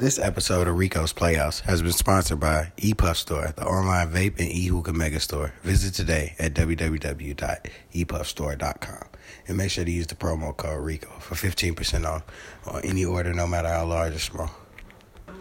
[0.00, 4.50] This episode of Rico's Playhouse has been sponsored by ePuff Store, the online vape and
[4.50, 5.52] e-hookah mega store.
[5.62, 9.04] Visit today at www.epuffstore.com
[9.46, 12.22] and make sure to use the promo code RICO for 15% off
[12.66, 14.50] on any order, no matter how large or small.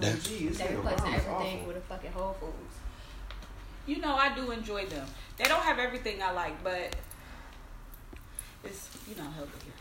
[0.01, 2.53] They replacing everything with a fucking Whole Foods.
[3.87, 5.07] You know, I do enjoy them.
[5.37, 6.97] They don't have everything I like, but
[8.65, 9.71] it's you know healthy.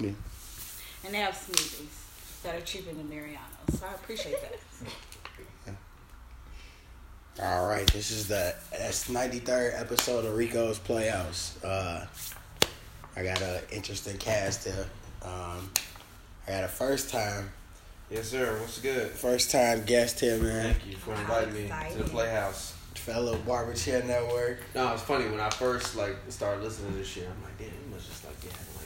[0.00, 0.10] Yeah.
[1.04, 2.01] And they have smoothies
[2.42, 3.40] that are cheaper than Mariano's,
[3.78, 4.58] so I appreciate that.
[7.42, 11.62] All right, this is the that's 93rd episode of Rico's Playhouse.
[11.64, 12.06] Uh,
[13.16, 14.86] I got an interesting cast here.
[15.22, 15.70] Um,
[16.46, 17.50] I got a first time,
[18.10, 18.58] Yes, sir.
[18.60, 19.10] What's good?
[19.12, 20.74] first time guest here, man.
[20.74, 22.04] Thank you for inviting me to the.
[22.04, 22.74] Playhouse.
[22.94, 24.58] Fellow Barber Chair Network.
[24.74, 27.24] No, it's funny when I first like started listening to this shit.
[27.24, 28.34] I'm like, damn, you must just like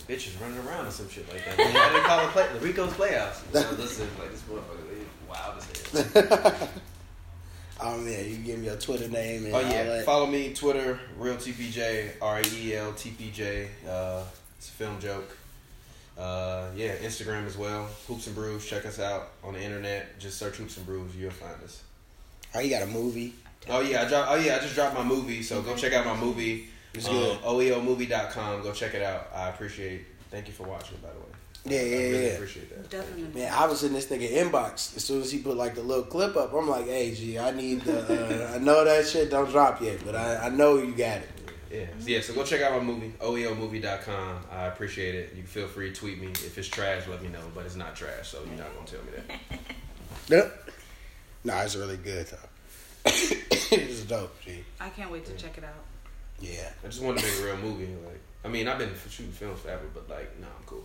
[0.08, 1.58] bitches running around or some shit like that.
[1.58, 3.42] Why they call it play, the Rico's playoffs?
[3.54, 4.86] I was like this motherfucker
[5.28, 6.68] wild as hell.
[7.80, 11.36] um, yeah, you give me your Twitter name and Oh yeah, follow me Twitter real
[11.36, 13.68] TPJ R E L T P J.
[13.88, 14.22] Uh,
[14.58, 15.36] it's a film joke.
[16.18, 17.88] Uh, yeah, Instagram as well.
[18.08, 18.64] Hoops and Brews.
[18.64, 20.18] Check us out on the internet.
[20.18, 21.14] Just search Hoops and Brews.
[21.14, 21.82] You'll find us.
[22.54, 23.34] Oh, you got a movie?
[23.68, 24.30] Oh yeah, I dropped.
[24.30, 25.42] Oh yeah, I just dropped my movie.
[25.42, 26.68] So go check out my movie.
[26.96, 27.38] It's Um, good.
[27.42, 28.62] OEOmovie.com.
[28.62, 29.28] Go check it out.
[29.34, 30.06] I appreciate.
[30.30, 30.98] Thank you for watching.
[31.02, 31.24] By the way.
[31.68, 32.32] Yeah, I yeah, really yeah.
[32.32, 32.90] appreciate that.
[32.90, 33.40] Definitely.
[33.40, 36.04] Man, I was in this nigga inbox as soon as he put like the little
[36.04, 36.52] clip up.
[36.54, 38.52] I'm like, hey, G, I need the.
[38.52, 41.28] Uh, I know that shit don't drop yet, but I, I know you got it.
[41.72, 42.20] Yeah, yeah.
[42.20, 44.44] So go check out my movie, OEOmovie.com.
[44.52, 45.34] I appreciate it.
[45.36, 47.08] You feel free to tweet me if it's trash.
[47.08, 49.60] Let me know, but it's not trash, so you're not gonna tell me that.
[50.28, 50.70] Yep.
[51.44, 52.48] Nah, it's really good though.
[53.06, 54.64] it's dope, G.
[54.80, 55.84] I can't wait to check it out.
[56.40, 56.70] Yeah.
[56.84, 57.88] I just wanted to make a real movie.
[58.04, 60.84] Like, I mean, I've been shooting films forever, but like, nah, I'm cool.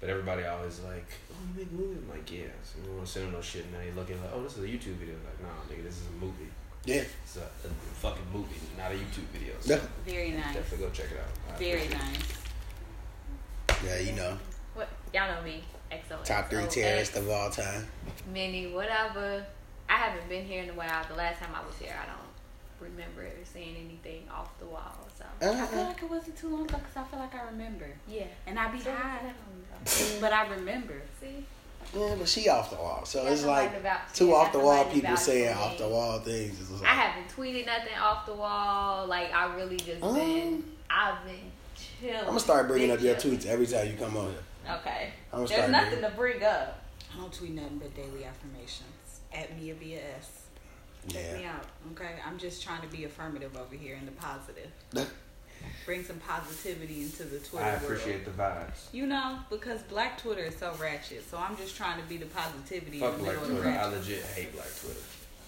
[0.00, 1.98] But everybody always like, oh, you make a movie?
[2.02, 2.50] I'm like, yeah.
[2.62, 4.56] So you want to send them no shit, and now you're looking like, oh, this
[4.56, 5.14] is a YouTube video.
[5.24, 6.50] Like, nah, nigga, this is a movie.
[6.84, 7.02] Yeah.
[7.24, 7.70] It's a, a
[8.02, 9.54] fucking movie, not a YouTube video.
[9.60, 9.80] So Yeah.
[10.04, 10.54] Very nice.
[10.54, 11.54] definitely go check it out.
[11.54, 12.18] I Very nice.
[13.84, 14.38] Yeah, you know,
[14.74, 15.62] What y'all know me?
[15.92, 16.24] XO.
[16.24, 17.86] top three terrorists of all time.
[18.32, 19.44] Many, whatever.
[19.88, 21.04] I haven't been here in a while.
[21.08, 22.31] The last time I was here, I don't
[22.82, 24.94] remember saying anything off the wall.
[25.16, 25.86] So I feel Uh-uh.
[25.88, 27.86] like it wasn't too long ago because I feel like I remember.
[28.08, 28.24] yeah.
[28.46, 29.32] And I be So, high,
[30.20, 31.02] but I remember.
[31.20, 31.44] See.
[31.94, 34.58] Yeah, but she off the wall, so Yeah, it's like about- two yeah, off the
[34.60, 36.70] wall people saying off the wall things.
[36.70, 39.06] Like, I haven't tweeted nothing off the wall.
[39.06, 40.64] Like I really just Um, been.
[40.88, 41.50] I've been
[42.00, 42.16] chilling.
[42.20, 44.74] I'm gonna start bringing up your tweets every time you come on here.
[44.76, 45.10] Okay.
[45.32, 46.78] I'm gonna There's nothing doing- to bring up.
[47.14, 48.88] I don't tweet nothing but daily affirmations.
[49.34, 50.41] At Mia BS.
[51.08, 51.64] Check me out.
[51.92, 52.14] Okay.
[52.26, 54.70] I'm just trying to be affirmative over here and the positive.
[55.86, 57.82] Bring some positivity into the Twitter I world.
[57.84, 58.86] appreciate the vibes.
[58.92, 61.28] You know, because Black Twitter is so ratchet.
[61.28, 63.62] So I'm just trying to be the positivity Fuck in the Black middle of the
[63.62, 63.78] Twitter.
[63.78, 65.00] I legit hate Black Twitter.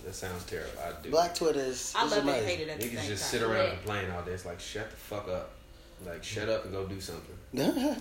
[0.05, 0.71] That sounds terrible.
[0.81, 1.11] I do.
[1.11, 3.23] Black Twitter is, I is love it and hate it at the Niggas same just
[3.33, 3.41] time.
[3.41, 3.63] sit around Yeah.
[3.71, 4.33] and complain all day.
[4.33, 5.51] It's like shut the fuck up.
[6.07, 7.37] Like shut up and go do something.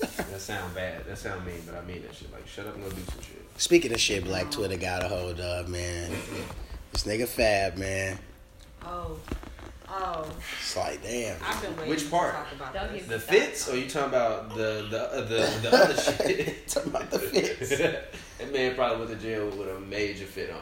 [0.00, 1.06] That sound bad.
[1.06, 2.32] That sound mean, but I mean that shit.
[2.32, 3.42] Like shut up and go do some shit.
[3.56, 6.10] Speaking of shit, Black Twitter got a hold of man.
[6.92, 8.18] This nigga Fab man.
[8.84, 9.18] Oh.
[9.88, 10.26] Oh.
[10.60, 11.36] It's like damn.
[11.44, 12.32] I've been waiting Which part?
[12.34, 13.02] to talk about Don't this.
[13.02, 16.66] get- The fits, or you talking about the the uh, the, the other shit?
[16.68, 17.78] Talking about the fits.
[17.78, 20.58] that man probably went to jail with a major fit on.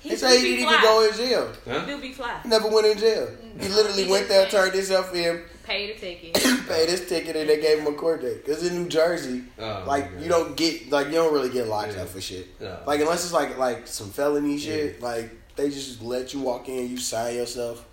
[0.00, 0.72] He They do say he didn't fly.
[0.72, 1.52] even go in jail.
[1.64, 1.86] He Huh?
[1.86, 2.40] do be fly.
[2.42, 3.28] He never went in jail.
[3.60, 6.34] He literally He went there, went- turned himself in, Pay the ticket.
[6.68, 8.44] paid his ticket, and they gave him a court date.
[8.44, 11.94] Cause in New Jersey, Oh, like you don't get like you don't really get locked
[11.94, 12.02] Yeah.
[12.02, 12.48] up for shit.
[12.60, 12.78] Yeah.
[12.84, 16.90] Like unless it's like like some felony shit, like they just let you walk in,
[16.90, 17.86] you sign yourself,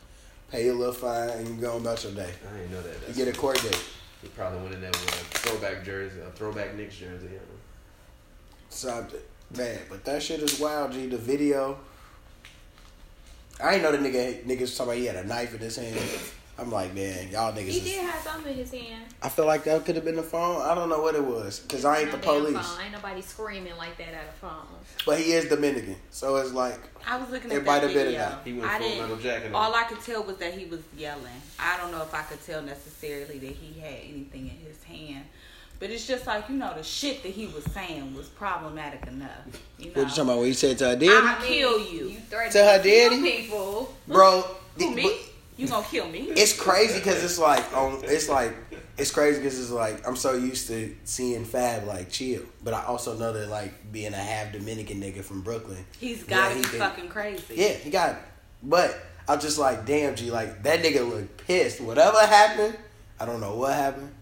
[0.50, 2.32] pay a little fine, and you go about your day.
[2.52, 2.96] I didn't know that.
[3.10, 3.80] You get a court date.
[4.24, 7.28] He probably went in there with a throwback jersey, a throwback Knicks jersey.
[7.28, 7.42] You know?
[8.72, 9.20] Something.
[9.56, 11.06] Man, but that shit is wild, G.
[11.06, 11.78] The video.
[13.64, 15.76] I ain't know the nigga niggas was talking about he had a knife in his
[15.76, 16.00] hand.
[16.60, 19.04] I'm like, man, y'all niggas he is did have something in his hand.
[19.22, 20.62] I feel like that could have been the phone.
[20.64, 22.56] I don't know what it was because I ain't the police.
[22.58, 22.82] Phone.
[22.84, 24.66] Ain't nobody screaming like that at a phone.
[25.06, 27.94] But he is Dominican, so it's like I was looking It at might that have
[27.94, 28.38] been video.
[28.44, 29.54] He went I full metal jacket.
[29.54, 29.84] All on.
[29.84, 31.42] I could tell was that he was yelling.
[31.60, 35.26] I don't know if I could tell necessarily that he had anything in his hand.
[35.80, 39.30] But it's just like, you know, the shit that he was saying was problematic enough.
[39.78, 39.92] You know?
[39.92, 40.38] what you talking about?
[40.40, 42.08] What he said to her daddy, I- kill you.
[42.08, 43.22] You threatened To her to kill daddy?
[43.22, 43.96] people.
[44.08, 44.42] bro.
[44.42, 45.04] Who, the- me?
[45.04, 45.14] but
[45.58, 46.20] You gonna kill me?
[46.30, 48.00] It's crazy because it's like on.
[48.04, 48.54] It's like
[48.98, 52.84] it's crazy because it's like I'm so used to seeing Fab like chill, but I
[52.86, 55.84] also know that like being a half Dominican nigga from Brooklyn.
[56.00, 57.56] He's gotta yeah, he be can- fucking crazy.
[57.56, 58.18] Yeah, he got it.
[58.64, 61.82] But I'm just like, damn, G, like that nigga look pissed.
[61.82, 62.78] Whatever happened,
[63.20, 64.14] I don't know what happened,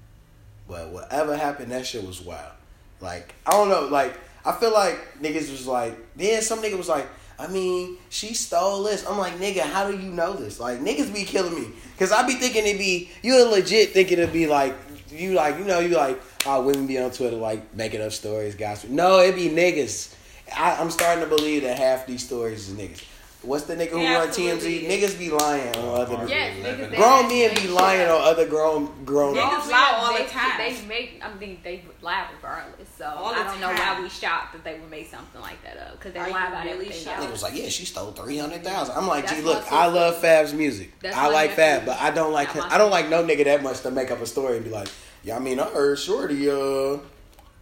[0.69, 2.53] but whatever happened, that shit was wild.
[3.01, 6.87] Like I don't know, like I feel like niggas was like, then some nigga was
[6.87, 9.05] like, I mean, she stole this.
[9.05, 10.59] I'm like, nigga, how do you know this?
[10.59, 11.67] Like, niggas be killing me.
[11.99, 14.75] Cause I be thinking it'd be, you legit thinking it'd be like,
[15.09, 18.55] you like, you know, you like, oh, women be on Twitter like making up stories,
[18.55, 18.89] gossip.
[18.89, 20.13] No, it be niggas.
[20.55, 23.03] I, I'm starting to believe that half these stories is niggas.
[23.45, 24.87] What's the nigga who Yeah, run TMZ?
[24.87, 26.79] Niggas be lying on other Marvin Yes, Eleven.
[26.85, 29.35] niggas they grown actually men be make lying shit on other grown grown.
[29.35, 30.57] Niggas lie all the time.
[30.57, 31.21] They make.
[31.23, 32.89] I mean, they lie regardless.
[32.97, 35.77] So All I don't know why we shocked that they would make something like that
[35.77, 37.03] up because they Are lie about really everything.
[37.05, 37.19] shocked?
[37.19, 37.31] Nigga else.
[37.31, 38.95] was like, yeah, she stole three hundred thousand.
[38.97, 39.71] I'm like, That's gee, look.
[39.71, 40.91] I love Fab's music.
[41.03, 41.55] I like nephew.
[41.63, 42.63] Fab, but I don't like him.
[42.67, 44.87] I don't like no nigga that much to make up a story and be like,
[45.23, 46.97] yeah, I mean, I heard Shorty uh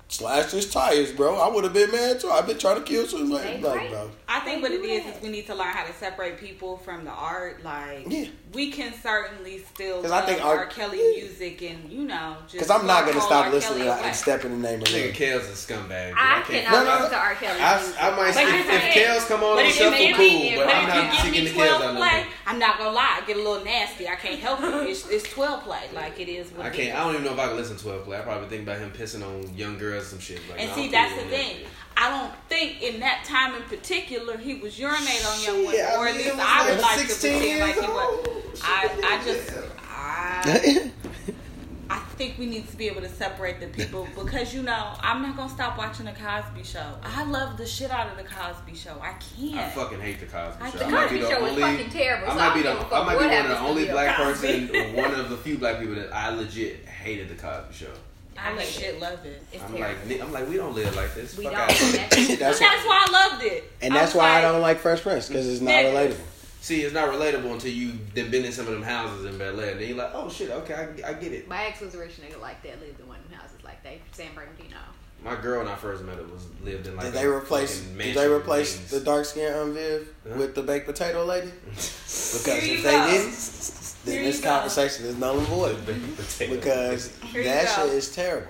[0.07, 1.37] slashed his tires, bro.
[1.39, 2.29] I would have been mad too.
[2.29, 3.59] I've been trying to kill somebody.
[3.59, 6.39] Like, bro, I think what it do is we need to learn how to separate
[6.39, 7.63] people from the art.
[7.63, 8.25] Like, Yeah.
[8.51, 10.57] we can certainly still 'Cause I think R.
[10.57, 11.23] art- Kelly yeah.
[11.23, 13.51] music and you know, just because I'm not gonna stop R.
[13.51, 15.15] listening Kelly to and step in the name of Nigga, love.
[15.15, 16.09] Kel's a scumbag.
[16.09, 16.17] dude.
[16.17, 17.35] I can't- cannot No, no, listen to R.
[17.35, 17.61] Kelly.
[17.61, 18.03] I, music.
[18.03, 19.03] I might But if, here's the if thing.
[19.05, 20.17] Kels come on But and if shuffle, cool.
[20.17, 22.25] me, But but I'm if not you give seeking me the Kels 12 out play.
[22.47, 24.07] I'm not gonna lie, I get a little nasty.
[24.09, 24.73] I can't help it.
[24.89, 25.83] It's, it's 12 play.
[25.93, 26.97] Like it is what I can't.
[26.97, 28.17] I don't even know if I can listen to 12 play.
[28.17, 30.39] I probably think about him pissing on young girls and shit.
[30.49, 31.57] Like, And nah, see, that's the thing.
[32.03, 32.11] That.
[32.13, 35.85] I don't think in that time in particular he was urinating on young women, Shit,
[35.85, 38.17] I or at least was I would like like to 16 pretend like he was.
[38.27, 38.59] old.
[38.63, 39.51] I, I just,
[39.89, 40.91] I,
[41.89, 45.21] I think we need to be able to separate the people because you know I'm
[45.21, 46.85] not gonna stop watching the Cosby Show.
[47.03, 48.97] I love the shit out of the Cosby Show.
[49.01, 49.55] I can't.
[49.57, 50.77] I fucking hate the Cosby I Show.
[50.79, 50.93] can't.
[50.93, 52.69] I might be Cosby the Show is fucking terrible, I might be the.
[52.69, 55.13] don't give a I fuck might be one of the only black person, or one
[55.19, 57.91] of the few black people that I legit hated the Cosby Show.
[58.37, 59.43] I I hate legit love it.
[59.51, 60.09] It's I'm terrible.
[60.09, 61.37] like, I'm like, we don't live like this.
[61.37, 61.61] we Fuck don't.
[61.61, 61.91] out of here.
[61.91, 63.71] That's- But That's that's why I loved it.
[63.81, 66.17] and that's was why I don't like Fresh Prince because it's not relatable.
[66.61, 69.75] See, it's not relatable until you've been in some of them houses in Bel Air.
[69.75, 71.47] Then you're like, oh shit, okay, I, I get it.
[71.49, 73.83] My ex was a rich nigga like that, lived in one of them houses like
[73.83, 73.97] that.
[74.13, 74.77] San Bernardino.
[75.23, 77.05] My girl when I first met her was lived in like.
[77.05, 77.79] Did a they replace?
[77.79, 80.35] fucking Did they replace the dark skin Viv Huh?
[80.37, 81.51] with the baked potato lady?
[81.73, 84.49] Because if you they didn't, then Here this you go.
[84.49, 85.77] conversation is null and void.
[85.85, 87.85] Because Here that go.
[87.85, 88.47] shit is terrible.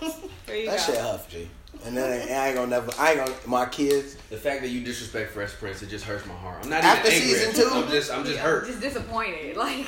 [0.46, 0.76] That go.
[0.76, 1.48] shit huff, G.
[1.84, 2.92] And then I ain't gonna never.
[2.98, 3.34] I ain't gonna.
[3.46, 4.14] My kids.
[4.30, 6.60] The fact that you disrespect Fresh Prince, it just hurts my heart.
[6.62, 7.38] I'm not After even angry.
[7.38, 7.74] season two?
[7.74, 8.66] I'm just, I'm just Yeah, hurt.
[8.66, 9.56] Just disappointed.
[9.64, 9.86] Like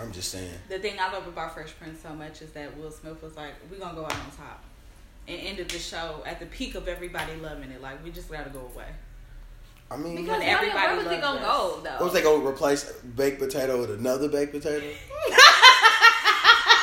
[0.00, 0.54] I'm just saying.
[0.68, 3.52] The thing I love about Fresh Prince so much is that Will Smith was like,
[3.70, 4.62] "We're gonna go out on top,"
[5.30, 7.80] and ended the show at the peak of everybody loving it.
[7.80, 8.86] Like we just gotta go away.
[9.92, 11.46] I mean, because When everybody where was it gonna us.
[11.46, 11.90] go though?
[11.90, 12.84] what was they gonna replace
[13.16, 14.86] baked potato with another baked potato?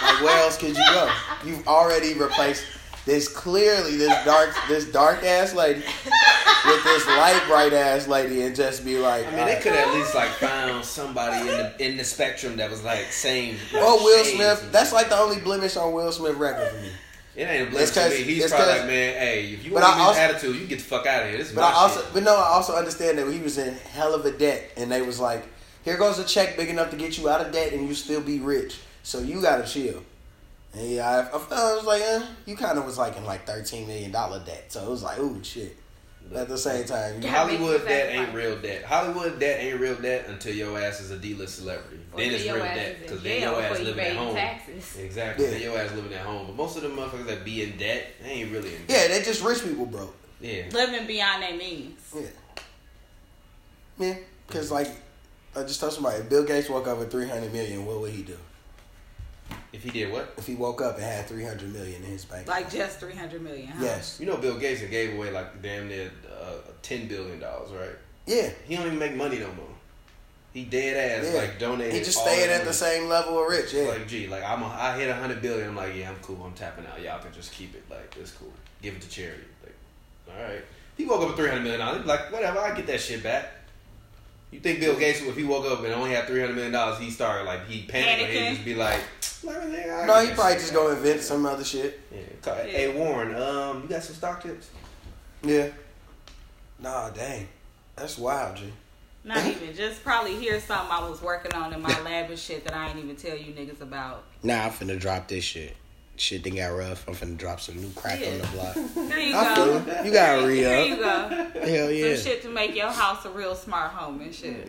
[0.02, 1.12] like where else could you go?
[1.46, 2.66] You've already replaced
[3.06, 8.54] this clearly this dark this dark ass lady with this light bright ass lady and
[8.56, 11.76] just be like, I mean, they uh, could at least like found somebody in the
[11.92, 13.56] in the spectrum that was like same.
[13.74, 14.70] like, Oh, Will Smith.
[14.74, 16.90] That's like the only blemish on Will Smith record for me.
[17.38, 18.24] It ain't a blessing to me.
[18.24, 21.06] He's probably like, man, hey, if you want I this attitude, you get the fuck
[21.06, 21.38] out of here.
[21.38, 22.14] This is But I also, shit.
[22.14, 25.04] but no, I also understand that he was in hell of a debt, and they
[25.04, 25.44] was like,
[25.86, 28.22] "Here goes a check big enough to get you out of debt, and you still
[28.22, 28.80] be rich.
[29.04, 30.02] So you gotta chill."
[30.74, 33.46] And yeah, I, I, I was like, eh, you kind of was like in like
[33.46, 35.78] thirteen million dollar debt, so it was like, ooh, shit.
[36.30, 37.36] But at the same time, you, Yeah.
[37.36, 38.36] Hollywood debt ain't sacrifice.
[38.36, 38.84] real debt.
[38.84, 42.00] Hollywood debt ain't real debt until your ass is a D-list celebrity.
[42.12, 44.36] Or then it's real debt because then your ass before you living at home.
[44.36, 44.98] taxes.
[44.98, 45.46] Exactly.
[45.46, 45.52] Yeah.
[45.52, 46.48] Then your ass living at home.
[46.48, 49.12] But most of the motherfuckers that be in debt, they ain't really in yeah, debt.
[49.12, 50.16] they just rich people broke.
[50.42, 50.64] Yeah.
[50.74, 52.00] Living beyond their means.
[52.14, 52.22] Yeah,
[54.00, 54.16] yeah,
[54.48, 54.90] because like
[55.56, 58.12] I just told somebody, if Bill Gates woke up with three hundred million, what would
[58.12, 58.38] he do?
[59.74, 60.34] If he did what?
[60.38, 63.14] If he woke up and had three hundred million in his bank, Like just three
[63.14, 63.68] hundred million.
[63.68, 63.84] Huh?
[63.84, 67.72] yes, You know, Bill Gates had gave away like damn near uh, ten billion dollars,
[67.72, 67.96] right?
[68.26, 69.66] yeah, He don't even make money no more.
[70.54, 71.40] He dead ass yeah.
[71.42, 71.94] like donated.
[71.94, 73.74] He just all staying that at the same level of rich.
[73.74, 75.70] Yeah, Like, gee, like I'm, a, I hit a hundred billion.
[75.70, 76.42] I'm like, yeah, I'm cool.
[76.44, 77.00] I'm tapping out.
[77.00, 77.84] Y'all can just keep it.
[77.90, 78.52] Like, it's cool.
[78.82, 79.44] Give it to charity.
[79.64, 79.76] Like,
[80.36, 80.64] all right.
[80.98, 82.06] He woke up with three hundred million dollars.
[82.08, 82.58] Like, whatever.
[82.60, 83.52] I get that shit back.
[84.52, 87.00] You think Bill Gates, if he woke up and only had three hundred million dollars,
[87.00, 89.02] he started like he panicked and he'd just be like,
[89.44, 90.82] like nigga, I no, he probably just back.
[90.82, 92.00] go invent some other shit.
[92.12, 92.20] Yeah.
[92.42, 94.70] Call- Hey Warren, um, you got some stock tips?
[95.44, 95.70] Yeah.
[96.80, 97.48] Nah, dang,
[97.96, 98.72] that's wild, G.
[99.24, 99.76] Not even.
[99.76, 102.88] Just probably hear something I was working on in my lab and shit that I
[102.90, 104.24] ain't even tell you niggas about.
[104.44, 105.76] Nah, I'm finna drop this shit.
[106.20, 107.08] Shit done got rough.
[107.08, 108.76] I'm finna drop some new crack on the block.
[109.10, 109.80] There you I go.
[109.80, 110.06] feel it.
[110.06, 111.28] You gotta re There you go.
[111.54, 112.16] Hell yeah.
[112.16, 114.68] Some shit to make your house a real smart home and shit.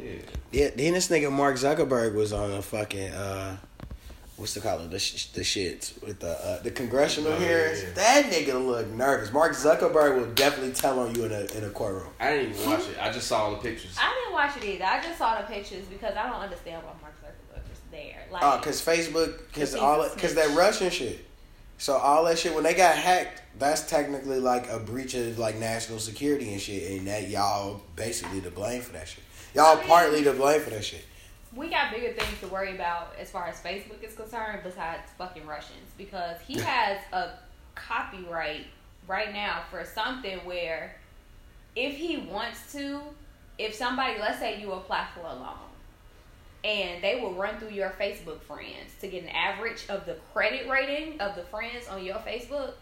[0.52, 0.64] Yeah.
[0.64, 3.56] Yeah, then this nigga Mark Zuckerberg was on a fucking uh,
[4.36, 4.90] what's the call it?
[4.90, 7.82] The, sh- the shits with the uh, the congressional Oh, hearings.
[7.82, 7.90] yeah.
[7.94, 9.32] That nigga look nervous.
[9.32, 12.10] Mark Zuckerberg will definitely tell on you in a in a courtroom.
[12.20, 12.96] I didn't even watch it.
[13.00, 13.96] I just saw all the pictures.
[13.98, 14.84] I didn't watch it either.
[14.84, 18.26] I just saw the pictures because I don't understand why Mark Zuckerberg is there.
[18.30, 20.54] Like, Oh, cause Facebook, cause all, cause that.
[20.56, 21.24] Russian shit.
[21.78, 25.56] So all that shit when they got hacked, that's technically like a breach of like
[25.58, 29.22] national security and shit, and that y'all basically to blame for that shit.
[29.54, 31.04] Y'all partly to blame for that shit.
[31.54, 35.46] we got bigger things to worry about as far as Facebook is concerned besides fucking
[35.46, 37.30] Russians because he has a
[37.76, 38.66] copyright
[39.06, 40.96] right now for something where
[41.76, 43.00] if he wants to,
[43.56, 45.67] if somebody, let's say you apply for a loan
[46.64, 50.68] and they will run through your Facebook friends to get an average of the credit
[50.68, 52.72] rating of the friends on your Facebook.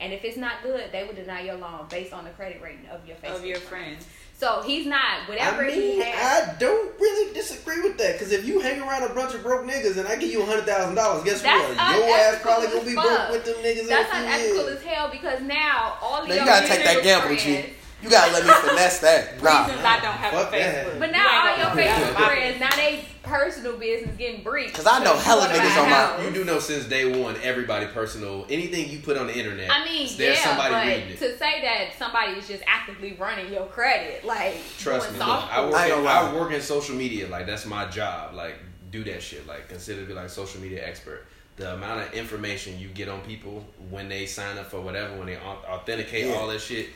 [0.00, 2.86] And if it's not good, they will deny your loan based on the credit rating
[2.86, 4.06] of your Facebook Of your friends.
[4.38, 6.48] So he's not whatever I he mean, has.
[6.48, 8.12] I don't really disagree with that.
[8.12, 10.64] Because if you hang around a bunch of broke niggas and I give you hundred
[10.64, 11.96] thousand dollars, guess That's what?
[11.96, 14.68] Your ass probably as gonna be broke with them niggas That's in a few unethical
[14.68, 17.42] as hell because now all of Now your you gotta take that mutual gamble, friends,
[17.42, 17.72] G.
[18.02, 19.42] You gotta let me finesse that.
[19.42, 19.64] Nah.
[19.66, 20.86] Reasons I don't have Fuck a that.
[20.86, 20.98] Facebook.
[21.00, 22.26] But You now all your gonna do Facebook that.
[22.30, 24.74] friends, now they personal business getting breached.
[24.74, 27.36] Cause I know because hella you niggas on my- You do know since day one,
[27.42, 28.46] everybody personal.
[28.48, 31.18] Anything you put on the internet, I mean, there's yeah, somebody but reading it.
[31.18, 35.64] to say that somebody is just actively running your credit, like Trust me, look, I
[35.66, 36.06] work, I in.
[36.06, 37.26] I work in social media.
[37.28, 38.32] Like that's my job.
[38.34, 38.54] Like
[38.92, 39.44] do that shit.
[39.46, 41.26] Like consider to be like social media expert.
[41.56, 45.26] The amount of information you get on people when they sign up for whatever, when
[45.26, 46.34] they authenticate Yeah.
[46.34, 46.90] all that shit,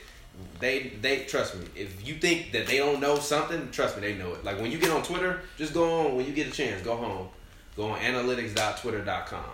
[0.60, 1.66] they they trust me.
[1.74, 4.44] If you think that they don't know something, trust me, they know it.
[4.44, 6.96] Like when you get on Twitter, just go on when you get a chance, go
[6.96, 7.28] home,
[7.76, 9.44] go on analytics.twitter.com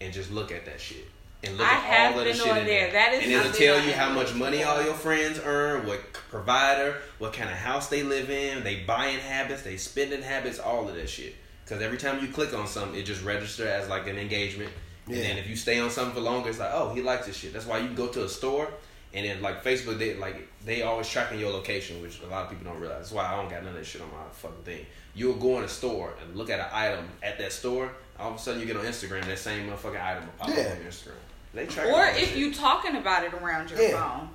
[0.00, 1.06] and just look at that shit.
[1.44, 2.64] And look I at have all of the shit in there.
[2.64, 2.92] there.
[2.92, 6.96] That is and it'll tell you how much money all your friends earn, what provider,
[7.18, 10.94] what kind of house they live in, they buying habits, they spending habits, all of
[10.96, 11.34] that shit.
[11.64, 14.70] Because every time you click on something, it just registers as like an engagement.
[15.06, 15.16] Yeah.
[15.16, 17.36] And then if you stay on something for longer, it's like, oh, he likes this
[17.36, 17.52] shit.
[17.52, 18.68] That's why you can go to a store
[19.16, 22.50] and then like Facebook, they like they always tracking your location, which a lot of
[22.50, 22.98] people don't realize.
[22.98, 24.86] That's why I don't got none of that shit on my fucking thing.
[25.14, 27.90] You'll go in a store and look at an item at that store.
[28.18, 30.64] All of a sudden, you get on Instagram, that same motherfucking item will pop Yeah.
[30.64, 31.12] up on your Instagram.
[31.54, 33.98] They track Or if you talking about it around your Yeah.
[33.98, 34.28] phone.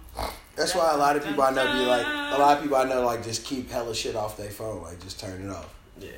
[0.56, 2.86] That's why a lot of people I know be like, a lot of people I
[2.86, 5.70] know like just keep hella shit off their phone, like just turn it off.
[6.00, 6.10] yeah.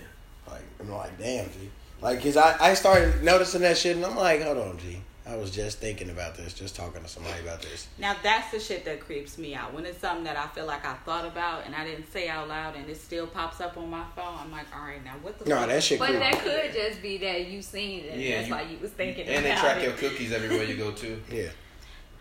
[0.50, 1.70] Like I'm like, damn, G.
[2.02, 5.02] Like, cause I I started noticing that shit, and I'm like, hold on, G.
[5.26, 7.88] I was just thinking about this, just talking to somebody about this.
[7.98, 9.74] Now that's the shit that creeps me out.
[9.74, 12.50] When it's something that I feel like I thought about and I didn't say out
[12.50, 15.40] loud and it still pops up on my phone, I'm like, all right, now what
[15.40, 15.70] the No, fuck?
[15.70, 16.20] that shit But cool.
[16.20, 18.20] that could just be that you seen it.
[18.20, 19.84] Yeah, that's you- why you was thinking And they track it.
[19.84, 21.08] your cookies everywhere you go to.
[21.32, 21.44] Yeah.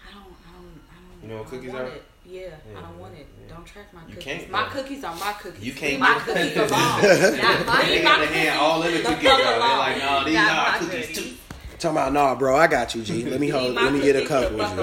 [0.09, 1.23] I don't, I don't, I don't.
[1.23, 1.89] You know what cookies want are?
[1.89, 2.05] It.
[2.25, 3.27] Yeah, Yeah, I don't want it.
[3.49, 3.55] yeah.
[3.57, 4.23] Don't track my You cookies.
[4.25, 5.65] can't, my cookies are my cookies.
[5.65, 6.71] You can't Leave my get- cookies alone.
[6.71, 9.39] Not They my, They leave my hand cookies all in the the cookies, fuck.
[9.43, 11.19] They're like, no, these Not are my cookies goodies.
[11.33, 11.37] too.
[11.83, 13.25] Talking about, nah, bro, I got you, G.
[13.29, 14.77] Let me hold, let me get a cookies couple the with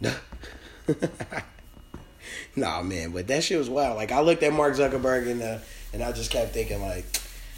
[0.00, 0.10] you.
[0.92, 1.42] alone.
[2.56, 3.96] nah, man, but that shit was wild.
[3.96, 5.58] Like I looked at Mark Zuckerberg and uh,
[5.92, 7.04] and I just kept thinking like,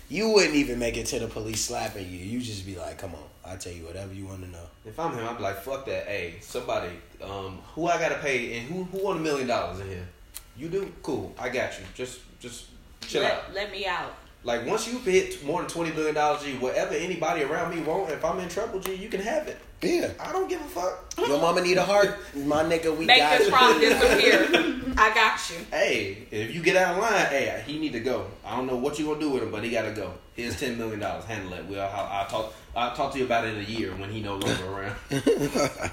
[0.08, 2.16] you wouldn't even make it to the police slapping you.
[2.16, 4.64] You just be like, come on, I'll tell you whatever you want to know.
[4.86, 6.06] If I'm him, I'd be like, fuck that.
[6.06, 9.88] Hey, somebody, um, who I gotta pay and who who want a million dollars in
[9.88, 10.08] here?
[10.56, 10.90] You do?
[11.02, 11.34] Cool.
[11.38, 11.84] I got you.
[11.94, 12.68] Just just
[13.02, 13.52] chill out.
[13.52, 14.14] Let, let me out.
[14.44, 18.10] Like once you've hit more than twenty billion dollars, G, whatever anybody around me want,
[18.10, 19.56] if I'm in trouble, G, you can have it.
[19.82, 20.10] Yeah.
[20.20, 21.12] I don't give a fuck.
[21.18, 22.96] Your mama need a heart, my nigga.
[22.96, 23.52] We Make got this you.
[23.54, 24.94] problem disappear.
[24.96, 25.56] I got you.
[25.70, 28.26] Hey, if you get out of line, hey, he need to go.
[28.44, 30.12] I don't know what you gonna do with him, but he gotta go.
[30.34, 31.24] Here's ten million dollars.
[31.24, 31.64] Handle it.
[31.66, 32.54] We'll I'll, I'll talk.
[32.74, 34.96] I'll talk to you about it in a year when he no longer around.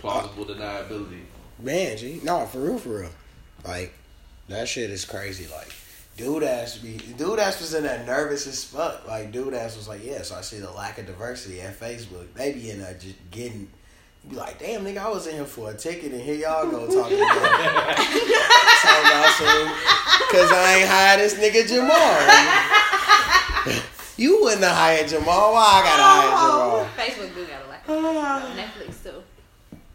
[0.00, 1.20] Plausible deniability.
[1.58, 3.10] Man, G, no, for real, for real.
[3.66, 3.94] Like
[4.48, 5.46] that shit is crazy.
[5.50, 5.72] Like,
[6.16, 9.06] dude ass be dude ass was in that nervous as fuck.
[9.06, 10.22] Like, dude ass was like, yeah.
[10.22, 12.32] So I see the lack of diversity at Facebook.
[12.34, 13.70] They be in there just getting.
[14.28, 16.86] Be like, damn, nigga, I was in here for a ticket, and here y'all go
[16.86, 19.68] talking about talking about some.
[20.30, 22.24] Cause I ain't hired this nigga Jamal.
[24.16, 25.52] you wouldn't have hired Jamal.
[25.52, 26.88] Why I gotta hire oh.
[26.96, 27.06] Jamal?
[27.06, 29.22] Facebook do got a lack of Netflix too.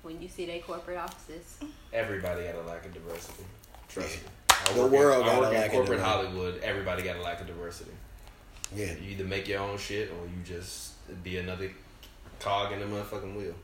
[0.03, 1.57] When you see their corporate offices.
[1.91, 3.45] Everybody got a lack of diversity.
[3.87, 4.29] Trust me.
[4.69, 6.01] I The work in- world I work in corporate diversity.
[6.01, 6.59] Hollywood.
[6.63, 7.91] Everybody got a lack of diversity.
[8.75, 11.71] Yeah, You either make your own shit or you just be another
[12.39, 13.55] cog in the motherfucking wheel.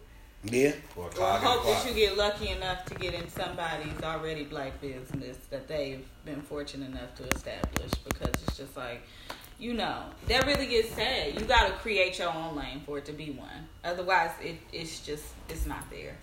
[0.43, 0.74] yeah.
[0.95, 3.29] Or a Well, cog in the hope that you get lucky enough to get in
[3.29, 9.01] somebody's already black business that they've been fortunate enough to establish because it's just like,
[9.59, 11.39] you know, that really gets sad.
[11.39, 13.67] You got to create your own lane for it to be one.
[13.83, 16.17] Otherwise, it it's just it's not there.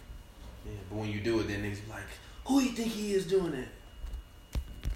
[0.67, 2.03] Yeah, but when you do it, then niggas be like,
[2.45, 3.69] who do you think he is doing it?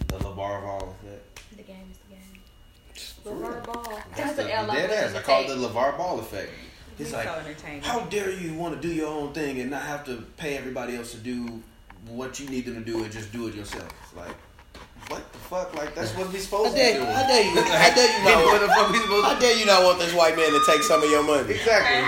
[0.08, 1.40] The LaVar Ball effect.
[1.56, 3.36] The game is the game.
[3.42, 3.84] LaVar Ball.
[3.84, 4.66] That's That's the, an L.
[4.66, 5.14] the I'm dead ass.
[5.14, 6.50] I call it the LaVar Ball effect.
[6.98, 7.82] It's He's like, so entertaining.
[7.82, 10.96] how dare you want to do your own thing and not have to pay everybody
[10.96, 11.62] else to do
[12.08, 13.90] what you need them to do and just do it yourself?
[14.16, 14.34] Like,
[15.08, 15.74] what the fuck?
[15.74, 17.08] Like, that's what we I supposed to be dare, doing.
[17.12, 17.60] I dare you.
[17.60, 18.60] I dare you what not.
[18.62, 20.82] the fuck we supposed I to dare you not want this white man to take
[20.82, 21.52] some of your money.
[21.52, 22.00] Exactly.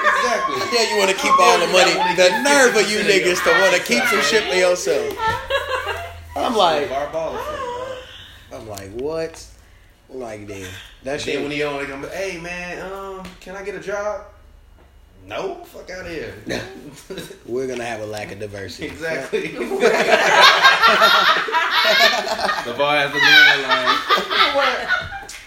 [0.00, 0.56] Exactly.
[0.72, 1.92] Yeah, you want to keep all the money.
[2.16, 4.56] The nerve of you 50% of your niggas to want to keep some shit for
[4.56, 5.12] yourself.
[6.36, 7.98] I'm like, Bar baller for it, dog.
[8.62, 9.44] I'm like, what?
[10.12, 10.66] I'm like, damn.
[11.04, 11.58] That Then when shit.
[11.58, 14.26] he on, he gonna be, hey man, um, can I get a job?
[15.26, 16.34] No, fuck out of here.
[17.46, 18.86] We're gonna have a lack of diversity.
[18.88, 19.48] exactly.
[19.48, 19.58] the
[22.76, 23.66] bar has to be like, you
[24.36, 24.88] know what?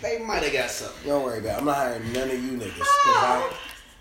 [0.02, 1.08] They might have got something.
[1.08, 1.56] Don't worry about.
[1.56, 1.60] it.
[1.60, 2.78] I'm not hiring none of you niggas.
[2.78, 3.52] Cause I,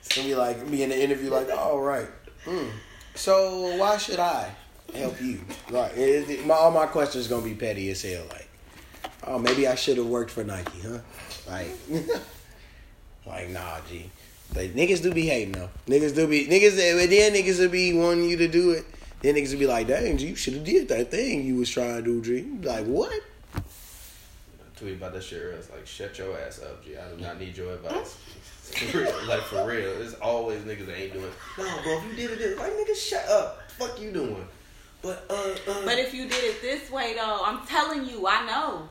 [0.01, 2.09] it's gonna be like me in the interview, like, all right.
[2.45, 2.67] Hmm.
[3.15, 4.53] So why should I
[4.95, 5.41] help you?
[5.71, 5.97] Right.
[5.97, 8.25] It- it- my, all my questions gonna be petty as hell.
[8.31, 8.49] Like,
[9.27, 10.99] oh, maybe I should have worked for Nike, huh?
[11.49, 11.69] Like,
[13.27, 14.11] like nah, G.
[14.55, 15.71] Like niggas do be hating though.
[15.87, 16.77] Niggas do be niggas.
[16.99, 18.85] But then niggas will be wanting you to do it.
[19.21, 21.71] Then niggas will be like, dang, G, you should have did that thing you was
[21.71, 22.67] trying to do, G.
[22.67, 23.13] Like what?
[24.83, 25.41] tweet about that shit.
[25.41, 26.97] It's like, shut your ass up, G.
[26.97, 28.15] I do not need your advice.
[28.63, 29.27] For real.
[29.27, 30.01] Like, for real.
[30.01, 33.29] it's always niggas that ain't doing No, bro, if you did it, like, niggas, shut
[33.29, 33.71] up.
[33.73, 34.47] Fuck you doing.
[35.03, 35.85] But, uh, uh.
[35.85, 38.89] But if you did it this way, though, I'm telling you, I know.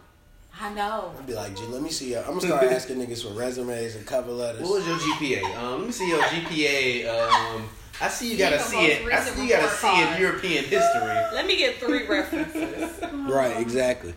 [0.59, 1.13] I know.
[1.17, 2.11] I'd be like, G, let me see.
[2.11, 2.19] ya.
[2.21, 4.61] I'm gonna start asking niggas for resumes and cover letters.
[4.61, 5.43] what was your GPA?
[5.57, 7.09] Um, let me see your GPA.
[7.55, 7.69] Um,
[8.01, 9.79] I see you got a Your C most in, I see you got a report
[9.95, 10.21] C in.
[10.21, 11.01] European history.
[11.33, 14.13] Let me get three references Right, exactly.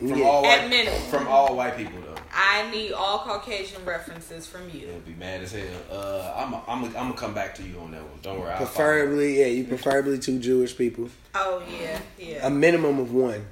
[0.00, 0.24] From Yeah.
[0.24, 1.00] all white, minimum.
[1.10, 2.16] from all white people, though.
[2.34, 4.86] I need all Caucasian references from you.
[4.86, 5.66] You'll be mad as hell.
[5.90, 8.18] Uh, I'm, I'm, I'm gonna come back to you on that one.
[8.22, 8.50] Don't worry.
[8.50, 8.56] I'll.
[8.58, 11.08] Preferably, yeah, you preferably two Jewish people.
[11.34, 13.44] Oh yeah, yeah, A minimum of one.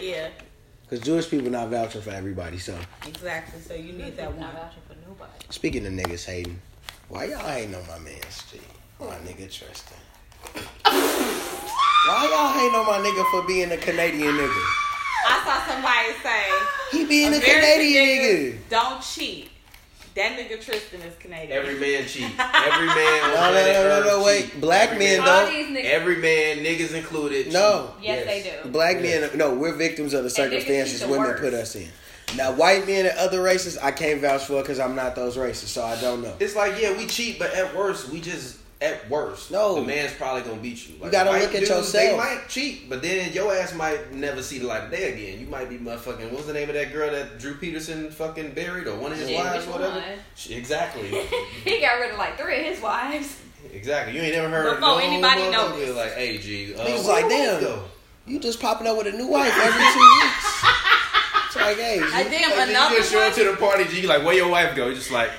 [0.00, 0.28] yeah.
[0.82, 2.58] Because Jewish people not vouching for everybody.
[2.58, 3.60] So, Exactly.
[3.60, 4.40] So you need that one.
[4.40, 5.32] Not vouching for nobody.
[5.48, 6.60] speaking of niggas hating,
[7.08, 8.20] why y'all hating on my man,
[8.52, 8.60] G?
[9.00, 9.96] My nigga Tristan.
[10.84, 14.83] Why y'all hating on my nigga for being a Canadian nigga?
[15.26, 18.68] I saw somebody say He being a American Canadian niggas nigga.
[18.70, 19.50] Don't cheat.
[20.14, 21.50] That nigga Tristan is Canadian.
[21.58, 22.22] Every man cheat.
[22.38, 24.52] Every man on No, no, no, no, Earth no, cheat.
[24.52, 24.60] wait.
[24.60, 25.74] Black Every men man- don't.
[25.74, 25.84] these.
[25.86, 27.52] Every man, niggas included.
[27.52, 27.90] No.
[27.98, 28.04] cheat.
[28.06, 28.70] yes, they do.
[28.70, 29.30] Black Yes.
[29.30, 31.42] men, no, we're victims of the circumstances the women worst.
[31.42, 31.88] put us in.
[32.36, 35.68] Now, white men and other races, I can't vouch for because I'm not those races,
[35.70, 36.34] so I don't know.
[36.40, 39.50] It's like, yeah, we cheat, but at worst, we just at worst.
[39.50, 39.76] No.
[39.76, 40.94] the man's probably gonna beat you.
[41.00, 44.58] Like, gotta look at dudes, They might cheat, but then your ass might never see
[44.58, 45.40] the light of day again.
[45.40, 46.24] You might be motherfucking.
[46.30, 49.18] What was the name of that girl that Drew Peterson fucking buried, or one of
[49.18, 49.94] his Yeah, wives, whatever?
[49.94, 50.02] one?
[50.34, 51.08] She- Exactly,
[51.64, 53.38] he got rid of like three of his wives.
[53.72, 54.14] exactly.
[54.16, 55.96] You ain't never heard Before no anybody motherfucker noticed.
[55.96, 57.60] Like, hey, G, uh, Niggas where like, damn.
[57.60, 57.82] go?
[58.26, 60.64] You just popping up with a new wife every two weeks.
[61.46, 63.84] It's like, hey, I G, damn Like, another you just show up to the party,
[63.84, 64.88] G, like, where your wife go?
[64.88, 65.30] You just like,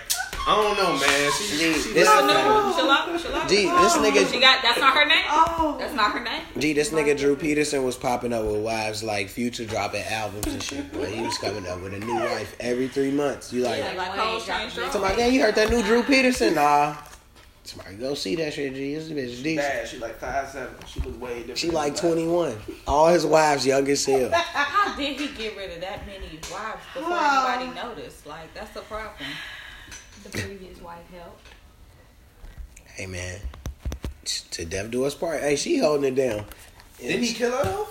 [0.48, 1.32] I don't know, man.
[1.32, 2.74] She, G, she this- Oh, no, me.
[2.76, 3.48] Shalom, shalom.
[3.48, 4.04] G, this oh.
[4.04, 4.62] nigga- She got.
[4.62, 5.24] That's not her name.
[5.28, 6.44] Oh, that's not her name.
[6.60, 10.62] G, this nigga Drew Peterson was popping up with wives like Future dropping albums and
[10.62, 10.92] shit.
[10.94, 13.52] Boy, he was coming up with a new wife every three months.
[13.52, 14.92] You like, Yeah, like Wayne Cole dropping Strange.
[14.92, 16.54] somebody, damn, you heard that new Drew Peterson?
[16.54, 16.96] Nah.
[17.64, 18.94] Somebody go see that shit, G.
[18.94, 19.58] This bitch decent.
[19.58, 19.88] Bad.
[19.88, 20.76] She like five seven.
[20.86, 21.58] She was way different.
[21.58, 22.56] She like 21.
[22.86, 24.30] All his wives young as hell.
[24.32, 28.28] How did he get rid of that many wives before anybody noticed?
[28.28, 29.14] Like that's the problem.
[30.26, 31.46] The previous wife helped.
[32.96, 33.40] Hey, man.
[34.52, 35.42] To death do us part.
[35.42, 36.46] Hey, she holding it down.
[37.00, 37.88] Didn't he kill her though?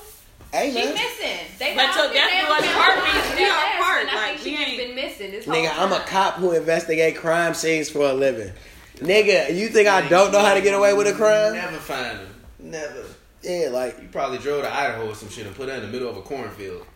[0.52, 0.94] Hey, She man.
[0.94, 1.38] missing.
[1.58, 3.84] They But don't to think death they do us part around means that we are
[3.84, 4.06] part.
[4.06, 4.14] one.
[4.14, 6.34] I Like, think she we just ain't- been missing this Nigga, whole I'm a cop
[6.36, 8.52] who investigate crime scenes for a living.
[8.98, 11.54] Nigga, you think I don't know how to get away with a crime?
[11.54, 12.34] Never find him.
[12.60, 13.04] Never.
[13.42, 15.88] Yeah, like, You probably drove to Idaho or some shit and put her in the
[15.88, 16.86] middle of a cornfield.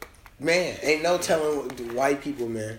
[0.40, 2.78] man, ain't no telling white people, man.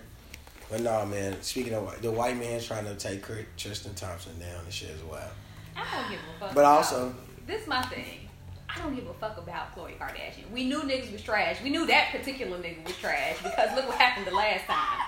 [0.70, 4.64] But nah, man, speaking of the white man trying to take Chris- Tristan Thompson down
[4.64, 5.30] and shit as well.
[5.76, 6.54] I don't give a fuck.
[6.54, 7.16] But about- also-
[7.48, 8.30] this is my thing.
[8.70, 10.52] I don't give a fuck about Khloe Kardashian.
[10.52, 11.58] We knew niggas was trash.
[11.64, 15.00] We knew that particular nigga was trash because look what happened the last time.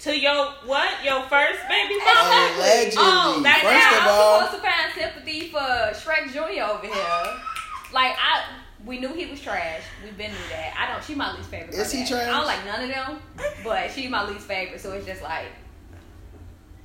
[0.00, 1.04] To your what?
[1.04, 2.94] Your first baby oh, Allegedly.
[2.98, 5.58] Oh, that- First now of I'm all, supposed to find sympathy for
[5.94, 6.64] Shrek Jr.
[6.72, 7.40] over here.
[7.92, 8.42] Like I,
[8.84, 9.82] we knew he was trash.
[10.04, 10.74] We've been knew that.
[10.78, 11.04] I don't.
[11.04, 11.74] She my least favorite.
[11.74, 12.08] Is he Kardashian.
[12.08, 12.28] trash?
[12.28, 13.20] I don't like none of them,
[13.64, 14.80] but she my least favorite.
[14.80, 15.46] So it's just like,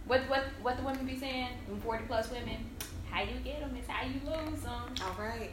[0.08, 1.50] what what what the women be saying?
[1.68, 2.58] Them forty plus women.
[3.10, 4.72] How you get them is how you lose them.
[5.04, 5.52] All right.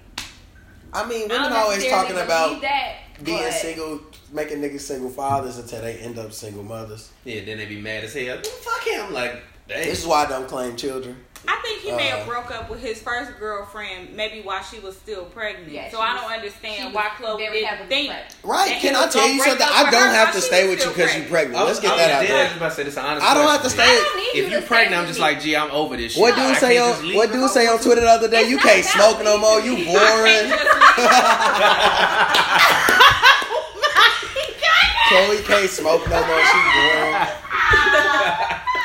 [0.93, 4.01] I mean, women don't always talking about that, being single,
[4.33, 7.13] making niggas single fathers until they end up single mothers.
[7.25, 8.39] Yeah, then they be mad as hell.
[8.43, 9.13] Fuck him.
[9.13, 9.85] Like, dang.
[9.85, 11.17] This is why I don't claim children.
[11.49, 14.79] I think he may Uh, have broke up with his first girlfriend maybe while she
[14.79, 15.71] was still pregnant.
[15.73, 18.09] Yeah, so I don't understand was why Khloe very didn't heavily think.
[18.11, 18.37] pregnant.
[18.43, 18.81] Right?
[18.81, 19.67] Can I tell you something?
[19.69, 21.57] I don't have to stay with you because you're pregnant.
[21.57, 22.47] I Let's get I that was out dead there.
[22.47, 23.83] ass about to say this an honest I don't have to stay.
[23.83, 26.21] I don't If you're pregnant, I'm just like, gee, I'm over this shit.
[26.21, 27.35] What I dude say on What her.
[27.35, 28.49] dude say on Twitter the other day?
[28.49, 29.61] You can't smoke no more.
[29.61, 30.53] You boring.
[35.11, 36.45] Khloe can't smoke no more.
[36.45, 37.27] She boring.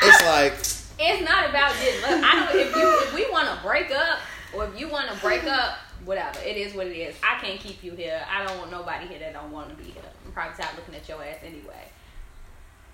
[0.02, 0.54] It's like
[0.98, 2.00] It's it's not about just.
[2.00, 2.60] Look, I don't.
[2.60, 4.18] If you if we want to break up
[4.54, 5.48] or if you want to break mm-hmm.
[5.48, 6.38] up, whatever.
[6.40, 7.16] It is what it is.
[7.22, 8.24] I can't keep you here.
[8.30, 10.02] I don't want nobody here that don't want to be here.
[10.24, 11.88] I'm probably tired looking at your ass anyway.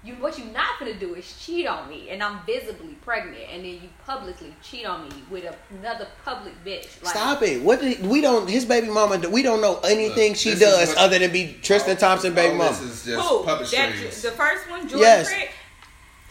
[0.05, 3.65] You what you not gonna do is cheat on me, and I'm visibly pregnant, and
[3.65, 7.01] then you publicly cheat on me with another public bitch.
[7.05, 7.63] Like, Stop it.
[7.63, 10.99] What did, we don't his baby mama we don't know anything Look, she does what-
[10.99, 12.71] other than be Tristan oh, Thompson baby All mama.
[12.71, 13.45] This is just Who?
[13.45, 15.29] puppet That, the first one, Jordan Yes.
[15.29, 15.51] Craig.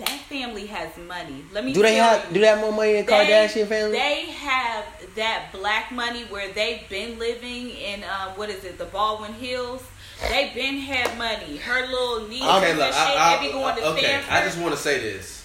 [0.02, 1.46] That family has money.
[1.54, 2.34] Let me Do they have you.
[2.36, 3.92] do they have more money than They- Kardashian family?
[3.92, 4.86] They have
[5.16, 9.84] that black money where they've been living in uh, what is it, the Baldwin Hills.
[10.30, 11.58] They've been had money.
[11.58, 14.34] Her little niece Okay, and look, shit, I, they be I, going to okay, Stanford.
[14.34, 15.41] I just want to say this.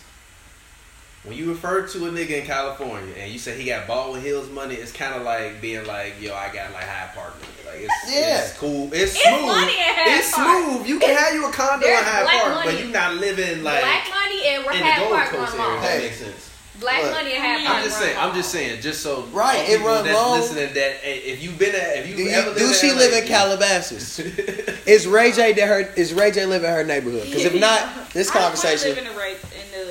[1.27, 4.49] When you refer to a nigga in California and you say he got Baldwin Hills
[4.49, 7.53] money, it's kind of like being like, yo, I got like Hyde Park money.
[7.67, 8.43] Like it's, Yeah.
[8.45, 8.93] it's cool.
[8.93, 9.47] It's, It's smooth.
[9.47, 10.62] money it's Park.
[10.65, 10.87] smooth.
[10.87, 12.71] You can have you a condo in There's Hyde Park, money.
[12.77, 15.55] but you not living like black money and we're in the half Gold Park Coast
[15.59, 15.81] area.
[15.81, 16.43] That makes sense.
[16.79, 18.19] Black Look, money and half I'm just run saying.
[18.21, 18.81] I'm just saying.
[18.83, 20.39] Just so Right, it people run that's long.
[20.41, 23.12] Listening, that if you've been at, if you do ever do lived she LA, live
[23.15, 24.19] in you- Calabasas?
[24.87, 27.25] Is Ray J that her is Ray J live in her neighborhood?
[27.25, 28.95] Because if not, this I wanna conversation.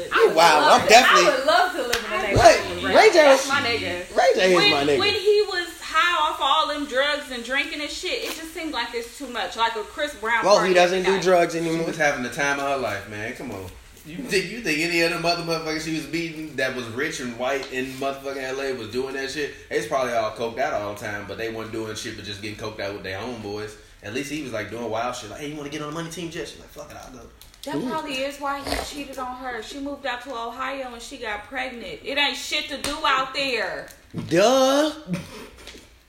[0.09, 0.23] Live in the race in the.
[0.23, 2.83] I would Wow, love I'm to- definitely- I would love to live in a neighborhood.
[2.83, 4.17] Wait, Ray J That's was- my nigga.
[4.17, 4.99] Ray J is when, my nigga.
[4.99, 8.73] when he was high off all them drugs and drinking and shit, it just seemed
[8.73, 9.55] like it's too much.
[9.55, 10.45] Like a Chris Brown.
[10.45, 11.21] well, he doesn't do night.
[11.23, 11.87] drugs She anymore.
[11.87, 13.33] was having the time of her life, man.
[13.33, 13.65] Come on.
[14.07, 17.35] You think you think any other mother motherfucker she was beating that was rich and
[17.39, 19.55] white in motherfucking LA was doing that shit?
[19.71, 22.39] It's probably all coked out all the time, but they weren't doing shit but just
[22.43, 23.71] getting coked out with their homeboys.
[24.03, 25.31] At least he was like doing wild shit.
[25.31, 26.47] Like, hey, you want to get on the money team jet?
[26.47, 27.21] She's like, fuck it, I'll go.
[27.65, 29.63] That probably is why he cheated on her.
[29.63, 31.99] She moved out to Ohio and she got pregnant.
[32.03, 33.87] It ain't shit to do out there.
[34.29, 34.91] Duh.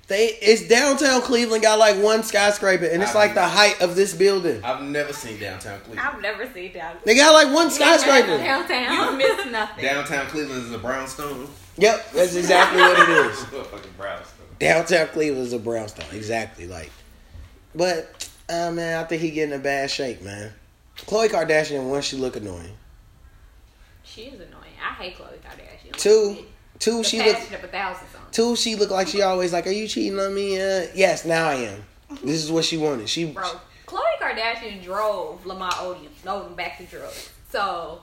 [0.08, 4.14] They it's downtown Cleveland got like one skyscraper and it's like the height of this
[4.14, 4.62] building.
[4.62, 6.00] I've never seen downtown Cleveland.
[6.00, 7.00] I've never seen downtown.
[7.04, 8.36] They got like one skyscraper.
[8.38, 8.92] Downtown.
[8.92, 9.84] You miss nothing.
[9.84, 11.48] Downtown Cleveland is a brownstone.
[11.78, 13.36] Yep, that's exactly what it is.
[13.46, 14.46] Motherfucking brownstone.
[14.60, 16.14] Downtown Cleveland is a brownstone.
[16.14, 16.68] Exactly.
[16.68, 16.92] Like,
[17.74, 20.52] but uh, man, I think he getting in a bad shape, man.
[20.96, 22.72] Khloe Kardashian, one, she look annoying.
[24.02, 24.72] She is annoying.
[24.82, 25.92] I hate Khloe Kardashian.
[25.96, 26.36] Two,
[26.78, 27.62] two, the she passion look.
[27.62, 28.24] of a thousand songs.
[28.32, 30.60] Two, she look like she always like, are you cheating on me?
[30.60, 31.84] Uh, yes, now I am.
[32.24, 33.08] This is what she wanted.
[33.08, 33.44] She, Bro,
[33.86, 37.30] Khloe Kardashian drove Lamar Odom, Odom back to drugs.
[37.50, 38.02] So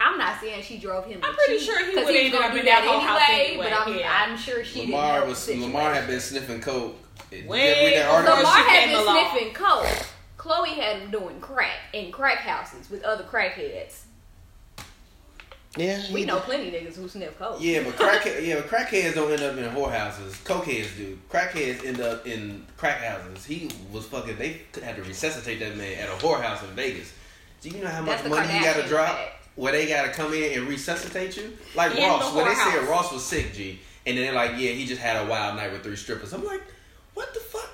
[0.00, 1.20] I'm not saying she drove him.
[1.22, 3.20] I'm pretty cheat, sure he would've was gonna up do in that that whole house
[3.28, 4.24] anyway, But I'm, yeah.
[4.26, 6.96] I'm sure she didn't Lamar was Lamar had been sniffing coke.
[7.30, 8.36] Did you Way ever read that before article?
[8.36, 9.30] Lamar she had been along.
[9.30, 10.06] sniffing coke.
[10.38, 14.02] Khloe had him doing crack in crack houses with other crackheads.
[15.76, 17.56] yeah, We know plenty niggas who sniff coke.
[17.60, 20.32] Yeah, but crack yeah, but crackheads don't end up in whorehouses.
[20.44, 21.18] Cokeheads do.
[21.28, 23.44] Crackheads end up in crack houses.
[23.44, 24.36] He was fucking.
[24.38, 27.12] They had to resuscitate that man at a whorehouse in Vegas.
[27.60, 29.16] Do you know how much money you got to drop?
[29.16, 29.34] fact.
[29.56, 31.58] Where they got to come in and resuscitate you?
[31.74, 32.88] Like In Ross, the where they said.
[32.88, 35.72] Ross was sick, G, and then they're like, yeah, he just had a wild night
[35.72, 36.32] with three strippers.
[36.32, 36.62] I'm like,
[37.14, 37.68] what the fuck?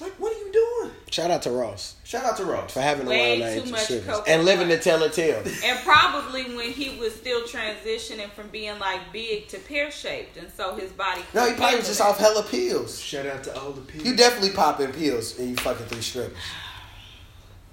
[0.00, 0.92] Like, what are you doing?
[1.10, 2.72] Shout out to Ross Shout out to Ross.
[2.72, 5.10] for having a Way wild night too much coke and on living to tell a
[5.10, 5.42] tale.
[5.64, 10.48] And probably when he was still transitioning from being like big to pear shaped, and
[10.56, 11.22] so his body.
[11.34, 13.00] No, he probably was just handle off hella pills.
[13.00, 14.06] Shout out to all the people.
[14.06, 16.36] You definitely popping pills and you fucking three strippers.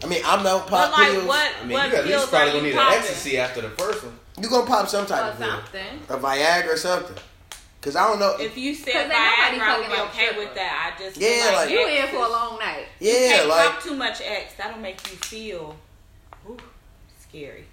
[0.04, 1.26] I mean, I'm not But pop like, pills.
[1.26, 3.62] what I mean, what you at pills least probably gonna you need an ecstasy after
[3.62, 4.18] the first one.
[4.42, 6.00] You gonna pop some type Or of pill, something.
[6.10, 7.16] a Viagra or something.
[7.86, 8.36] Cause I don't know.
[8.39, 10.39] If you said ain't nobody Viagra, I would fucking be okay stripper.
[10.39, 10.93] with that.
[10.98, 12.88] I just Yeah, feel like- You in for a long night.
[13.00, 14.54] You yeah, can't like too much X.
[14.58, 15.76] That'll make you feel
[16.50, 16.58] ooh,
[17.21, 17.65] scary.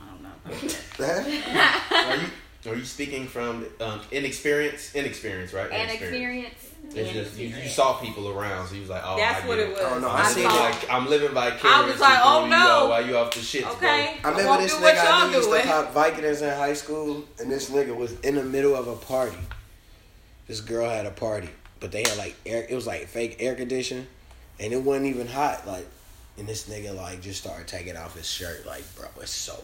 [0.00, 2.10] I don't know.
[2.10, 2.26] Are you
[2.66, 4.96] are you speaking from um, inexperience?
[4.96, 5.70] Inexperience, right?
[5.70, 6.65] And experience.
[6.94, 9.56] It's just you, you saw people around, so you was like, oh, That's I what
[9.58, 9.80] get it was.
[9.82, 11.68] Oh, no, I I I seen see, saw- like I'm living vicariously.
[11.70, 12.56] I was like, oh, you no.
[12.56, 13.66] all while you off the shit.
[13.66, 14.16] Okay.
[14.24, 15.66] I remember won't this nigga I y'all knew used to doing.
[15.66, 19.36] pop Vicodins in high school, and this nigga was in the middle of a party.
[20.46, 22.64] This girl had a party, but they had like air.
[22.68, 24.06] It was like fake air conditioning,
[24.60, 25.66] and it wasn't even hot.
[25.66, 25.86] Like,
[26.38, 28.64] and this nigga like just started taking off his shirt.
[28.64, 29.60] Like, bro, it's so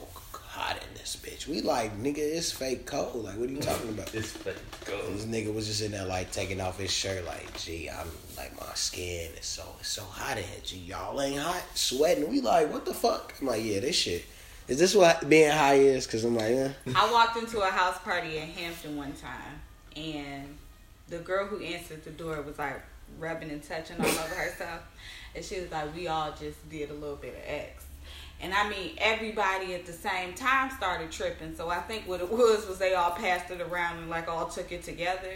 [0.53, 1.47] hot in this bitch.
[1.47, 3.25] We like, nigga, it's fake cold.
[3.25, 4.15] Like, what are you talking about?
[4.15, 4.55] It's fake.
[4.87, 8.07] And this nigga was just in there like taking off his shirt, like, gee, I'm
[8.37, 10.61] like my skin is so it's so hot in here.
[10.63, 12.29] Gee, y'all ain't hot, sweating.
[12.29, 13.33] We like, what the fuck?
[13.41, 14.25] I'm like, yeah, this shit.
[14.69, 16.07] Is this what being high is?
[16.07, 16.73] Cause I'm like, yeah.
[16.95, 19.61] I walked into a house party in Hampton one time,
[19.97, 20.57] and
[21.09, 22.81] the girl who answered the door was like
[23.19, 24.83] rubbing and touching all over herself,
[25.35, 27.85] and she was like, "We all just did a little bit of X."
[28.43, 31.55] And I mean, everybody at the same time started tripping.
[31.55, 34.47] So I think what it was was they all passed it around and like all
[34.49, 35.35] took it together,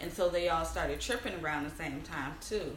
[0.00, 2.74] and so they all started tripping around the same time too.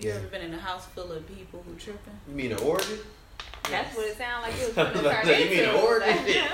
[0.00, 0.16] You Yeah.
[0.16, 2.18] ever been in a house full of people who tripping?
[2.28, 2.98] You mean an orgy?
[3.70, 5.80] That's what it sounded like it was going to like, turn you mean into.
[5.80, 6.38] orgy?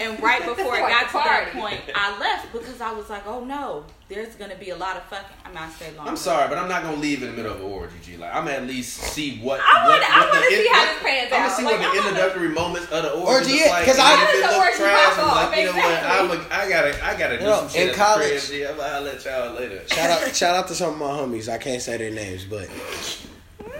[0.00, 3.44] And right before it got to that point, I left because I was like, oh
[3.44, 5.26] no, there's gonna be a lot of fucking.
[5.44, 6.08] I'm not stay long.
[6.08, 8.16] I'm sorry, but I'm not gonna leave in the middle of an orgy, G.
[8.16, 9.60] Like I'm at least see what.
[9.60, 11.54] I what, wanna- I what the wanna see in- how what- this pans I'm gonna
[11.54, 13.86] see Like, what the introductory moments of the orgy, Orgy, look yeah, like.
[13.86, 15.92] 'cause I- if How it does the look trash, I'm like, you know what?
[15.94, 16.10] Exactly.
[16.10, 18.66] I'm a, I gotta, I gotta do some shit in college- the crib, G.
[18.66, 19.82] I'm, I'll let y'all later.
[19.88, 21.48] Shout out, shout out to some of my homies.
[21.48, 22.68] I can't say their names, but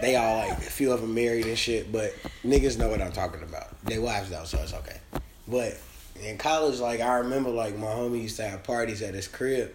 [0.00, 1.90] they all like a few of them married and shit.
[1.90, 3.82] But niggas know what I'm talking about.
[3.84, 4.98] They wives though, so it's okay.
[5.46, 5.78] But
[6.22, 9.72] in college, like I remember, like my homie used to have parties at his crib,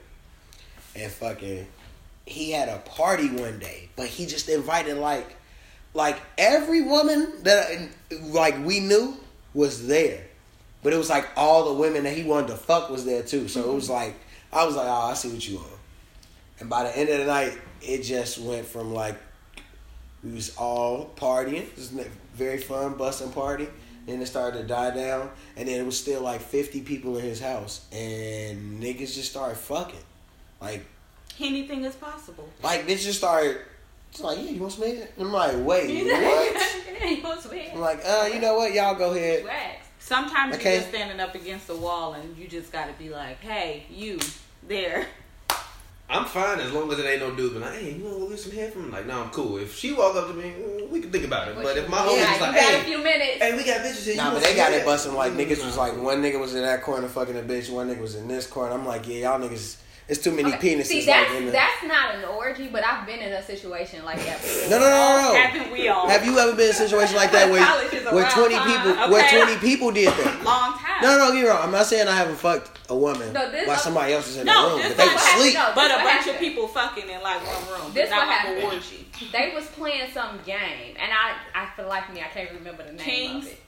[0.96, 1.68] and fucking,
[2.26, 5.36] he had a party one day, but he just invited like,
[5.94, 7.90] like every woman that
[8.22, 9.16] like we knew
[9.54, 10.24] was there,
[10.82, 13.48] but it was like all the women that he wanted to fuck was there too.
[13.48, 13.94] So it was mm-hmm.
[13.94, 14.16] like
[14.52, 15.66] I was like, oh, I see what you on.
[16.60, 19.18] And by the end of the night, it just went from like
[20.24, 23.68] we was all partying, it was a very fun busting party.
[24.06, 27.24] Then it started to die down, and then it was still like fifty people in
[27.24, 30.00] his house, and niggas just started fucking,
[30.60, 30.86] like
[31.40, 32.48] Anything is possible.
[32.62, 33.60] like they just started.
[34.12, 35.08] It's like, yeah, you want some head?
[35.18, 37.10] I'm like, wait, what?
[37.10, 38.72] you want some I'm like, uh, you know what?
[38.74, 39.44] Y'all go ahead.
[39.46, 39.88] Wax.
[40.00, 40.72] Sometimes Okay.
[40.74, 44.20] you're just standing up against the wall and you just gotta be like, hey, you
[44.68, 45.08] there.
[46.10, 47.54] I'm fine as long as it ain't no dude.
[47.54, 48.88] But like, hey, you wanna go get some head from?
[48.88, 48.92] me?
[48.92, 49.58] Like, no, I'm cool.
[49.58, 51.56] If she walk up to me, mm, we can think about it.
[51.56, 53.38] But if my homie yeah, was you like, got a few minutes.
[53.40, 54.16] hey, we got bitches here.
[54.18, 56.62] Nah, want but they got it busting like niggas was like one nigga was in
[56.62, 58.74] that corner fucking a bitch, one nigga was in this corner.
[58.74, 60.86] I'm like, yeah, y'all niggas, it's too many Okay, penises.
[60.86, 64.24] See, that's in the, that's not an orgy, but I've been in a situation like
[64.26, 64.70] that before.
[64.72, 65.40] no, no, no, no, no.
[65.40, 66.08] Haven't we all?
[66.10, 68.56] Have you ever been in a situation like that where, College is a where twenty
[68.56, 70.44] time, people where twenty people did that?
[70.44, 71.02] Long time.
[71.02, 71.62] No, no, get me wrong.
[71.64, 74.46] I'm not saying I haven't fucked a woman No, this- while somebody else was in
[74.46, 75.54] No, the room, this but they what was asleep.
[75.56, 76.36] No, But a bunch happened.
[76.36, 77.94] of people fucking in like one room.
[77.94, 78.64] This but what not like happened.
[78.64, 79.08] a orgy.
[79.32, 82.94] They was playing some game, and I I feel like me, I can't remember the
[82.94, 83.46] name Kings?
[83.48, 83.60] of it.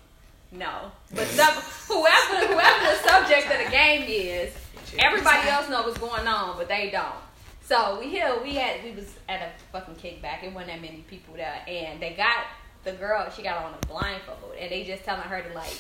[0.52, 1.54] No, but some,
[1.90, 4.54] whoever whoever the subject of the game is,
[5.00, 7.16] everybody else know what's going on, but they don't.
[7.64, 10.44] So we here, we had we was at a fucking kickback.
[10.44, 12.46] It wasn't that many people there, and they got
[12.84, 13.30] the girl.
[13.36, 15.74] She got on a blindfold, and they just telling her to like.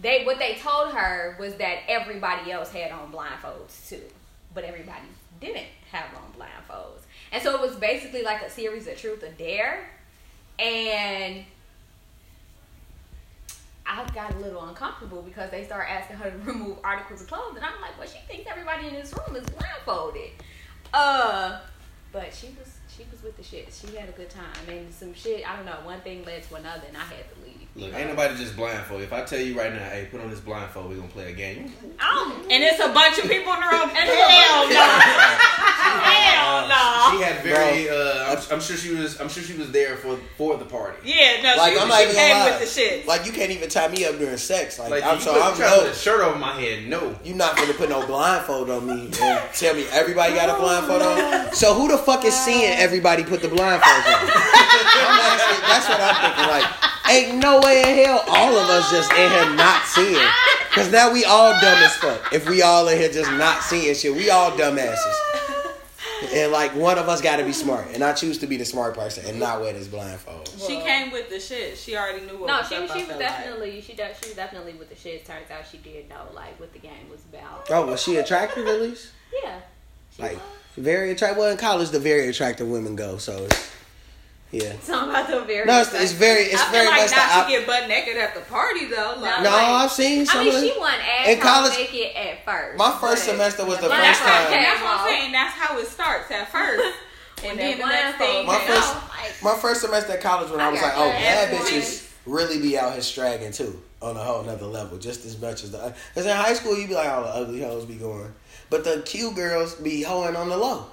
[0.00, 4.02] They what they told her was that everybody else had on blindfolds too,
[4.54, 5.02] but everybody
[5.40, 9.30] didn't have on blindfolds, and so it was basically like a series of truth or
[9.32, 9.90] dare,
[10.58, 11.44] and
[13.86, 17.56] I got a little uncomfortable because they start asking her to remove articles of clothes,
[17.56, 20.30] and I'm like, well, she thinks everybody in this room is blindfolded.
[20.94, 21.58] Uh,
[22.12, 23.72] but she was she was with the shit.
[23.72, 25.48] She had a good time, and some shit.
[25.48, 25.78] I don't know.
[25.84, 27.61] One thing led to another, and I had to leave.
[27.74, 29.00] Look, ain't nobody just blindfold.
[29.00, 31.34] If I tell you right now, hey, put on this blindfold, we gonna play a
[31.34, 31.72] game.
[31.98, 32.52] I don't.
[32.52, 33.88] And it's a bunch of people in the room.
[33.88, 34.84] And Hell no.
[36.04, 37.16] Hell no.
[37.16, 37.88] She had very.
[37.88, 39.18] Uh, I'm, I'm sure she was.
[39.20, 40.98] I'm sure she was there for for the party.
[41.02, 43.06] Yeah, no, Like she, I'm not she even came with the shit.
[43.06, 44.78] Like you can't even tie me up during sex.
[44.78, 45.90] Like, Like I'm you so I'm try to put no.
[45.90, 46.86] a shirt over my head.
[46.88, 47.18] No.
[47.24, 49.14] you're not gonna put no blindfold on me and
[49.54, 51.54] tell me everybody got a blindfold on.
[51.54, 54.28] So who the fuck is seeing everybody put the blindfolds on?
[54.28, 56.50] Actually, that's what I'm thinking.
[56.52, 60.28] Like, ain't no way in hell all of us just in here not seeing.
[60.72, 62.32] Cause now we all dumb as fuck.
[62.32, 65.14] If we all in here just not seeing shit, we all dumbasses.
[66.34, 68.64] And like one of us got to be smart, and I choose to be the
[68.64, 70.48] smart person and not wear this blindfold.
[70.66, 71.76] she came with the shit.
[71.76, 73.18] She already knew what No, was she up, she was feel like.
[73.18, 75.24] definitely she does she was definitely with the shit.
[75.26, 77.66] Turns out she did know like what the game was about.
[77.70, 79.08] Oh, was she attractive at least?
[79.42, 79.58] Yeah.
[80.16, 80.40] She Like was.
[80.76, 81.38] very attractive.
[81.38, 83.16] Well, in college, the very attractive women go.
[83.18, 83.70] So, it's,
[84.52, 84.76] yeah.
[84.82, 85.66] Something about the very.
[85.66, 87.16] No, it's, it's very, it's I feel very like much the.
[87.16, 89.14] not to op- get butt naked at the party though.
[89.18, 90.78] Like, no, like- I've seen some I mean, of she it.
[90.78, 92.78] won ass In college- naked at first.
[92.78, 94.52] My first but- semester was the But first that's time.
[94.52, 95.32] came that's what I'm saying.
[95.32, 96.84] That's how it starts at first.
[97.44, 100.20] and When then the next thing, My came came first- like, My first semester at
[100.20, 103.50] college when I, I was like, oh, bad ass bitches really be out here stragging
[103.52, 105.94] too on a whole nother level, just as much as the.
[106.12, 108.32] Because in high school, you'd be like, all the ugly hoes be going,
[108.68, 110.86] but the cute girls be hoeing on the low.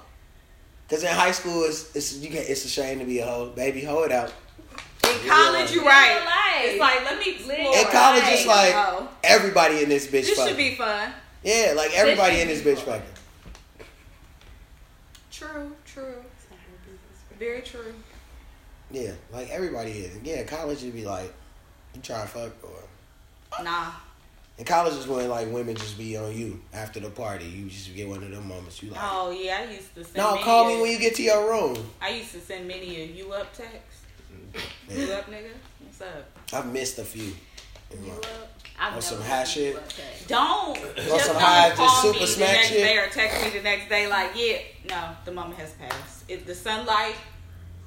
[0.90, 3.50] Because in high school, it's it's you can it's a shame to be a hoe,
[3.50, 4.32] baby, hoe it out.
[5.04, 6.20] In college, you're right.
[6.24, 6.64] Life.
[6.64, 7.56] It's like let me explore.
[7.56, 9.08] In college, it's like Oh.
[9.22, 10.26] everybody in this bitch.
[10.26, 10.48] This fucking.
[10.48, 11.12] should be fun.
[11.44, 13.00] Yeah, like everybody should in this bitch fun.
[13.00, 13.86] fucking.
[15.30, 16.24] True, true.
[17.38, 17.94] Very true.
[18.90, 20.18] Yeah, like everybody is.
[20.24, 21.32] Yeah, college you'd be like,
[21.94, 23.62] you trying to fuck or.
[23.62, 23.92] Nah.
[24.60, 27.46] In college is when like women just be on you after the party.
[27.46, 28.82] You just get one of them moments.
[28.82, 30.16] You like, Oh yeah, I used to send.
[30.18, 31.82] no, many call a- me when you get to your room.
[31.98, 33.72] I used to send many a you up text.
[34.30, 35.00] Mm-hmm.
[35.00, 35.48] You up, nigga?
[35.82, 36.30] What's up?
[36.52, 37.32] I've missed a few.
[37.90, 38.12] in my-
[38.78, 40.28] I've On never some high seen shit?
[40.28, 42.78] Don't just some don't high, just call super me smack the next shit?
[42.84, 44.58] day or text me the next day like, yeah,
[44.90, 46.24] no, the moment has passed.
[46.28, 47.14] If the sunlight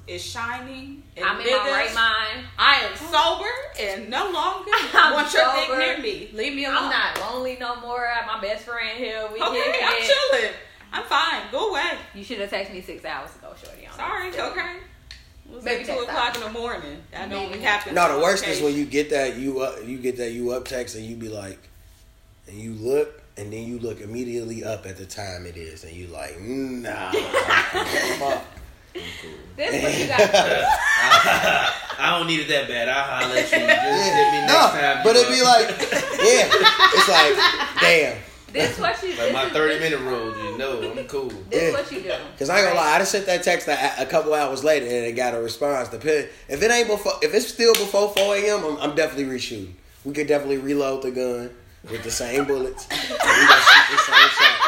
[0.06, 1.02] is shining.
[1.16, 1.72] And I'm in my vivid.
[1.72, 2.46] right mind.
[2.58, 6.30] I am sober and no longer I'm want your thing near me.
[6.32, 6.78] Leave me alone.
[6.78, 8.06] I'm not lonely no more.
[8.06, 9.26] I have my best friend here.
[9.32, 10.12] We Okay, kicking I'm it.
[10.32, 10.52] chilling.
[10.92, 11.42] I'm fine.
[11.50, 11.98] Go away.
[12.14, 13.86] You should have texted me six hours ago, shorty.
[13.86, 14.32] I'm Sorry.
[14.32, 14.76] still- Okay.
[15.62, 17.02] Maybe two o'clock in the morning.
[17.16, 17.58] I know Maybe.
[17.58, 17.94] we happen.
[17.94, 20.64] No, the worst is when you get that you uh, you get that you up
[20.66, 21.58] text and you be like,
[22.48, 25.92] and you look and then you look immediately up at the time it is and
[25.92, 27.10] you like, nah,
[28.18, 28.42] fuck.
[28.94, 30.30] This what you got to do.
[32.02, 32.88] I don't need it that bad.
[32.88, 33.58] I'll holler at you.
[33.58, 35.04] Just hit me next no, time.
[35.04, 35.68] but it'd be like,
[36.22, 36.48] yeah,
[36.94, 38.18] it's like, damn.
[38.52, 39.08] This what you.
[39.10, 40.36] like this my thirty minute rule.
[40.36, 41.28] You know, I'm cool.
[41.50, 41.72] This Yeah.
[41.72, 42.12] what you do.
[42.38, 44.86] Cause I ain't gonna lie, I just sent that text a, a couple hours later
[44.86, 45.88] and it got a response.
[45.88, 49.72] Depend if it ain't before, if it's still before four a.m., I'm, I'm definitely reshooting.
[50.04, 51.50] We could definitely reload the gun
[51.90, 54.60] with the same bullets and we gonna shoot the same shot.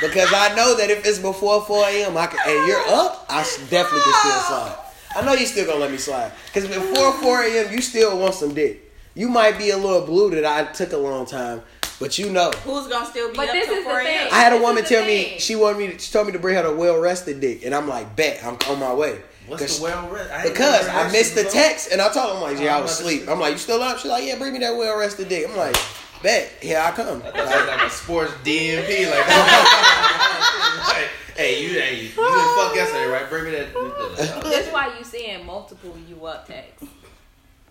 [0.00, 3.42] Because I know that if it's before four a.m., I can, and you're up, I
[3.68, 4.76] definitely can still slide.
[5.16, 6.32] I know you still gonna let me slide.
[6.54, 8.92] Cause before four a.m., you still want some dick.
[9.14, 11.62] You might be a little blue that I took a long time,
[11.98, 12.50] but you know.
[12.64, 14.28] Who's gonna still be But up this till is 4 a.m.?
[14.30, 15.38] I had a This woman is the tell me thing.
[15.40, 15.86] she wanted me.
[15.88, 18.44] To, she told me to bring her the well rested dick, and I'm like, bet
[18.44, 19.18] I'm on my way.
[19.48, 20.30] What's 'Cause- the well rest?
[20.30, 23.06] I Because I missed the text, and I told him like, yeah, I was I'm
[23.06, 23.28] asleep.
[23.28, 23.98] I'm like, you still up?
[23.98, 25.46] She's like, yeah, bring me that well rested dick.
[25.48, 25.74] I'm like,
[26.22, 27.18] bet, here I come.
[27.22, 29.10] I thought that was like a sports DMP.
[29.10, 29.28] Like,
[30.88, 33.28] like, hey, you, hey, you didn't fuck yesterday, right?
[33.28, 34.42] Bring me that.
[34.44, 36.86] That's why you seeing multiple you up texts.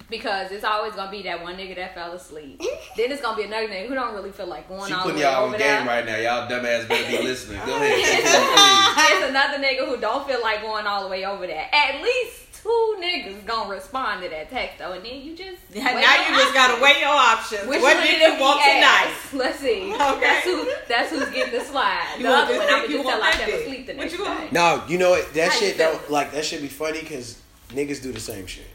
[0.10, 2.60] Because it's always gonna be that one nigga that fell asleep.
[2.96, 5.12] then it's gonna be another nigga who don't really feel like going She all the
[5.12, 5.80] putting way y'all over on there.
[5.80, 6.16] game right now.
[6.16, 7.60] Y'all dumbass better be listening.
[7.66, 8.24] Go ahead.
[8.24, 9.30] Continue, please.
[9.30, 11.68] Another nigga who don't feel like going all the way over there.
[11.74, 15.96] At least two niggas gonna respond to that text though, and then you just now
[15.96, 16.82] weigh you your just gotta options.
[16.84, 17.68] weigh your options.
[17.68, 19.14] Which what did of you want he tonight?
[19.34, 19.94] Let's see.
[19.94, 20.20] Okay.
[20.22, 20.72] That's who.
[20.88, 22.16] That's who's getting the slide.
[22.18, 23.62] You the other one, I'm gonna just tell want I that fell dick.
[23.68, 24.40] asleep the What next you want?
[24.42, 24.48] day.
[24.52, 25.34] No, you know what?
[25.34, 25.92] That How shit feel?
[25.92, 27.40] don't like that should be funny because
[27.70, 28.66] niggas do the same shit.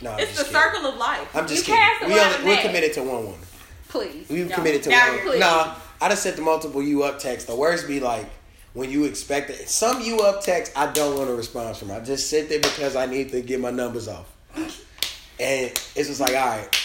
[0.00, 0.72] No, I'm It's just the kidding.
[0.74, 1.28] circle of life.
[1.36, 2.08] I'm just You kidding.
[2.14, 3.40] We only, we're committed to one woman.
[3.88, 4.28] Please.
[4.28, 4.54] We No.
[4.54, 5.06] committed to Now one.
[5.16, 5.40] you're woman.
[5.40, 5.40] clear.
[5.40, 7.46] Nah, I just sent the multiple you up text.
[7.48, 8.26] The worst be like
[8.74, 9.68] when you expect it.
[9.68, 11.90] Some you up text I don't want a response from.
[11.90, 14.30] I just sit there because I need to get my numbers off.
[14.56, 16.80] And it's just like, all right.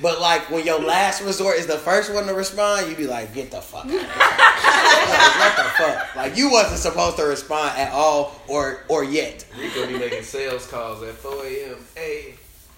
[0.00, 3.34] But like when your last resort is the first one to respond, you be like,
[3.34, 3.92] get the fuck out.
[3.92, 6.16] like, what the fuck?
[6.16, 9.44] Like you wasn't supposed to respond at all or or yet.
[9.58, 11.76] Rico be making sales calls at 4 a.m.
[11.94, 12.34] Hey,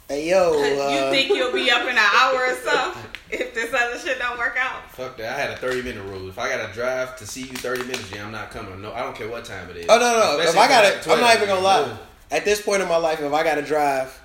[0.09, 2.95] Hey yo, you uh, think you'll be up in an hour or so
[3.31, 4.91] if this other shit don't work out?
[4.91, 5.35] fuck that.
[5.35, 6.29] I had a 30 minute rule.
[6.29, 8.83] If I gotta drive to see you 30 minutes, yeah, I'm not coming.
[8.83, 9.87] No, I don't care what time it is.
[9.89, 10.39] Oh no no!
[10.43, 11.89] If Especially I got it's to, I'm not even gonna 12.
[11.91, 11.99] lie.
[12.31, 14.21] At this point in my life, if I got to drive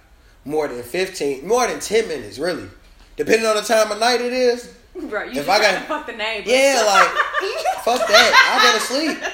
[0.45, 2.67] more than fifteen, more than ten minutes, really,
[3.15, 4.73] depending on the time of night it is.
[4.95, 6.49] Bro, you If just I got- to fuck the neighbor.
[6.49, 7.07] Yeah, like
[7.83, 8.59] fuck that.
[8.59, 9.33] I go to sleep.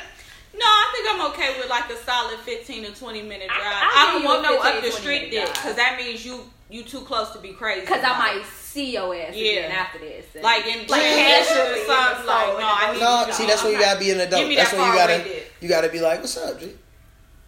[0.58, 3.60] No, I think I'm okay with like a solid 15 to 20 minute drive.
[3.62, 6.84] I'll I, don't want no up the street minute dick because that means you you
[6.84, 7.82] too close to be crazy.
[7.82, 9.52] Because I might see your ass Yeah.
[9.52, 10.26] again after this.
[10.34, 12.26] And- like in Like transition casually or something.
[12.26, 14.20] Like store no, I need No, you see to- that's when you gotta be an
[14.22, 14.39] adult.
[14.41, 16.72] Give me That's that when you gotta away you gotta be like, what's up, G?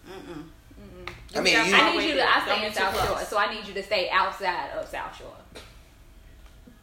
[0.07, 0.43] Mm-mm.
[1.35, 2.23] I mean, you, I need you to.
[2.27, 3.07] I stay in South close.
[3.07, 5.35] Shore, so I need you to stay outside of South Shore.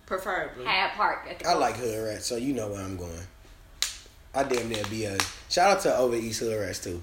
[0.07, 0.65] Preferably.
[0.65, 1.27] Hyde Park.
[1.31, 3.13] At the I like hood rats, so you know where I'm going.
[4.37, 5.17] I damn near be a
[5.49, 7.01] shout out to over East hood rats too.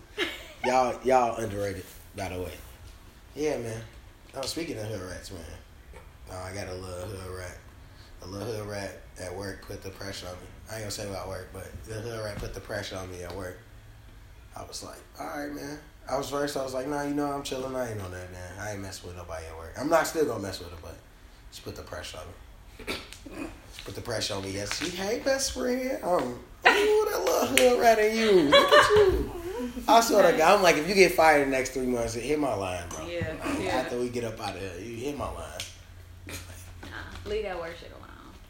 [0.65, 2.51] Y'all y'all underrated, by the way.
[3.35, 3.81] Yeah, man.
[4.35, 5.41] Oh, speaking of hood rats, man.
[6.29, 7.57] Oh, I got a little hood rat.
[8.23, 10.39] A little hood rat at work put the pressure on me.
[10.69, 13.23] I ain't gonna say about work, but the hood rat put the pressure on me
[13.23, 13.57] at work.
[14.55, 15.79] I was like, all right, man.
[16.09, 16.57] I was first.
[16.57, 17.73] I was like, nah, you know, I'm chilling.
[17.73, 18.59] I ain't on that, man.
[18.59, 19.73] I ain't messing with nobody at work.
[19.79, 20.97] I'm not still gonna mess with her, but
[21.51, 22.95] she put the pressure on me.
[23.73, 24.51] She put the pressure on me.
[24.51, 26.03] Yes, she, hey, best friend.
[26.03, 28.31] Um, ooh, that little hood rat in you.
[28.49, 29.31] Look at you.
[29.87, 32.13] I swear to God, I'm like, if you get fired in the next three months,
[32.13, 33.05] hit my line, bro.
[33.07, 33.69] Yeah, Like, yeah.
[33.77, 35.59] After we get up out of here, you hit my line.
[36.27, 38.01] Nah, leave that work shit alone.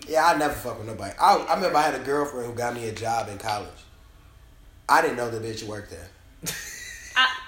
[0.08, 1.14] Yeah, I never fuck with nobody.
[1.20, 3.70] I, I remember I had a girlfriend who got me a job in college.
[4.90, 6.10] I didn't know the bitch worked there.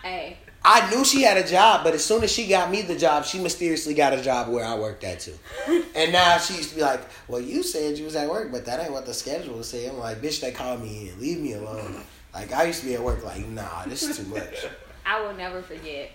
[0.03, 2.81] I, hey, I knew she had a job, but as soon as she got me
[2.81, 5.37] the job, she mysteriously got a job where I worked at too.
[5.95, 8.65] and now she used to be like, "Well, you said you was at work, but
[8.65, 11.19] that ain't what the schedule said." I'm like, "Bitch, they called me in.
[11.19, 12.03] Leave me alone."
[12.33, 14.65] Like I used to be at work, like, "Nah, this is too much."
[15.05, 16.11] I will never forget.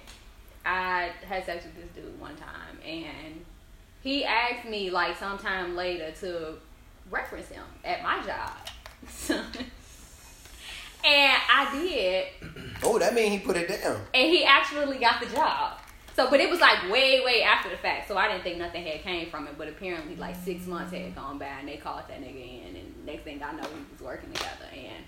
[0.65, 3.45] I had sex with this dude one time, and
[4.03, 6.55] he asked me like sometime later to
[7.11, 9.55] reference him at my job.
[11.05, 12.27] and I did,
[12.83, 14.01] oh, that mean he put it down.
[14.15, 15.79] and he actually got the job.
[16.17, 18.09] So, but it was like way, way after the fact.
[18.09, 19.57] So I didn't think nothing had came from it.
[19.57, 23.07] But apparently, like six months had gone by, and they called that nigga in, and
[23.07, 24.67] next thing I know, we was working together.
[24.73, 25.05] And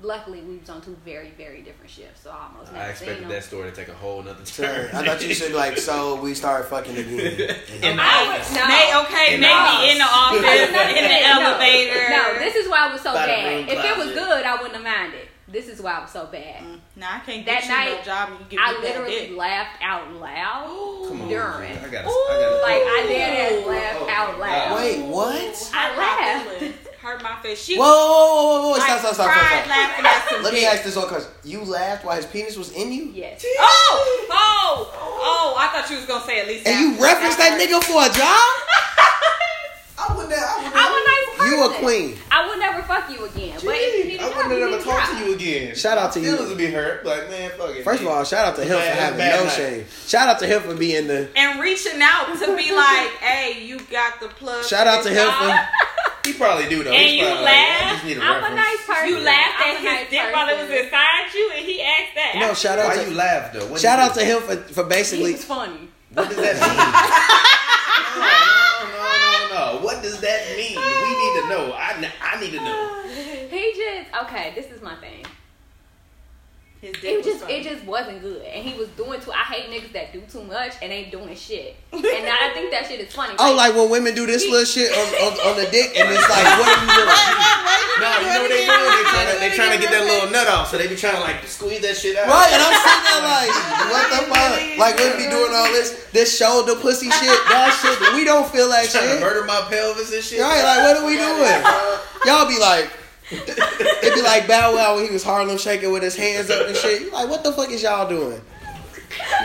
[0.00, 2.90] luckily we was on two very very different shifts, so I almost never I seen
[3.08, 3.28] expected him.
[3.30, 4.66] that story to take a whole nother Sure.
[4.66, 4.90] turn.
[4.94, 7.56] I thought you should like, so we started fucking again.
[7.82, 8.66] And I I would- no.
[8.68, 10.38] may, okay, In maybe the in the office,
[10.98, 12.10] in the elevator.
[12.10, 13.68] No, this is why I was so By bad.
[13.68, 15.28] If it was good, I wouldn't have minded.
[15.50, 16.60] This is why I was so bad.
[16.62, 16.78] Mm.
[16.96, 19.00] Nah, I can't That get you no night, job and you give I me that
[19.00, 21.72] literally laughed out loud Come on, during.
[21.72, 22.56] I gotta, I gotta.
[22.60, 24.76] Like I did laugh Oh, out loud.
[24.76, 25.70] Wait, what?
[25.74, 26.87] I laughed.
[27.08, 27.22] Feelings.
[27.22, 27.62] Hurt my face.
[27.64, 29.66] She Whoa, whoa, whoa, whoa, whoa, stop, stop, stop, stop, stop.
[29.68, 31.30] laughing at some Let me ask this one question.
[31.44, 33.10] You laughed while his penis was in you?
[33.14, 33.44] Yes.
[33.58, 35.54] Oh, oh, oh!
[35.58, 36.66] I thought you was gonna say at least.
[36.66, 38.14] And you referenced that nigga for a job?
[40.00, 41.58] I wouldn't have, I I'm a nice person.
[41.58, 42.18] You a queen.
[42.30, 43.58] I would never fuck you again.
[43.64, 45.10] but if you Gee, need I a job, wouldn't you have need ever a talked
[45.10, 45.18] job.
[45.18, 45.74] to you again.
[45.74, 46.30] Shout out to you.
[46.32, 47.04] Feelings would be hurt.
[47.04, 47.82] Like man, fuck it.
[47.82, 49.52] First of all, shout out to him for having no night.
[49.52, 49.84] shame.
[50.06, 51.28] Shout out to him for being the.
[51.34, 55.28] and reaching out to be like, "Hey, you got the plug." Shout out to him
[55.28, 55.50] for.
[56.24, 56.90] he probably do though.
[56.92, 57.92] And He's you probably like, I laugh?
[57.92, 59.08] just need a I'm a nice person.
[59.08, 61.82] You laughed I'm at a his nice dick while it was inside you, and he
[61.82, 62.32] asked that.
[62.36, 63.08] No, shout out Why to.
[63.10, 63.66] you laugh though?
[63.66, 65.32] What Shout out to him for, for basically.
[65.32, 65.88] was funny.
[66.14, 66.78] What does that mean?
[68.18, 68.32] no,
[68.92, 69.02] no,
[69.50, 69.84] no, no, no.
[69.84, 70.76] What does that mean?
[70.76, 71.72] We need to know.
[71.74, 72.94] I I need to know.
[73.48, 74.52] He just okay.
[74.54, 75.24] This is my thing.
[76.80, 77.54] His dick It was just funny.
[77.58, 79.32] it just wasn't good, and he was doing too.
[79.34, 81.74] I hate niggas that do too much and ain't doing shit.
[81.90, 83.34] And I think that shit is funny.
[83.38, 86.22] Oh, like when women do this little shit on, on, on the dick, and it's
[86.30, 87.18] like, what are you doing?
[87.98, 88.90] No, you know what they doing?
[88.94, 91.18] They trying to, they trying to get that little nut off, so they be trying
[91.18, 92.30] to like squeeze that shit out.
[92.30, 93.50] Right, and I'm sitting there like,
[93.90, 94.54] what the fuck?
[94.78, 97.98] Like, we be doing all this, this shoulder pussy shit, that shit.
[98.14, 99.20] We don't feel that Trying to shit.
[99.20, 100.38] murder my pelvis and shit.
[100.38, 101.58] Right, like, what are we doing?
[102.22, 102.86] Y'all be like,
[103.30, 106.76] it'd be like Bow Wow when he was Harlem shaking with his hands up and
[106.76, 107.02] shit.
[107.02, 108.40] You like, what the fuck is y'all doing?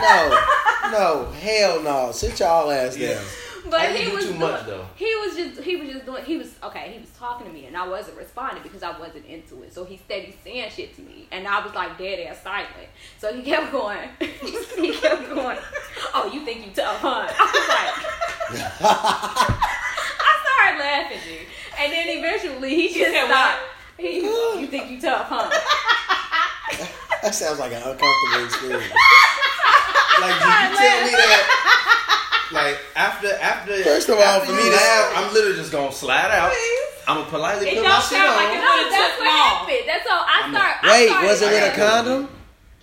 [0.01, 0.39] No,
[0.91, 2.11] no, hell no.
[2.11, 3.23] Sit y'all ass down.
[3.69, 4.85] but he was too doing, much, though?
[4.95, 6.91] He was just he was just doing he was okay.
[6.93, 9.73] He was talking to me and I wasn't responding because I wasn't into it.
[9.73, 12.69] So he steady saying shit to me and I was like dead ass silent.
[13.19, 14.09] So he kept going.
[14.19, 15.57] he kept going.
[16.13, 17.27] Oh, you think you tough, huh?
[17.27, 18.79] I was like.
[20.19, 21.39] I started laughing, G.
[21.79, 23.59] And then eventually he just stopped.
[23.97, 24.17] He,
[24.61, 25.49] you think you tough, huh?
[27.23, 28.93] That sounds like an uncomfortable experience.
[30.21, 31.43] Like, did you tell me that?
[32.53, 35.91] Like after after First of all, after for me to- laugh, I'm literally just gonna
[35.91, 36.53] slide out.
[37.07, 38.53] I'm gonna politely It put my shit sound like on.
[38.53, 38.61] it.
[38.61, 39.49] No, would've that's took what long.
[39.57, 39.83] happened.
[39.87, 40.23] That's all.
[40.23, 40.75] I I'm a- start.
[40.83, 42.29] I Wait, started- was it with a condom?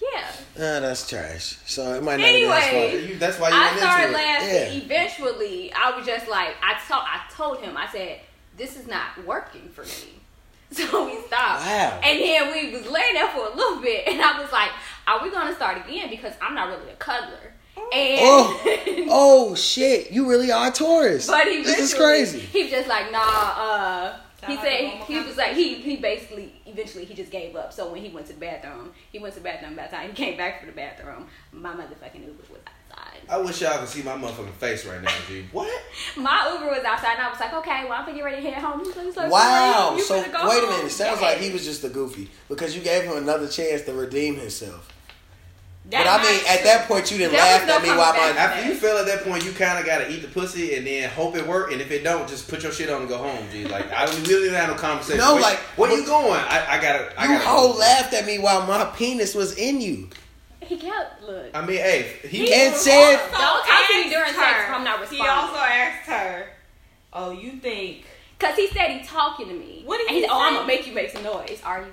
[0.02, 0.32] Yeah.
[0.56, 1.58] Ah, that's trash.
[1.66, 2.68] So it might not be Anyway.
[2.70, 3.04] smart.
[3.10, 4.22] You- That's why you I went started into it.
[4.26, 4.48] laughing.
[4.50, 4.84] Yeah.
[4.84, 8.20] Eventually, I was just like, I told, I told him, I said,
[8.56, 10.19] "This is not working for me."
[10.90, 11.66] So we stopped.
[11.66, 12.00] Wow.
[12.04, 14.70] And then we was laying there for a little bit, and I was like,
[15.06, 17.52] "Are we gonna start again?" Because I'm not really a cuddler.
[17.76, 18.62] And Oh,
[19.10, 20.10] oh shit!
[20.12, 21.26] You really are a Taurus.
[21.26, 22.38] but he this is crazy.
[22.38, 24.16] He was just like, "Nah." Uh,
[24.46, 27.72] he said a normal he was like he he basically eventually he just gave up.
[27.72, 29.74] So when he went to the bathroom, he went to the bathroom.
[29.76, 32.74] By the time he came back for the bathroom, my motherfucking Uber was outside.
[33.30, 35.44] I wish y'all could see my motherfucking face right now, G.
[35.52, 35.70] What?
[36.16, 38.50] My Uber was outside, and I was like, "Okay, well, I'm gonna get ready to
[38.50, 39.94] head home." He's like, he's like, Wow.
[39.96, 40.86] You So finna go wait a minute.
[40.86, 41.34] It sounds Yes.
[41.34, 44.88] like he was just a goofy because you gave him another chance to redeem himself.
[45.90, 48.12] That But I mean, night, at that point, you didn't laugh no at me while
[48.12, 48.40] coming my.
[48.40, 51.08] After you feel at that point, you kind of gotta eat the pussy and then
[51.10, 51.72] hope it work.
[51.72, 53.64] And if it don't, just put your shit on and go home, G.
[53.64, 55.18] Like I don't really have no conversation.
[55.18, 56.32] No, Wait, like, where you going?
[56.32, 57.12] I, I gotta.
[57.18, 60.08] I You gotta whole laughed at me while my penis was in you.
[60.70, 61.50] He kept look.
[61.52, 64.84] I mean, hey, he And said, also Don't talk to me during her- sex, I'm
[64.84, 66.46] not He also asked her,
[67.12, 68.04] "Oh, you think?"
[68.38, 69.82] Cause he said he talking to me.
[69.84, 71.60] What did and he said, Oh, I'm gonna make you make some noise.
[71.64, 71.88] Are you?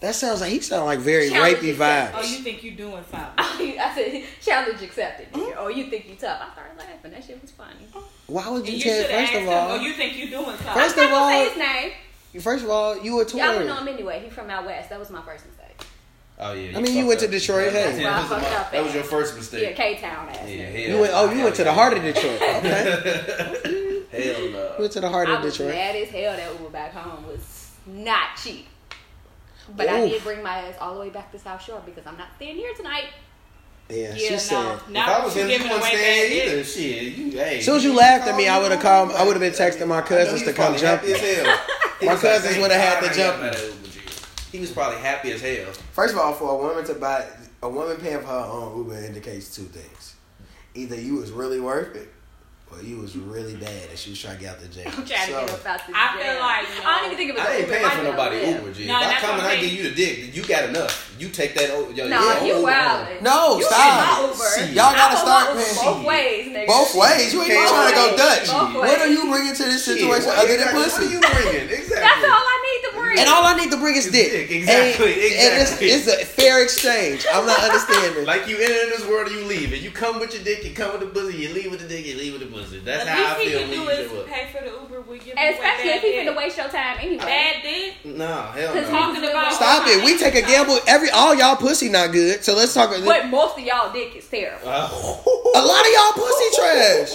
[0.00, 2.18] that sounds like he sounded like very Challenge rapey accepted.
[2.18, 3.28] Oh, you think you doing something?
[3.38, 5.30] I said challenge accepted.
[5.32, 5.42] nigga.
[5.42, 5.58] Mm-hmm.
[5.58, 6.40] Oh, you think you tough?
[6.42, 7.10] I started laughing.
[7.10, 7.86] That shit was funny.
[8.26, 9.02] Why would you you tell?
[9.02, 9.48] First asked of him.
[9.50, 10.66] all, Oh, you think you doing something?
[10.72, 11.92] First of all- say his name.
[12.42, 13.34] first of all, you a tourist.
[13.36, 14.20] Y'all would know him anyway.
[14.24, 14.88] He from out west.
[14.90, 15.53] That was my first mistake.
[16.38, 16.76] Oh yeah.
[16.76, 17.38] I mean, you went fucked to.
[17.38, 18.02] Detroit, That- hey.
[18.02, 19.62] yeah, that, was my- that was your first mistake.
[19.62, 19.96] Yeah, mistake.
[19.96, 20.36] K Town ass.
[20.48, 20.72] Yeah, nigga.
[20.72, 21.12] hell You went.
[21.14, 22.42] Oh, you hell went to the heart of Detroit.
[22.42, 24.74] Okay, Hell you no.
[24.78, 25.74] went to the heart I of was Detroit.
[25.74, 28.66] mad as hell that Uber back home was not cheap.
[29.76, 32.18] But I did bring my ass all the way back to South Shore because I'm
[32.18, 33.06] not staying here tonight.
[33.88, 34.36] Yeah, Yeah, she no.
[34.38, 34.78] said.
[34.90, 36.64] Now if I was you him, you giving wouldn't away stand either.
[36.64, 37.30] Shit, you.
[37.32, 37.58] Hey.
[37.58, 39.12] As soon as you he laughed at me, I would have called.
[39.12, 41.58] I would have been texting my cousins to come jump as hell.
[42.02, 43.42] My cousins woulda had to jump
[44.54, 45.72] He was probably happy as hell.
[45.90, 47.26] First of all, for a woman to buy
[47.60, 50.14] a woman paying for her own Uber indicates two things:
[50.76, 52.13] either you was really worth it,
[52.74, 54.84] or you was really bad and she was trying to get out the jail.
[54.96, 56.40] I'm trying to get up out this I feel jail.
[56.40, 57.72] like, I don't even think it was I ain't Uber.
[57.74, 58.54] paying for nobody been.
[58.60, 58.86] Uber, G.
[58.86, 61.14] No, if I that's come and I'm give you the dick, you got enough.
[61.18, 61.70] You take that.
[61.70, 63.22] o- Yo, Nah, yeah, you Uber wild.
[63.22, 64.32] No, You stop.
[64.34, 64.44] Uber.
[64.58, 64.74] Shit.
[64.74, 65.76] Y'all gotta I start paying.
[65.78, 66.66] both ways, nigga.
[66.66, 67.32] Both ways.
[67.32, 68.16] You ain't even trying to go.
[68.16, 68.48] Dutch.
[68.50, 71.16] What are you bringing to this situation what- other than exactly, pussy?
[71.16, 71.68] What are you bringing?
[71.70, 72.02] Exactly.
[72.02, 73.18] That's all I need to bring.
[73.20, 74.30] And all I need to bring is Is dick.
[74.32, 75.86] dick, exactly, And, and it's, exactly.
[75.88, 77.24] it's a fair exchange.
[77.32, 78.26] I'm not understanding.
[78.26, 79.72] Like you enter this world and you leave.
[79.72, 81.86] And you come with your dick, you come with the pussy, you leave with the
[81.88, 82.63] dick, you leave with the pussy.
[82.84, 85.00] That's The how I least he can do you is pay for the Uber.
[85.02, 86.28] We give And him especially if bad he dick.
[86.28, 87.24] finna waste your time anyway.
[87.24, 87.94] Bad dick.
[88.04, 88.90] No, hell no.
[88.90, 90.04] Talking about Stop it.
[90.04, 90.78] We take a gamble.
[90.86, 92.44] Every all y'all pussy not good.
[92.44, 92.90] So let's talk.
[93.04, 94.68] But most of y'all dick is terrible.
[94.68, 97.12] A lot of y'all pussy trash.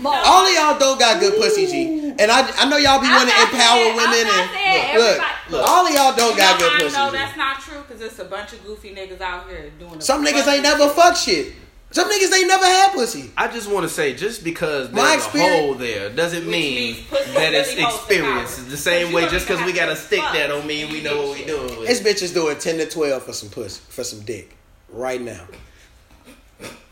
[0.00, 0.26] Most.
[0.26, 2.14] All of y'all don't got good pussy, G.
[2.18, 5.20] And I, I know y'all be wanting to empower saying- women and saying look,
[5.50, 6.96] look, all of y'all don't You got know good I pussy.
[6.96, 7.16] know G.
[7.18, 9.96] that's not true because it's a bunch of goofy niggas out here doing.
[9.96, 10.92] a Some niggas ain't of never shit.
[10.96, 11.52] fuck shit.
[11.92, 13.32] Some niggas they never had pussy.
[13.36, 17.04] I just want to say, just because My there's a experience- hole there doesn't mean
[17.10, 18.56] that it's really holds the experience.
[18.58, 20.92] the same way, just because we got a have to stick that there don't mean
[20.92, 23.32] we know what we get doing with This bitch is doing ten to twelve for
[23.32, 24.56] some pussy, for some dick,
[24.88, 25.44] right now.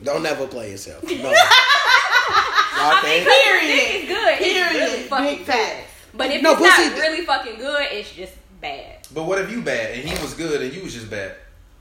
[0.03, 1.03] Don't ever play yourself.
[1.05, 1.11] No.
[2.99, 3.25] okay.
[3.25, 3.67] Period.
[3.67, 4.29] Dick is good.
[4.33, 4.73] It's Period.
[4.73, 5.75] really fucking Big facts.
[6.13, 6.19] good.
[6.19, 9.07] But if No, it's not pussy- really fucking good, it's just bad.
[9.15, 11.35] But what if you bad and he was good and you was just bad?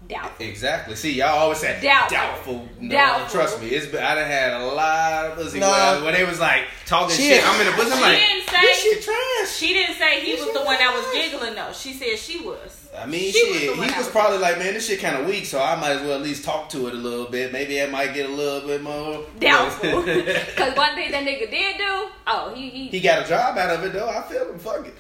[0.07, 0.45] Doubtful.
[0.45, 0.95] Exactly.
[0.95, 2.17] See, y'all always say Doubtful.
[2.17, 2.69] doubtful.
[2.79, 3.39] No, Doubtful.
[3.39, 5.69] trust me, it's been, I done had a lot of pussy No.
[5.69, 7.41] where, where they was like talking Shit.
[7.41, 7.47] shit.
[7.47, 7.91] I'm in the pussy.
[7.91, 9.55] I'm She like, didn't say- this shit trash.
[9.57, 11.71] She didn't say he was the one that was giggling though.
[11.73, 12.87] She said she was.
[12.97, 13.61] I mean, She shit.
[13.61, 15.61] the one he that was was- probably like, man, this shit kind of weak, so
[15.61, 17.51] I might as well at least talk to it a little bit.
[17.51, 19.25] Maybe I might get a little bit more.
[19.39, 20.03] Doubtful.
[20.03, 23.69] Because one thing that nigga did do, oh, he he he got a job out
[23.71, 24.09] of it though.
[24.09, 24.57] I feel him.
[24.59, 24.95] Fuck it.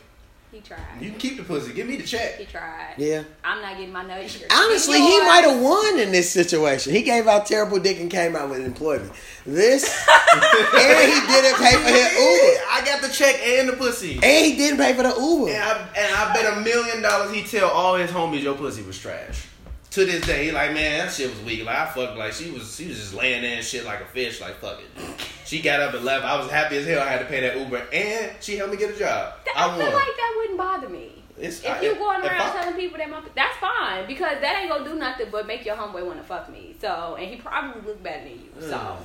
[0.57, 0.79] He tried.
[1.01, 1.73] You can keep the pussy.
[1.73, 2.37] Give me the check.
[2.37, 2.95] He tried.
[2.97, 3.23] Yeah.
[3.43, 4.43] I'm not getting my nose.
[4.51, 6.93] Honestly, he might have won in this situation.
[6.93, 9.11] He gave out terrible dick and came out with employment.
[9.45, 9.83] This,
[10.33, 14.13] and he didn't pay for his Uber, I got the check and the pussy.
[14.15, 15.51] and he didn't pay for the And Uber.
[15.51, 18.97] I, and I bet a million dollars he tell all his homies your pussy was
[18.97, 19.45] trash.
[19.91, 21.65] To this day, he like, man, that shit was weak.
[21.65, 24.05] Like I fucked like she was she was just laying there and shit like a
[24.05, 25.03] fish, like fuck it.
[25.45, 26.25] She got up and left.
[26.25, 28.77] I was happy as hell I had to pay that Uber and she helped me
[28.77, 29.33] get a job.
[29.55, 29.93] I, I feel won.
[29.93, 31.23] like that wouldn't bother me.
[31.37, 34.41] It's- if I- you going if around I- telling people that my, that's fine because
[34.41, 36.75] that ain't gonna do nothing but make your homeboy want to fuck me.
[36.81, 38.49] So and he probably look better than you.
[38.59, 38.97] So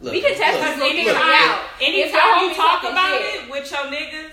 [0.00, 1.64] Look, we can test look, this Because anytime, thing out.
[1.80, 3.34] If anytime you talk about shit.
[3.44, 4.30] it with your niggas,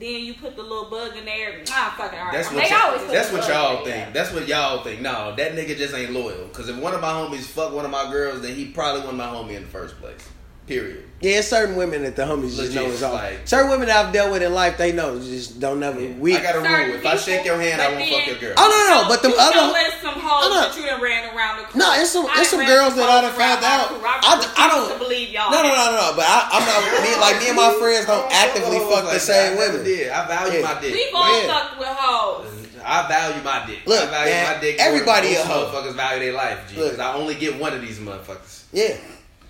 [0.00, 1.62] then you put the little bug in there.
[1.70, 2.34] Ah, fucking alright.
[2.34, 4.12] That's what They gonna- always y'all, that's what y'all think.
[4.12, 5.00] That's what y'all think.
[5.00, 6.48] No, that nigga just ain't loyal.
[6.48, 9.18] Cause if one of my homies fuck one of my girls, then he probably wasn't
[9.18, 10.28] my homie in the first place.
[10.66, 11.00] Period.
[11.20, 13.14] Yeah, it's certain women that the homies just know is all.
[13.14, 15.96] like- certain women that I've dealt with in life, they know just don't never.
[16.00, 16.36] We.
[16.36, 16.96] I got a rule.
[17.00, 18.54] If I shake your hand, I won't but fuck your girl.
[18.58, 19.08] oh no, no, no!
[19.08, 19.52] But the you other.
[19.56, 20.60] don't let some hoes I know.
[20.68, 21.78] that you done ran around the crew.
[21.80, 23.92] No, it's some it's some girls that I some done found around out.
[23.92, 24.08] my crew.
[24.08, 25.50] I, I, d- I refuse don't to believe y'all.
[25.50, 26.08] No, no, no, no, no.
[26.16, 29.20] But I, I'm not me, like me and my friends don't actively Fuck fuck the
[29.20, 29.64] same that.
[29.64, 29.84] I women.
[29.84, 30.08] Did.
[30.12, 30.68] I value Yeah.
[30.68, 30.92] my dick.
[30.92, 31.48] We've all Yeah.
[31.48, 32.52] fucked with hoes.
[32.84, 33.80] I value my dick.
[33.88, 34.76] Look, I value man, my dick.
[34.76, 35.60] everybody more a than hoe.
[35.60, 36.76] most motherfuckers value their life, G.
[36.76, 36.92] Look.
[36.92, 38.64] Because I only get one of these motherfuckers.
[38.76, 38.96] Yeah,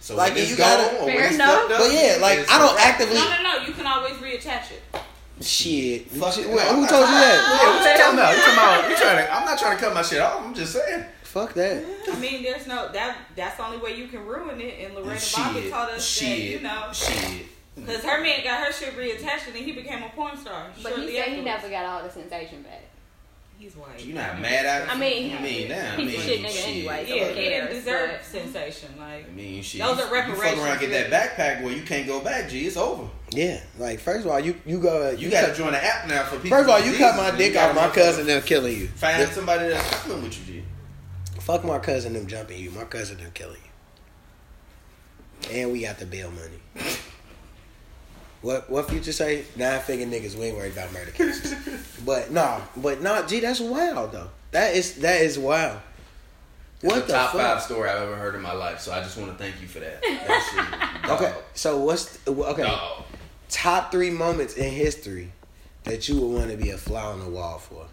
[0.05, 1.63] So Like, when you gotta- or Fair enough.
[1.63, 3.15] up, but yeah, like I don't actively.
[3.15, 3.67] No, no, no.
[3.67, 4.83] You can always reattach it.
[5.41, 6.45] Shit, Fuck it.
[6.45, 7.41] Who- who told you that?
[7.41, 8.37] Yeah, what oh, you talking about?
[8.37, 8.91] You talking about?
[8.91, 9.35] You trying to?
[9.35, 10.43] I'm not trying to cut my shit off.
[10.43, 11.07] I'm just saying.
[11.23, 11.83] Fuck that.
[12.13, 13.17] I mean, there's no that.
[13.35, 14.85] That's the only way you can ruin it.
[14.85, 17.47] And Lorena Bobbitt Shit, taught us shit, that you know, shit.
[17.75, 20.67] because her man got her shit reattached and he became a porn star.
[20.83, 22.84] But he shortly said he never got all the sensation back.
[23.59, 24.05] He's white.
[24.05, 24.95] You not mad at it?
[24.95, 25.95] I mean, I mean, damn.
[25.95, 26.69] I piece mean, of shit nigga shit.
[26.69, 28.89] anyway, Yeah, he didn't deserve but- sensation.
[28.99, 29.81] Like I mean, shit.
[29.81, 32.51] Those you, are You fuck reparations, around, get that backpack where you can't go back,
[32.51, 32.67] G.
[32.67, 33.09] It's over.
[33.31, 35.09] Yeah, like first of all, you you go.
[35.09, 36.51] Uh, you, You, got to cut, join the app now for people.
[36.59, 38.89] First of all, you cut my dick off my motherfucker cousin, them killing you.
[38.89, 39.31] Find Yeah.
[39.31, 40.65] somebody that's fucking with you, G.
[41.41, 42.71] Fuck my cousin, them jumping you.
[42.71, 43.71] My cousin, them killing you.
[45.51, 46.87] And we got the bail money.
[48.45, 49.47] What what future say?
[49.57, 50.37] Nine figure niggas.
[50.37, 51.55] We ain't worried about murder cases.
[52.05, 54.29] but no, but no, gee, that's wild though.
[54.51, 55.81] That is that is wild.
[56.83, 57.41] What That's the the top fuck?
[57.41, 58.81] five story I've ever heard in my life.
[58.81, 60.03] So I just want to thank you for that.
[61.05, 61.11] That.
[61.11, 62.63] Okay, so what's okay?
[62.63, 63.05] Dog.
[63.49, 65.33] Top three moments in history
[65.85, 67.87] that you would want to be a fly on the wall for.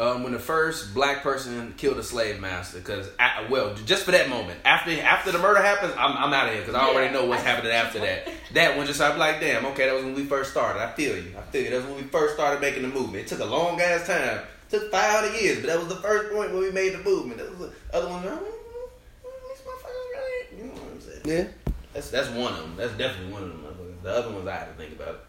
[0.00, 3.10] Um, when the first black person killed a slave master, because
[3.50, 6.62] well, just for that moment, after after the murder happens, I'm, I'm out of here
[6.62, 8.28] because I already know what's happening after that.
[8.54, 10.80] That one just I'm like, damn, okay, that was when we first started.
[10.82, 11.70] I feel you, I feel you.
[11.70, 13.26] That's when we first started making the movement.
[13.26, 16.32] It took a long ass time, it took 500 years, but that was the first
[16.32, 17.38] point when we made the movement.
[17.38, 18.22] That was the other one.
[18.24, 21.20] "Mm, These motherfuckers right, you know what I'm saying?
[21.24, 21.72] Yeah.
[21.92, 22.74] That's that's one of them.
[22.76, 23.98] That's definitely one of them.
[24.02, 25.24] The other ones I had to think about.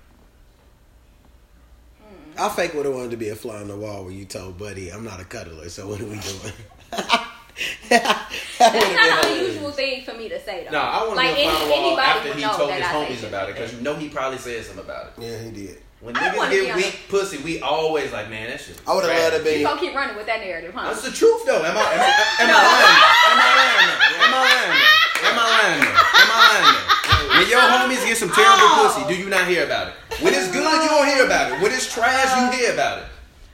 [2.37, 4.57] I fake would have wanted to be a fly on the wall when you told
[4.57, 6.53] Buddy, I'm not a cuddler, so what are we doing?
[7.89, 10.71] that That's not been an unusual thing for me to say though.
[10.71, 12.83] No, I want to like be a fly on the wall after he told his
[12.83, 15.13] I homies about it, because you know he probably said something about it.
[15.21, 15.81] Yeah, he did.
[16.01, 18.81] When niggas get on weak pussy, we always like, man, that shit.
[18.87, 20.89] I would've loved to be- You gonna keep running with that narrative, huh?
[20.89, 21.61] That's the truth, though.
[21.61, 21.93] Am I?
[21.93, 22.09] Am I,
[22.41, 22.97] am I lying?
[23.29, 23.85] Am I lying?
[23.85, 24.01] though?
[24.17, 24.91] Am I lying?
[25.21, 25.83] Am I lying?
[25.85, 27.37] Am I lying?
[27.37, 28.89] When your homies get some terrible Oh.
[28.89, 29.93] pussy, do you not hear about it?
[30.21, 31.61] When it's good, you don't hear about it.
[31.61, 32.51] When it's trash, you oh.
[32.51, 33.05] hear about it.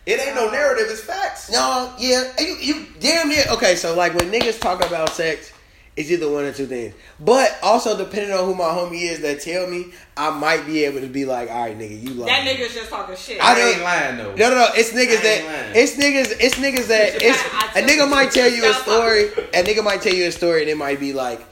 [0.06, 0.52] It ain't no oh.
[0.52, 1.52] narrative, it's facts.
[1.52, 3.44] No, yeah, you, you damn near.
[3.52, 5.52] Okay, so like when niggas talk about sex,
[5.98, 6.94] it's either one or two things.
[7.20, 11.02] But also depending on who my homie is that tell me, I might be able
[11.02, 12.28] to be like, all right, nigga, you lying.
[12.28, 13.44] That nigga's just talking shit.
[13.44, 14.36] I I ain't lying though.
[14.36, 14.68] No, no, no.
[14.76, 15.76] It's niggas that lying.
[15.76, 16.38] it's niggas.
[16.40, 17.42] It's niggas that it's
[17.76, 19.30] a nigga might tell you a story.
[19.54, 21.44] A nigga might tell you a story, and it might be like,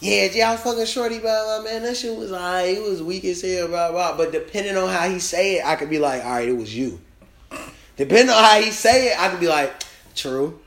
[0.00, 1.64] yeah, G, I was fucking shorty, blah blah.
[1.64, 2.76] Man, that shit was alright.
[2.76, 4.18] It was weak as hell, blah blah.
[4.18, 6.76] But depending on how he say it, I could be like, all right, it was
[6.76, 7.00] you.
[7.96, 9.72] Depending on how he say it, I could be like,
[10.14, 10.60] true.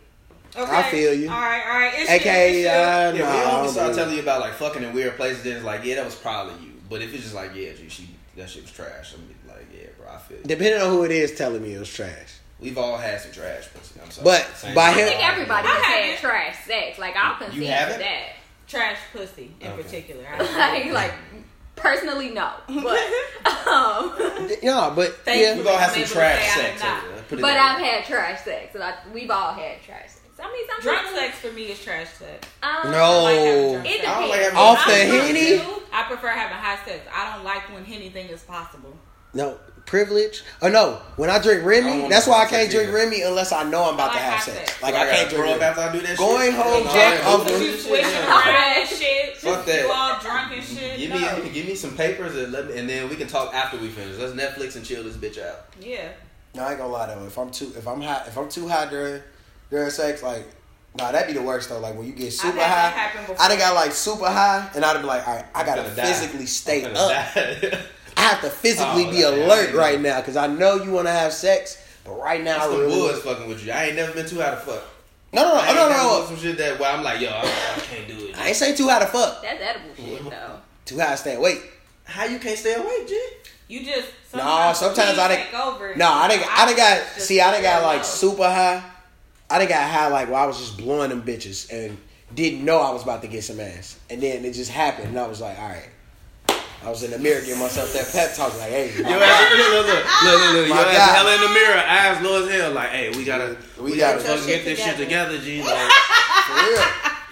[0.58, 0.72] Okay.
[0.76, 1.30] I feel you.
[1.30, 1.93] All right, all right.
[1.95, 4.53] It's Okay, you, it's uh, Yeah, nah, we I only start telling you about like
[4.53, 5.43] fucking in weird places.
[5.43, 6.74] Then it's like, yeah, that was probably you.
[6.89, 9.14] But if it's just like, yeah, G, she that shit was trash.
[9.14, 10.38] I'm like, yeah, bro, I feel.
[10.38, 10.43] You.
[10.43, 12.36] Depending on who it is telling me it was trash.
[12.60, 13.99] We've all had some trash pussy.
[14.03, 14.24] I'm sorry.
[14.26, 14.99] But Same by thing.
[15.03, 16.97] him- I think everybody has had trash sex.
[16.97, 18.30] Like I'll concede to that.
[18.68, 19.84] Trash pussy in Okay.
[19.84, 20.24] particular.
[20.39, 21.14] like, like
[21.76, 22.51] personally, no.
[22.68, 22.99] But
[23.68, 24.14] um,
[24.64, 25.55] Yeah, but Thank yeah.
[25.55, 26.82] We've all had some trash sex.
[26.82, 27.24] have over there.
[27.30, 30.16] Put it but I've had trash sex, and I, we've all had trash sex.
[30.40, 32.48] I mean, some drunk people- sex for me is trash sex.
[32.64, 32.98] Um, No.
[32.98, 34.08] I like having drunk It sex.
[34.08, 34.56] I don't like depends.
[34.56, 35.58] having Off the henny?
[35.60, 35.82] too.
[35.94, 37.00] I prefer having high sex.
[37.14, 38.94] I don't like when anything is possible.
[39.34, 40.44] No privilege.
[40.62, 42.98] Oh no, when I drink I Remy, want that's why I can't drink either.
[42.98, 44.58] Remy unless I know I'm about I to have sex.
[44.58, 44.82] sex.
[44.84, 46.54] Like So I can't drink grow up after I do that Going shit.
[46.56, 47.88] home, No, jack I ain't off doing the- You that shit.
[47.88, 48.30] swishing Yeah.
[48.50, 49.38] around and shit.
[49.38, 49.82] Fuck that.
[49.82, 50.98] You all drunk and shit.
[50.98, 51.38] Give no.
[51.44, 53.88] me, give me some papers and let me, and then we can talk after we
[53.90, 54.18] finish.
[54.18, 55.66] Let's Netflix and chill this bitch out.
[55.80, 56.10] Yeah.
[56.56, 57.26] No, I ain't gonna lie though.
[57.26, 59.22] If I'm too, if I'm hot, if I'm too hot during
[59.70, 60.45] during sex, like,
[60.97, 61.80] nah, that'd be the worst though.
[61.80, 63.36] Like when you get super I've had high, happen before.
[63.39, 65.91] I done got like super high, and I'd be like, all right, I gotta I'm
[65.91, 66.05] finna die.
[66.05, 67.11] physically stay up.
[68.18, 69.80] I have to physically Oh, be yeah, alert yeah.
[69.80, 72.72] right now because I know you want to have sex, but right now, I That's
[72.72, 73.72] the really boys fucking with you.
[73.72, 74.84] I ain't never been too high to fuck.
[75.34, 76.26] no, no, no, I ain't no, never no, done no.
[76.28, 78.38] Some shit that where I'm like, yo, I, I can't do it.
[78.39, 79.41] I ain't say too high to fuck.
[79.43, 80.59] That's edible shit, though.
[80.86, 81.61] Too high to stay awake.
[82.05, 83.22] How you can't stay awake, G?
[83.68, 84.72] You just no.
[84.74, 85.95] sometimes we I done- take over.
[85.95, 86.47] No, I didn't.
[86.57, 87.03] I done got.
[87.22, 88.03] See, I done got like low.
[88.03, 88.82] super high.
[89.50, 91.98] I done got high like where I was just blowing them bitches and
[92.34, 95.20] didn't know I was about to get some ass, and then it just happened, and
[95.20, 95.89] I was like, all right.
[96.84, 99.22] I was in the mirror giving myself that pep talk, like, hey, Yo, God.
[99.22, 100.24] ass, look, look, look, ah.
[100.26, 100.70] look, look, look.
[100.70, 102.72] My ass hella in the mirror, eyes low as hell.
[102.72, 104.98] Like, hey, we gotta, We we, gotta gotta, get fucking your get this shit shit
[104.98, 105.64] together, G.
[105.64, 105.91] Like,
[106.48, 106.84] for real.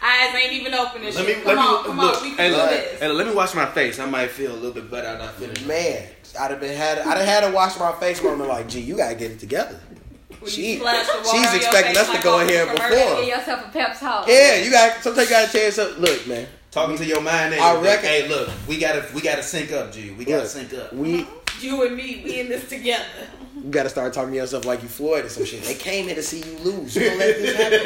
[0.01, 1.37] Eyes ain't even open and let shit.
[1.37, 2.17] me, come let me, on, come look.
[2.17, 2.99] on, we hey, can do look, this.
[2.99, 3.99] hey, let me wash my face.
[3.99, 5.65] I might feel a little bit better after I finish.
[5.65, 6.07] Man,
[6.39, 6.99] I'd have been had.
[6.99, 8.49] I'd have had to wash my face moment.
[8.49, 9.79] Like, gee, you gotta get it together.
[10.45, 12.85] When She, you splash the water she's expecting us to go in here before.
[12.87, 13.15] commercial.
[13.17, 14.27] Give yourself a pep talk.
[14.27, 15.01] Yeah, you got.
[15.01, 16.47] Sometimes you gotta tell yourself, look, man.
[16.69, 19.91] Talking to your mind, and I reckon- hey, look, we gotta, we gotta sync up,
[19.91, 20.11] G.
[20.11, 20.93] We gotta Look, sync up.
[20.93, 21.25] we
[21.61, 23.03] You and me, we in this together.
[23.55, 25.63] you gotta start talking to yourself like you Floyd or some shit.
[25.63, 26.95] They came here to see you lose.
[26.95, 27.79] You gonna let this happen?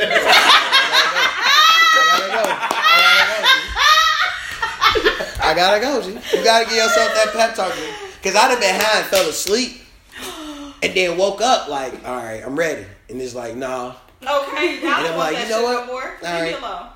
[1.93, 2.43] I gotta go.
[5.43, 5.45] I gotta go.
[5.45, 6.37] I gotta go, G.
[6.37, 7.81] You gotta give yourself that pep talk, G.
[8.21, 9.78] Cause I'd have been high and fell asleep,
[10.81, 13.95] and then woke up like, all right, I'm ready, and it's like, nah.
[14.21, 15.87] Okay, now I And I'm want like, that you know shit what?
[15.87, 16.03] no more.
[16.03, 16.61] All Leave me right.
[16.61, 16.89] alone.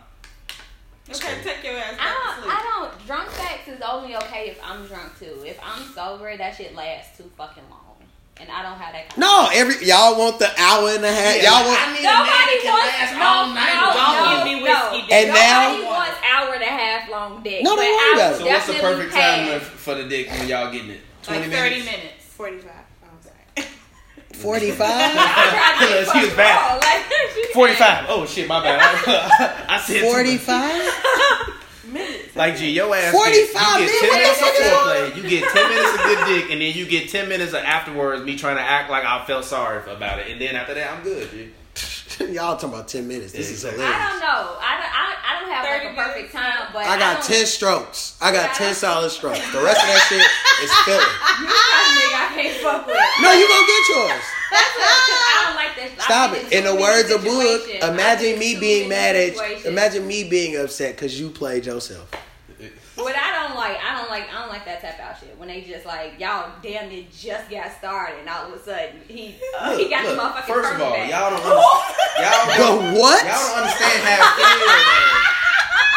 [1.10, 2.54] Okay, take your ass I back to don't, sleep.
[2.56, 3.06] I don't.
[3.08, 5.44] Drunk sex is only okay if I'm drunk too.
[5.46, 7.98] If I'm sober, that shit lasts too fucking long,
[8.38, 9.10] and I don't have that.
[9.10, 11.44] Kind No, every y'all want the hour and a half.
[11.44, 11.76] y'all want.
[11.76, 15.12] of Nobody wants no, no, Don't no, give me whiskey, dick.
[15.12, 17.64] And now- Nobody wants hour and a half long dick.
[17.64, 18.44] No, but don't worry I about would it.
[18.44, 21.02] So what's the perfect time for the dick when y'all getting it?
[21.22, 22.24] Twenty Like 30 minutes.
[22.32, 22.72] 45.
[22.72, 22.83] I'm sorry.
[24.34, 25.16] Forty five.
[26.02, 26.60] Excuse bad.
[26.60, 27.04] Oh, like,
[27.54, 28.06] Forty-five.
[28.10, 28.80] Oh shit, my bad.
[29.70, 30.12] I said too much.
[30.14, 30.92] Forty five.
[32.36, 33.12] Like G, your ass.
[33.14, 34.42] 45 Get, you get ten minutes?
[34.42, 35.16] minutes of foreplay.
[35.16, 38.24] You get ten minutes of good dick, and then you get ten minutes of afterwards
[38.24, 41.04] me trying to act like I felt sorry about it, and then after that I'm
[41.04, 41.30] good.
[41.30, 41.52] G.
[42.20, 43.32] y'all talking about ten minutes.
[43.34, 43.84] This is Exactly.
[43.84, 44.10] I hilarious.
[44.12, 44.58] don't know.
[44.60, 44.92] I don't.
[44.94, 48.18] I, I don't have like a perfect time, but I got don't, ten strokes.
[48.22, 48.54] I got Yeah.
[48.54, 49.40] ten solid strokes.
[49.52, 50.22] The rest of that shit
[50.64, 51.04] is filler.
[51.44, 52.96] You the kind nigga I can't fuck with.
[53.22, 54.24] No, you gonna get yours.
[54.52, 56.02] That's what, 'cause I don't like that.
[56.04, 56.52] Stop it.
[56.54, 59.34] In the words of Boog, imagine me being mad at.
[59.36, 59.66] situations.
[59.66, 62.08] Imagine me being upset because you played yourself.
[62.96, 65.34] What I don't like, I don't like, I don't like that tap out shit.
[65.40, 69.02] When they just like y'all damn it just got started, and all of a sudden
[69.08, 71.10] he uh, he got the motherfucking first of all, back.
[71.10, 72.22] y'all don't understand.
[72.22, 73.26] Y'all The don't, what?
[73.26, 75.26] y'all don't understand how it feels.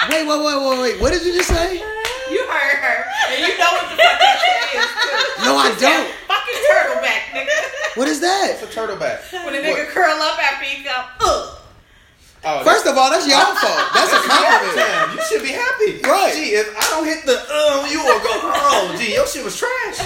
[0.08, 1.00] Wait, wait, wait, wait, wait.
[1.02, 1.76] What did you just say?
[1.76, 2.98] You heard her.
[3.28, 5.44] And you know what the fuck that shit is, too.
[5.44, 6.08] No, I don't.
[6.30, 7.96] Fucking turtleback, nigga.
[7.98, 8.50] What is that?
[8.56, 9.20] It's a turtleback.
[9.44, 11.55] When a nigga curl up after he come, ugh.
[12.46, 13.82] Oh, First of all, that's your fault.
[13.94, 14.78] That's a compliment.
[14.78, 15.98] Damn, you should be happy.
[16.06, 16.30] Right.
[16.30, 19.58] Gee, if I don't hit the uh, you will go, oh, gee, your shit was
[19.58, 19.98] trash.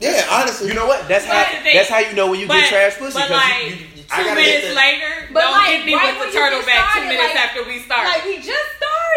[0.00, 0.68] Yeah, honestly.
[0.68, 1.06] You know what?
[1.06, 1.44] That's how.
[1.44, 3.12] But That's how you know when you but, get trash pussy.
[3.14, 5.94] But 'cause like, you, you, two I minutes the, later, But don't like, hit me
[5.94, 8.08] right with the you get turtleback two minutes like- after we start.
[8.08, 8.70] Like we just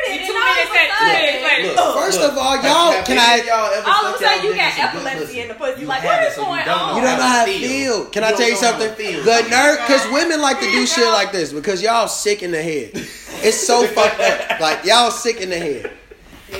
[0.06, 0.26] started.
[0.26, 1.74] Two and minutes a at- two minutes sudden, later.
[1.76, 4.24] Look, First look, of all, y'all- have can I- y'all ever all stuck of a
[4.24, 5.82] sudden y'all got niggas some good epilepsy in the pussy.
[5.82, 6.96] You Like, what is so going don't on?
[6.96, 7.70] You don't know how to feel.
[7.70, 8.06] feel.
[8.14, 9.06] Can You I tell you don't know how something?
[9.16, 9.24] it.
[9.26, 12.62] The nerd, because women like to do shit like this because y'all sick in the
[12.62, 12.92] head.
[13.44, 14.60] It's so fucked up.
[14.60, 15.92] Like y'all sick in the head.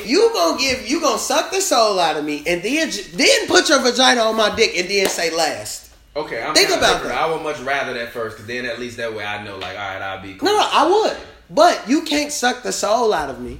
[0.04, 3.70] You gonna give, you gonna suck the soul out of me, and then then put
[3.70, 5.84] your vagina on my dick, and then say last.
[6.18, 7.10] Okay, I'm Think about different.
[7.10, 7.18] that.
[7.22, 9.78] I would much rather that first, because then at least that way I know, like,
[9.78, 10.48] all right, I'll be cool.
[10.50, 11.18] No, no, I would,
[11.50, 13.60] but you can't suck the soul out of me,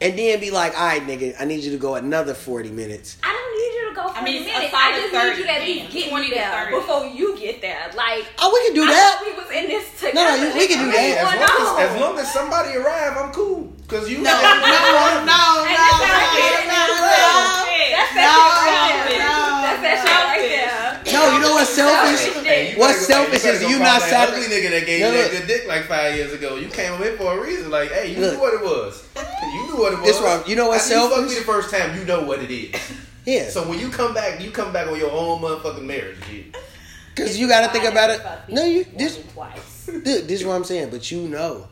[0.00, 3.18] and then be like, all right, nigga, I need you to go another forty minutes.
[3.22, 4.74] I don't need you to go for I mean, the a minutes.
[4.74, 6.76] I just need you to at least get 20 me to there 30.
[6.76, 7.90] before you get there.
[7.94, 9.18] Like, Oh, we can do I that.
[9.18, 10.14] thought we was in this together.
[10.16, 11.20] No, no, we can do What's that.
[11.20, 13.72] As long as, as long as somebody arrive, I'm cool.
[13.90, 16.66] Cause you No, know, no, no, no, Hey, no, that's how I get it.
[16.70, 16.78] no,
[17.90, 19.26] That's no, that shit right no, there.
[19.26, 20.78] no, That's that shit right there.
[21.10, 22.44] No, you know what's selfish?
[22.44, 25.10] Hey, What's go- selfish is you not find that sacri- ugly nigga that gave you
[25.22, 26.56] that good dick like five years ago.
[26.56, 27.70] You came in for a reason.
[27.70, 28.34] Like, hey, you Look.
[28.34, 29.08] knew what it was.
[29.42, 30.06] You knew what it was.
[30.06, 30.42] This wrong.
[30.46, 31.30] You know what's After you fuck selfish?
[31.32, 32.74] me the first time, you know what it is.
[33.26, 36.52] Yeah, So when you come back, you come back on your own motherfucking marriage, G.
[37.14, 38.20] because you got to think about it.
[38.52, 39.86] No, you this twice.
[39.86, 41.68] Dude, this is what I'm saying, but you know.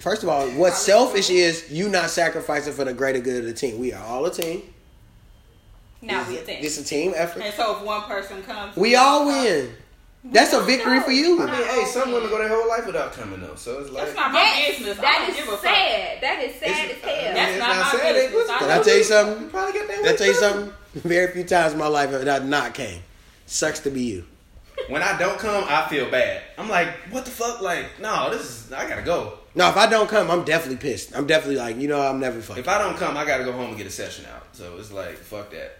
[0.00, 3.52] First of all, what's selfish is you not sacrificing for the greater good of the
[3.52, 3.78] team.
[3.78, 4.62] We are all a team.
[6.02, 6.58] Now we a team.
[6.60, 7.42] It's a team effort.
[7.42, 9.70] And so if one person comes, We all uh, win.
[10.22, 11.40] That's a victory for you.
[11.42, 13.54] I mean, hey, some women go their whole life without coming though.
[13.54, 14.98] So it's like, That's not my That's, business.
[14.98, 15.60] I that don't is give a fuck.
[15.62, 16.20] sad.
[16.22, 17.34] That is sad It's- as hell.
[17.34, 18.14] That's it's not my sad.
[18.14, 18.46] They business.
[18.46, 19.42] pussy- Can I tell you something?
[19.44, 19.96] You probably get that.
[19.98, 20.72] Can I tell you something?
[20.94, 23.02] Very few times in my life have I not came.
[23.46, 24.24] Sucks to be you.
[24.88, 26.42] When I don't come, I feel bad.
[26.58, 27.60] I'm like, what the fuck?
[27.60, 28.72] Like, no, this is.
[28.72, 29.34] I gotta go.
[29.54, 31.14] No, if I don't come, I'm definitely pissed.
[31.16, 32.62] I'm definitely like, you know, I'm never fucking.
[32.62, 34.46] If I don't come, I gotta go home and get a session out.
[34.52, 35.78] So it's like, fuck that.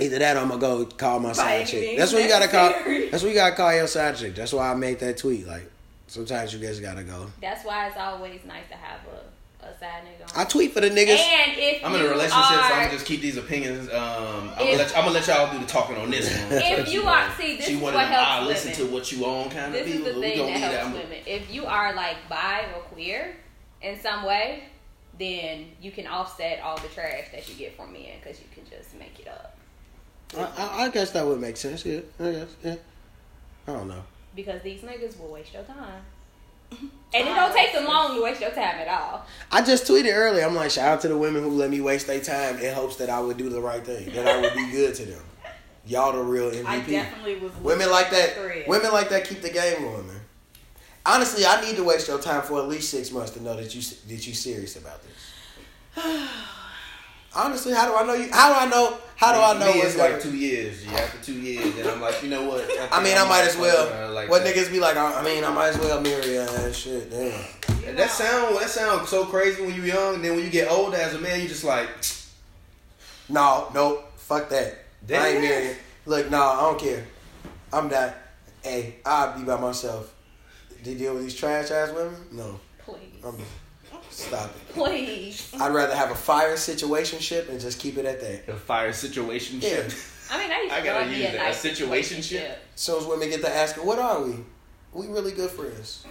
[0.00, 1.80] Either that or I'm gonna go call my side chick.
[1.82, 2.70] means That's what you gotta call.
[2.70, 3.08] necessary.
[3.10, 4.34] That's what you gotta call your side chick.
[4.34, 5.46] That's why I made that tweet.
[5.46, 5.70] Like,
[6.08, 7.30] sometimes you guys gotta go.
[7.40, 10.40] That's why it's always nice to have a, a side nigga on.
[10.40, 11.16] I tweet for the niggas.
[11.18, 13.88] and if I'm in a relationship, so I'm gonna just keep these opinions.
[13.88, 16.48] Um, I'm, If- gonna let, I'm gonna let y'all do the talking on this one.
[16.60, 18.86] If you know, are- see, this she is what of them, helps I listen women.
[18.88, 20.04] to what you own kind of people.
[20.06, 21.18] this is the thing that helps I'm- women.
[21.24, 23.36] If you are like bi or queer
[23.80, 24.64] in some way,
[25.20, 28.64] then you can offset all the trash that you get from men because you can
[28.68, 29.53] just make it up.
[30.36, 31.84] I, I, I guess that would make sense.
[31.84, 32.56] Yeah, I guess.
[32.62, 32.76] Yeah.
[33.66, 34.02] I don't know.
[34.34, 36.02] Because these niggas will waste your time.
[36.70, 39.24] And it don't take them long to waste your time at all.
[39.52, 40.44] I just tweeted earlier.
[40.44, 42.96] I'm like, shout out to the women who let me waste their time in hopes
[42.96, 45.22] that I would do the right thing, that I would be good to them.
[45.86, 46.66] Y'all the real MVP.
[46.66, 47.54] I definitely was.
[47.56, 48.34] Women like that.
[48.34, 48.66] Thread.
[48.66, 50.20] Women like that keep the game going, man.
[51.06, 53.74] Honestly, I need to waste your time for at least six months to know that
[53.74, 56.28] you that you serious about this.
[57.36, 58.28] Honestly, how do I know you?
[58.32, 58.98] How do I know?
[59.16, 59.72] How do I know?
[59.72, 60.84] Me, what's it's like gonna- two years.
[60.86, 62.60] Yeah, after two years, and I'm like, you know what?
[62.70, 64.12] I think mean, I might as well.
[64.12, 64.54] like what that.
[64.54, 64.96] niggas be like?
[64.96, 67.10] I I mean, I might as well marry her and shit.
[67.10, 67.32] Damn.
[67.86, 70.70] And that sound that sound so crazy when you're young, and then when you get
[70.70, 71.88] older as a man, you just like,
[73.28, 74.10] No, nope.
[74.16, 74.78] Fuck that.
[75.06, 75.48] Damn I ain't it.
[75.48, 75.76] marrying.
[76.06, 77.04] Look, no, I don't care.
[77.72, 78.14] I'm not.
[78.62, 80.14] Hey, I'll be by myself.
[80.82, 82.14] To deal with these trash ass women?
[82.32, 82.60] No.
[82.78, 82.98] Please.
[83.24, 83.36] I'm,
[84.14, 84.68] stop it.
[84.74, 85.52] Please.
[85.60, 88.48] I'd rather have a fire situation ship and just keep it at that.
[88.48, 89.60] a fire situation.
[89.60, 89.86] Ship.
[89.88, 89.94] Yeah.
[90.30, 91.42] I mean, I used I gotta use being that.
[91.42, 92.50] nice A situationship?
[92.74, 94.36] As soon as women get to asking, what are we?
[94.92, 96.06] We really good friends.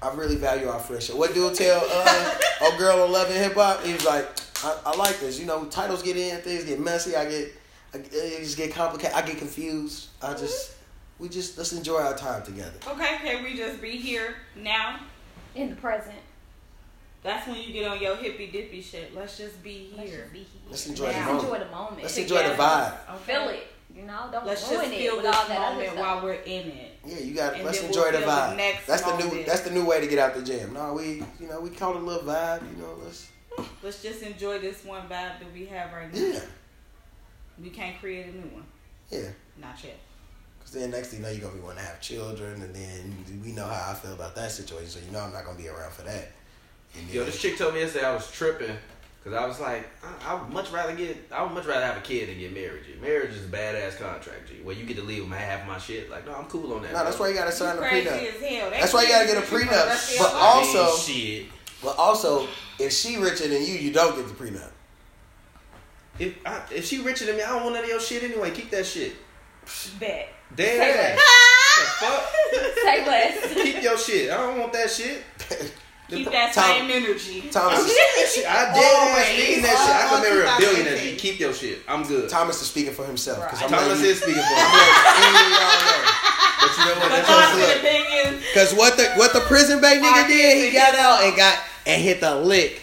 [0.00, 1.16] I really value our friendship.
[1.16, 2.34] What do dude tell uh,
[2.74, 3.82] a girl on Love and Hip Hop?
[3.82, 4.26] He was like,
[4.64, 5.40] I, I like this.
[5.40, 7.16] You know, titles get in, things get messy.
[7.16, 7.52] I get,
[7.92, 9.16] I, it just get complicated.
[9.16, 10.08] I get confused.
[10.22, 10.76] I just,
[11.18, 12.78] we just let's enjoy our time together.
[12.86, 15.00] Okay, can we just be here now?
[15.54, 16.14] In the present.
[17.28, 19.14] That's when you get on your hippy dippy shit.
[19.14, 20.20] Let's just be Let's here.
[20.20, 20.46] just be here.
[20.70, 21.44] Let's enjoy Let's the moment.
[21.44, 22.02] enjoy the moment.
[22.02, 22.40] Let's Together.
[22.40, 22.92] enjoy the vibe.
[23.14, 23.32] Okay.
[23.32, 23.66] Feel it.
[23.94, 26.00] You know, don't Let's just ruin it feel with this all that other moment stuff.
[26.00, 26.92] while we're in it.
[27.04, 27.54] Yeah, you got.
[27.54, 28.56] And Let's enjoy we'll the feel the vibe.
[28.56, 29.44] next that's the new.
[29.44, 30.72] That's the new way to get out the jam.
[30.72, 32.62] No, we, you know, we call it a little vibe.
[32.74, 33.28] You know, let's.
[33.82, 36.20] Let's just enjoy this one vibe that we have right now.
[36.20, 36.40] Yeah,
[37.62, 38.64] We can't create a new one.
[39.10, 39.28] yeah.
[39.60, 39.98] Not yet.
[40.58, 43.42] Because then next thing you know, you're gonna be wanting to have children, and then
[43.44, 44.86] we know how I feel about that situation.
[44.88, 46.28] So you know I'm not gonna be around for that.
[46.96, 48.74] And Yo, this chick told me yesterday I was tripping
[49.22, 51.96] because I was like, I, I would much rather get, I would much rather have
[51.96, 52.84] a kid than get married.
[52.86, 52.94] G.
[53.00, 54.54] Marriage is a badass contract, G.
[54.62, 56.10] Where you get to leave with half my shit.
[56.10, 56.92] Like, no, I'm cool on that.
[56.92, 58.72] no, that's why you gotta sign the crazy prenup.
[58.72, 59.86] as That's why you gotta get a kids for the prenup.
[59.86, 60.76] But your all- life.
[60.76, 61.46] also- shit.
[61.82, 62.48] But also,
[62.80, 64.70] if she richer than you, you don't get the prenup.
[66.18, 68.50] If I, if she richer than me, I don't want none of your shit anyway.
[68.50, 69.12] Keep that shit.
[70.00, 70.28] Bet.
[70.56, 70.76] Damn.
[70.80, 72.24] Say the fuck?
[72.82, 73.54] Say less.
[73.54, 74.30] Keep your shit.
[74.32, 75.22] I don't want that shit.
[76.08, 77.48] Keep that Tom- same energy.
[77.50, 79.38] Thomas, I did ass Always.
[79.38, 79.94] mean that shit.
[79.94, 80.96] I All- can marry a all billionaire.
[80.96, 81.18] 2018.
[81.18, 81.20] G.
[81.20, 81.78] Keep your shit.
[81.86, 82.28] I'm good.
[82.30, 83.44] Thomas is speaking for himself.
[83.44, 84.78] Because I'm Thomas letting you, is speaking for I'm me.
[84.80, 86.00] letting any of y'all know.
[86.58, 87.08] But you know what?
[87.12, 91.22] That's my opinion, Cause what the what the prison bait nigga did, he got out
[91.24, 92.82] and got and hit the lick.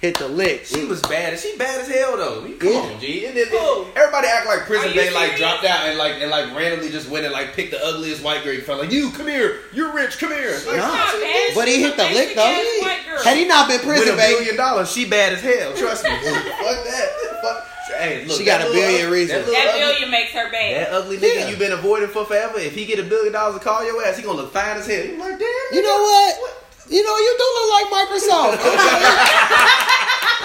[0.00, 0.64] Hit the lick.
[0.64, 1.38] She was bad.
[1.38, 2.44] She bad as hell though.
[2.46, 2.78] You- Come Yeah.
[2.78, 3.26] on, G.
[3.26, 3.56] And then, Who?
[3.58, 3.88] Oh.
[3.96, 7.24] everybody act like prison they like dropped out and like and like randomly just went
[7.24, 8.52] and like picked the ugliest white girl.
[8.54, 9.60] You felt like you come here.
[9.72, 10.18] You're rich.
[10.18, 10.52] Come here.
[10.66, 10.86] Like, Nah.
[10.88, 11.50] Not bad.
[11.54, 12.42] But he She's hit the lick though.
[12.42, 13.22] ass white girl.
[13.24, 15.72] Had he not been with prison, a baby, billion dollars, she bad as hell.
[15.74, 16.10] Trust me.
[16.22, 17.08] Fuck that.
[17.42, 17.64] Fuck.
[17.98, 19.46] Hey, look, She got a billion ugly- reasons.
[19.46, 20.76] That, little That ugly- billion makes her bad.
[20.86, 21.48] that ugly nigga Yeah.
[21.48, 22.58] you been avoiding for forever.
[22.60, 24.86] If he get a billion dollars to call your ass, he gonna look fine as
[24.86, 25.04] hell.
[25.04, 25.40] You like, damn.
[25.40, 26.64] you nigga, know what?
[26.90, 28.58] You know you do look like Microsoft.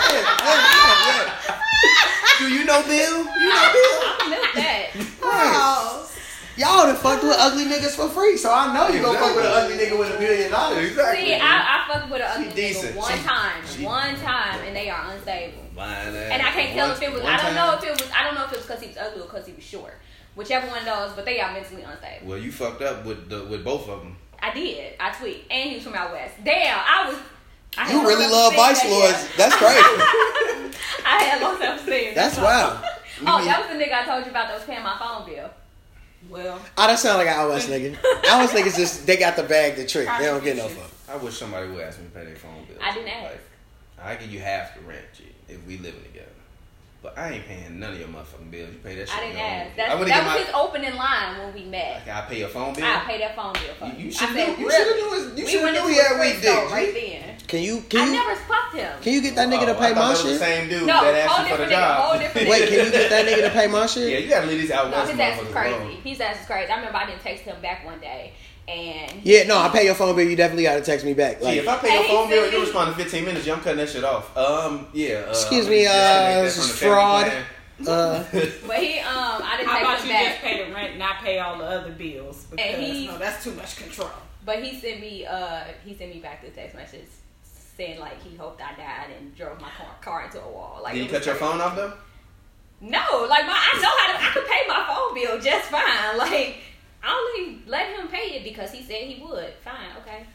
[0.04, 3.18] Yeah, yeah, yeah, Do you know Bill?
[3.24, 3.94] You know Bill?
[4.04, 4.91] I can that.
[4.96, 5.02] yeah.
[5.22, 5.54] Right.
[5.56, 6.10] Oh.
[6.56, 9.46] Y'all done fucked with ugly niggas for free, so I know you gonna fuck with
[9.46, 10.89] an ugly nigga with a billion dollars.
[10.91, 11.26] Exactly.
[11.26, 12.96] See, I, I fucked with an ugly She decent.
[12.96, 15.64] nigga one She- time, she- one time, and they are unstable.
[15.78, 17.22] And I can't tell One- if it was.
[17.24, 17.56] I don't time.
[17.56, 18.12] know if it was.
[18.16, 19.94] I don't know if it was because he was ugly or because he was short.
[20.36, 22.28] Whichever one knows, but they are mentally unstable.
[22.28, 24.18] Well, you fucked up with the with both of them.
[24.44, 24.94] I did.
[25.00, 26.36] I tweet, and he was from out west.
[26.44, 27.18] Damn, I was.
[27.78, 29.28] I You really love Vice Lords.
[29.38, 30.78] That's crazy.
[31.06, 32.14] I had low self esteem.
[32.14, 32.84] That's wild.
[33.26, 35.50] Oh, that was the nigga I told you about that was paying my phone bill.
[36.30, 37.98] Well, I Oh, that sound like an West nigga.
[38.24, 40.08] West niggas just they got the bag the trick.
[40.20, 40.91] They don't get no fuck.
[41.10, 42.78] I wish somebody would ask me to pay their phone bill.
[42.82, 43.32] I didn't ask.
[43.32, 43.41] Like,
[44.06, 46.28] I give you half the rent, G, if we living together.
[47.04, 48.70] But I ain't paying none of your motherfucking bills.
[48.72, 49.18] You pay that shit.
[49.18, 49.60] I didn't on your own.
[49.60, 49.72] ask.
[49.74, 52.08] I That's, would've that was my- his opening line when we met.
[52.08, 52.86] Like, I pay your phone bill.
[52.86, 54.06] I pay that phone bill for You- you.
[54.08, 56.12] you should've said, you should've knew his- you we should've went knew into he had
[56.16, 56.74] a weak thrift dick, store G.
[56.74, 57.24] right then.
[57.43, 58.91] Can you I can you never fucked him.
[59.04, 60.39] can you get that nigga to Oh, pay I my thought that was shit?
[60.39, 61.95] the same dude no, that whole asked you for the different nigga.
[61.99, 62.22] Whole job.
[62.24, 64.08] different Wait, can you get that nigga to pay my shit?
[64.10, 65.76] yeah, you gotta leave these out No, west his ass is crazy.
[65.76, 65.91] alone.
[66.08, 66.72] His ass is crazy.
[66.72, 68.32] I remember I didn't text him back one day,
[68.68, 70.28] and Yeah, no, I pay your phone bill.
[70.28, 71.39] You definitely got to text me back.
[71.39, 72.57] See, Like, if I pay your phone bill, Cindy.
[72.57, 73.45] you respond in 15 minutes.
[73.45, 74.36] Yeah, I'm cutting that shit off.
[74.38, 75.26] Um, yeah.
[75.28, 77.26] Uh, Excuse me, uh, this is fraud.
[77.26, 77.43] plan.
[77.88, 80.26] uh, but he um I didn't how text about him you back.
[80.34, 82.45] just pay the rent, not pay all the other bills?
[82.51, 84.09] Because And he- no, that's too much control.
[84.45, 87.07] But he sent me uh he sent me back the text message
[87.76, 90.80] saying like he hoped I died and drove my car, car into a wall.
[90.84, 91.93] Like Did you it was cut your phone off though?
[92.82, 92.99] No,
[93.30, 96.18] like my I know how to I could pay my phone bill just fine.
[96.18, 96.55] Like I
[97.06, 99.54] only let him pay it because he said he would.
[99.64, 100.26] Fine, okay.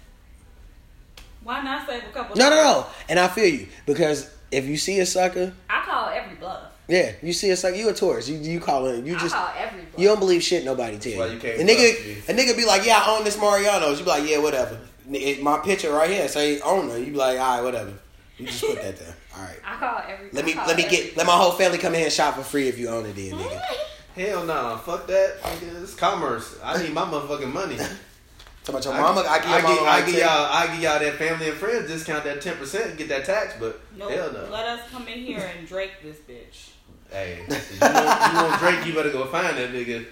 [1.43, 2.37] Why not save a couple?
[2.37, 2.87] no, no, no.
[3.09, 6.73] And I feel you because if you see a sucker, I call every bluff.
[6.89, 8.29] yeah, you see a sucker, you a tourist.
[8.29, 9.05] You you call it.
[9.05, 11.19] You just I call every you don't believe shit nobody tell you.
[11.19, 13.99] why you can't a nigga, a nigga be like, yeah, I own this Mariano's.
[13.99, 14.79] You be like, yeah, whatever.
[15.11, 16.99] It- my picture right here say owner.
[16.99, 17.95] You be like, all right, whatever.
[18.37, 19.15] You just put that there.
[19.37, 19.59] All right.
[19.65, 20.29] I call every.
[20.33, 22.35] Let me let me every- get let my whole family come in here and shop
[22.35, 23.61] for free if you own it, then nigga.
[24.19, 25.41] Hell no, fuck that.
[25.43, 26.59] Nigga, It's commerce.
[26.63, 27.77] I need my motherfucking money.
[28.65, 29.21] Talk about your mama.
[29.21, 32.25] I, give I, give, I give y'all, I give y'all that family and friends discount
[32.25, 34.11] that ten percent, and get that tax, but Nope.
[34.11, 34.49] hell no.
[34.51, 36.71] Let us come in here and Drake this bitch.
[37.11, 40.05] Hey, you want, you want Drake, you better go find that nigga.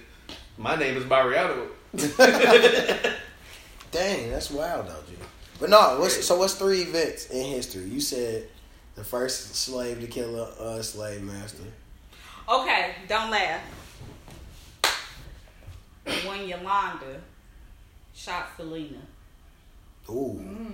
[0.57, 1.67] My name is Barriato.
[3.91, 5.15] Dang, that's wild though, G.
[5.59, 7.83] But no, what's, so what's three events in history?
[7.83, 8.47] You said
[8.95, 11.63] the first slave to kill a uh, slave master.
[12.49, 13.61] Okay, don't laugh.
[16.27, 17.21] When Yolanda
[18.15, 18.99] shot Selena.
[20.09, 20.33] Ooh.
[20.33, 20.71] Hmm.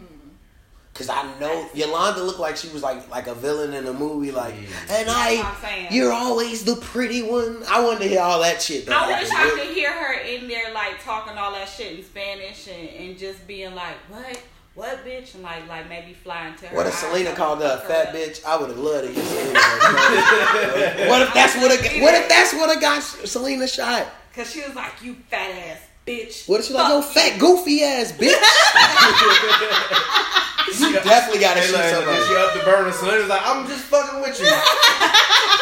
[0.93, 4.31] Cause I know Yolanda looked like she was like like a villain in a movie,
[4.31, 4.67] like, and
[5.07, 5.41] That's I,
[5.87, 7.63] I'm you're always the pretty one.
[7.67, 8.85] I wanted to hear all that shit.
[8.85, 9.61] That I wish I happened.
[9.61, 13.47] could hear her in there like talking all that shit in Spanish and, and just
[13.47, 14.39] being like, What?
[14.75, 15.33] What bitch?
[15.33, 16.75] And like like maybe flying to her.
[16.77, 18.15] What if Selena up, called her a fat up.
[18.15, 18.45] bitch?
[18.45, 19.53] I would have loved to hear Selena.
[19.53, 21.09] go crazy.
[21.09, 24.05] what if that's what a what if that's what a got Selena shot?
[24.35, 25.77] Cause she was like, You fat ass
[26.07, 26.49] bitch.
[26.49, 28.33] What if she like yo fat goofy ass bitch?
[30.79, 32.23] you definitely gotta Hey, shoot like, somebody.
[32.25, 34.45] She up the burner, so was like, I'm just fucking with you.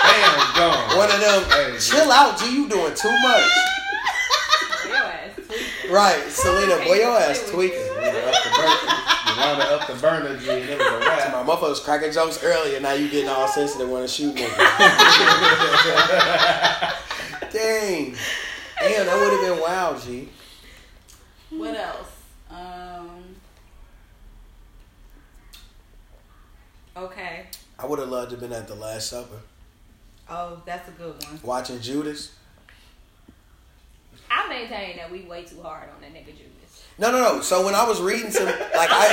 [0.01, 0.97] Damn, gone.
[0.97, 1.43] One of them.
[1.51, 2.45] Hey, Chill out, G.
[2.51, 3.51] You doing too much.
[4.88, 5.91] Your ass tweaking.
[5.91, 6.78] Right, Selena.
[6.86, 7.91] Boy, your ass Play with tweaking.
[7.91, 7.95] Up
[8.43, 8.78] the burner.
[9.36, 11.32] Yolanda up the burner, G, and it was a wrap.
[11.34, 12.80] My motherfucker was cracking jokes earlier.
[12.80, 14.47] Now you getting all sensitive, want to shoot me.
[17.51, 18.15] Dang.
[18.82, 20.29] Damn, that would have been wild, G.
[21.51, 22.07] What else?
[22.49, 23.36] Um
[26.97, 27.45] Okay.
[27.79, 29.39] I would have loved to have been at the Last Supper
[30.29, 31.39] Oh, that's a good one.
[31.43, 32.32] watching Judas.
[34.29, 36.84] I maintain that we way too hard on that nigga Judas.
[36.97, 37.41] No, no, no.
[37.41, 39.07] So when I was reading some, like I,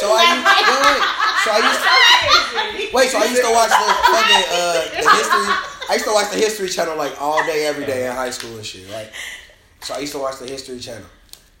[0.00, 1.02] so I used, wait, wait.
[1.40, 3.08] So I used, wait.
[3.10, 5.48] So I used to watch the fucking uh, the history.
[5.90, 8.54] I used to watch the History Channel like all day, every day in high school
[8.54, 8.88] and shit.
[8.92, 9.10] Right.
[9.80, 11.08] So I used to watch the History Channel.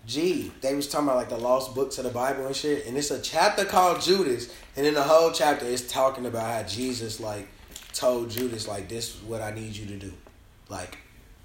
[0.06, 2.96] Gee, they was talking about like the lost books of the Bible and shit, and
[2.96, 7.18] it's a chapter called Judas, and in the whole chapter is talking about how Jesus
[7.18, 7.48] like
[7.92, 10.12] told Judas like this is what I need you to do,
[10.68, 10.98] like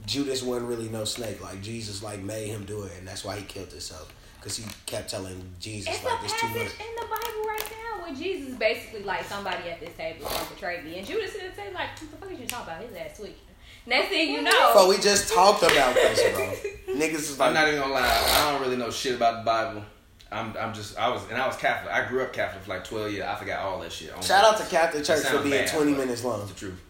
[0.06, 1.42] Judas wasn't really no snake.
[1.42, 4.14] Like Jesus, like made him do it, and that's why he killed himself
[4.46, 6.88] because he kept telling Jesus It's like a this too passage much.
[6.88, 10.46] in the Bible right now where Jesus is basically like somebody at this table gonna
[10.54, 12.84] betray me, and Judas is say like, "What the fuck is you talking about?
[12.84, 13.40] His ass tweaking."
[13.88, 16.96] Next thing you know, But we just talked about this, bro.
[16.96, 18.04] Niggas is I'm not even gonna lie.
[18.08, 19.84] I don't really know shit about the Bible.
[20.32, 21.92] I'm, I'm just, I was, and I was Catholic.
[21.94, 23.26] I grew up Catholic for like 12 years.
[23.26, 24.12] I forgot all that shit.
[24.24, 26.42] shout out to Catholic Church for being bad, 20 minutes long.
[26.42, 26.82] It's the truth.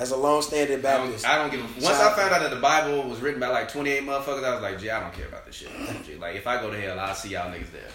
[0.00, 1.60] As a long-standing I don't, Baptist, I don't give.
[1.60, 4.54] A, once I found out that the Bible was written by like 28 motherfuckers, I
[4.54, 5.68] was like, gee, I don't care about this shit.
[6.06, 7.88] Gee, like, if I go to hell, I'll see y'all niggas there.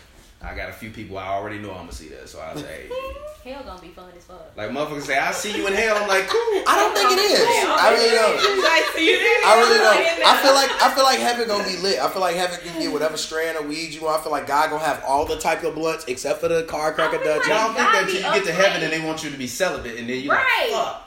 [0.43, 2.87] I got a few people I already know I'm gonna see there, so I say,
[3.43, 4.51] hell gonna be fun as fuck.
[4.55, 5.97] like, motherfuckers say, I'll see you in hell.
[5.97, 6.61] I'm like, cool.
[6.67, 7.39] I don't think it is.
[7.41, 8.61] I really don't.
[8.63, 10.27] Like, so you didn't I really don't.
[10.27, 11.97] I feel like I feel like heaven gonna be lit.
[11.99, 14.19] I feel like heaven can get whatever strand of weed you want.
[14.19, 16.93] I feel like God gonna have all the type of blunts except for the car
[16.93, 17.49] cracker I feel Dutch.
[17.49, 19.37] like- Y'all think that God till you get to heaven and they want you to
[19.37, 20.69] be celibate, and then you Right.
[20.71, 21.01] like, fuck.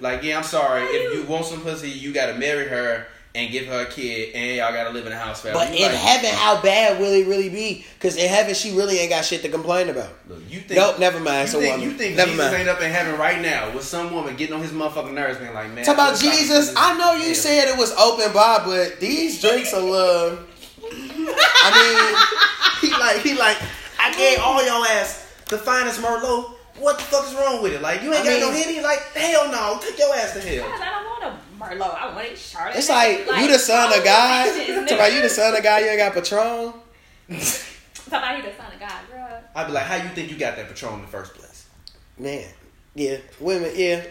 [0.00, 0.82] Like, yeah, I'm sorry.
[0.84, 4.56] If you want some pussy, you gotta marry her and give her a kid, and
[4.56, 5.58] y'all gotta live in a house forever.
[5.58, 7.84] But You in like, heaven, how bad will it really be?
[7.98, 10.08] Because in heaven, she really ain't got shit to complain about.
[10.26, 11.36] Look, you think, Nope, never mind.
[11.36, 11.80] You It's think, woman.
[11.90, 12.56] you think Never Jesus mind.
[12.60, 15.52] ain't up in heaven right now with some woman getting on his motherfucking nerves, being
[15.52, 15.84] like, man.
[15.84, 16.72] Talk about Jesus.
[16.76, 20.38] I know you this- said it was open bar, but these drinks are little.
[20.82, 23.58] I mean, he like he like
[24.00, 26.54] I gave all y'all ass the finest Merlot.
[26.78, 27.82] What the fuck is wrong with it?
[27.82, 28.80] Like you ain't I got no mean- henny.
[28.80, 30.66] Like hell no, take your ass to Guys, hell.
[30.66, 31.94] I don't want a Merlot.
[31.96, 32.76] I want a Charlotte.
[32.76, 34.46] it's like, you the son of God.
[34.46, 35.82] Talk Talk about you the son of God.
[35.82, 36.72] You ain't got Patron.
[36.72, 39.26] Talk about he the son of God, bro.
[39.54, 41.66] I'd be like, how you think you got that Patron in the first place?
[42.18, 42.46] Man,
[42.94, 44.04] yeah, women, yeah.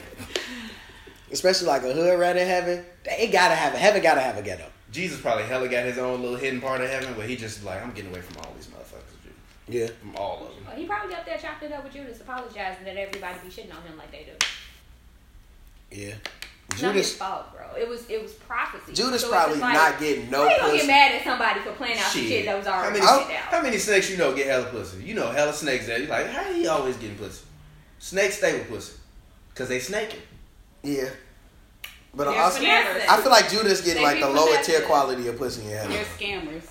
[1.31, 2.85] Especially like a hood rat in heaven.
[3.03, 4.01] They gotta have a heaven.
[4.01, 4.65] Gotta have a ghetto.
[4.91, 7.83] Jesus probably hella got his own little hidden part of heaven where he just like,
[7.83, 8.74] I'm getting away from all these motherfuckers, dude.
[9.67, 9.87] Yeah.
[9.99, 10.77] From all of them.
[10.77, 13.81] He probably up there chopped it up with Judas, apologizing that everybody be shitting on
[13.83, 14.45] him like they do.
[15.91, 16.15] Yeah.
[16.71, 17.17] It's not his Judas.
[17.17, 17.65] fault, bro.
[17.79, 18.93] It was it was prophecy.
[18.93, 20.77] Judas So probably like, not getting no How you gonna pussy.
[20.79, 23.19] get mad at somebody for playing out some shit that was how already many, Oh.
[23.19, 25.03] written how many snakes you know get hella pussy?
[25.03, 25.99] You know hella snakes there.
[25.99, 27.43] You like, how he always getting pussy?
[27.99, 28.93] Snakes stay with pussy.
[29.53, 30.21] Cause they snaking.
[30.83, 31.09] Yeah.
[32.13, 32.59] But They're also.
[32.63, 35.91] I feel like Judas getting They like the lower tier quality of pussy in heaven.
[35.91, 36.63] They're scammers.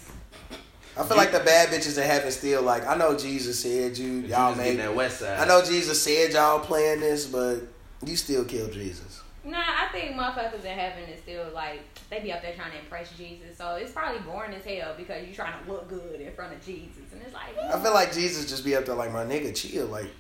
[0.97, 2.87] I feel like the bad bitches in heaven still like.
[2.87, 4.79] I know Jesus said you y'all Judas made.
[4.79, 5.41] that west side.
[5.41, 7.61] I know Jesus said y'all playing this, but
[8.05, 9.23] you still killed Jesus.
[9.45, 12.79] Nah, I think motherfuckers in heaven is still like they be up there trying to
[12.79, 13.59] impress Jesus.
[13.59, 16.65] So it's probably boring as hell because you trying to look good in front of
[16.65, 19.55] Jesus, and it's like I feel like Jesus just be up there like my nigga,
[19.55, 19.87] chill.
[19.87, 20.11] Like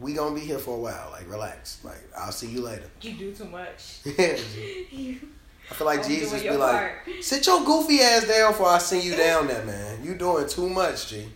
[0.00, 1.10] we gonna be here for a while.
[1.12, 1.78] Like relax.
[1.84, 2.90] Like I'll see you later.
[3.00, 4.00] you do too much.
[5.70, 7.08] I feel like I'm Jesus be your like, part.
[7.20, 10.04] sit your goofy ass down before I send you down there, man.
[10.04, 11.26] You doing too much, G.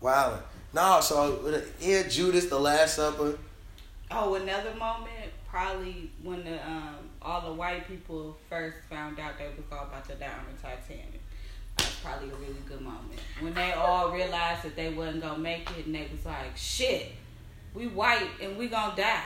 [0.00, 0.40] Wow.
[0.72, 3.38] No, so yeah, Judas, the Last Supper.
[4.10, 9.46] Oh, another moment probably when the um all the white people first found out they
[9.46, 11.20] was all about to die on the Titanic.
[11.76, 15.38] That was probably a really good moment when they all realized that they wasn't gonna
[15.38, 17.12] make it, and they was like, "Shit,
[17.74, 19.22] we white and we gonna die."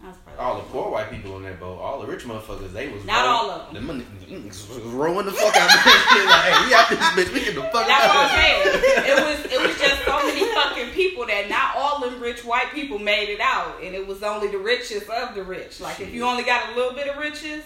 [0.00, 2.88] That was All the poor white people on that boat, all the rich motherfuckers, they
[2.88, 3.74] was Not rowing- all of them.
[3.74, 6.26] The money niggas rowing the fuck out of this shit.
[6.26, 7.32] Like, hey, we out this bitch.
[7.32, 8.72] We get the fuck That's out what of I'm here.
[8.72, 9.04] saying.
[9.06, 12.70] It was it was just so many fucking people that not all them rich white
[12.72, 15.80] people made it out, and it was only the richest of the rich.
[15.80, 17.64] Like if you only got a little bit of riches,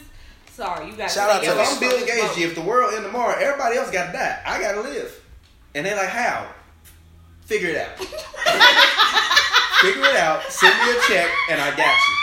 [0.52, 1.10] sorry, you got.
[1.10, 3.90] Shout out to If the- I'm Bill Gates, if the world end tomorrow, everybody else
[3.90, 4.40] got to die.
[4.46, 5.20] I got to live.
[5.74, 6.46] And they're like, how?
[7.42, 7.98] Figure it out.
[9.80, 10.42] Figure it out.
[10.52, 12.14] Send me a check, and I got you.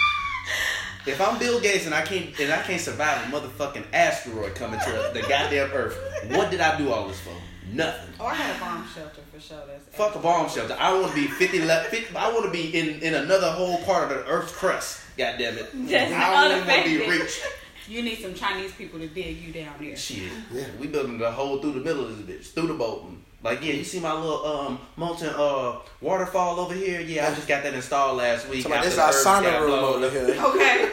[1.08, 4.78] If I'm Bill Gates and I can't and I can't survive a motherfucking asteroid coming
[4.82, 5.98] to the goddamn Earth,
[6.32, 7.34] what did I do all this for?
[7.72, 8.14] Nothing.
[8.20, 9.62] Or I had a bomb shelter for sure.
[9.68, 10.76] That's Fuck a bomb shelter.
[10.78, 11.92] I want to be 50 left.
[11.92, 15.02] 50, I want to be in, in another whole part of the Earth's crust.
[15.18, 15.72] God damn it.
[15.88, 17.42] Just I don't want to be rich.
[17.88, 19.96] You need some Chinese people to dig you down there.
[19.96, 20.30] Shit.
[20.52, 20.66] Yeah.
[20.78, 23.06] We building the hole through the middle of this bitch, through the boat.
[23.44, 27.02] Like, yeah, you see my little um molten uh waterfall over here?
[27.02, 28.64] Yeah, I just got that installed last week.
[28.64, 30.24] So like, after this the our sauna room over here.
[30.44, 30.92] Okay,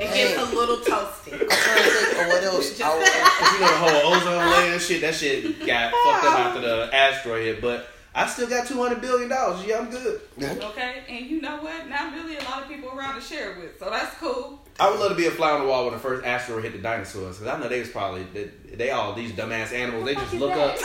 [0.00, 1.32] it gets a little toasty.
[1.34, 2.80] I'm trying to think of what else.
[2.80, 6.38] I, Cause you know the whole ozone layer and shit, that shit got fucked up
[6.40, 7.60] after the asteroid hit.
[7.62, 9.64] But I still got two hundred billion dollars.
[9.64, 10.20] Yeah, I'm good.
[10.40, 11.88] Okay, and you know what?
[11.88, 14.63] Not really a lot of people around to share it with, so that's cool.
[14.78, 16.72] I would love to be a fly on the wall when the first asteroid hit
[16.72, 20.04] the dinosaurs, because I know they was probably they, they all these dumbass animals.
[20.04, 20.74] They just look up.
[20.74, 20.80] is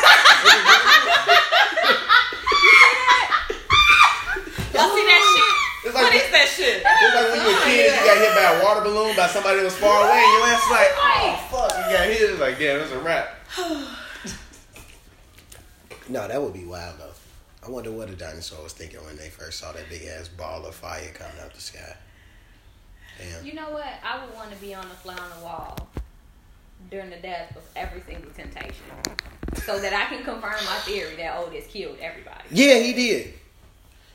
[4.78, 5.56] Y'all see that shit?
[5.86, 6.84] It's like is that shit?
[6.86, 9.26] it's like when you were a kid, you got hit by a water balloon by
[9.26, 12.30] somebody that was far away, and your ass is like, oh fuck, you got hit.
[12.30, 13.40] It's like, yeah, that's a wrap.
[16.10, 17.10] no, that would be wild though.
[17.66, 20.68] I wonder what the dinosaur was thinking when they first saw that big ass ball
[20.68, 21.96] of fire coming out the sky.
[23.20, 23.46] Damn.
[23.46, 23.88] You know what?
[24.04, 25.78] I would want to be on the fly on the wall
[26.90, 28.84] during the death of every single temptation,
[29.66, 32.42] so that I can confirm my theory that Otis killed everybody.
[32.52, 33.34] Yeah, he did.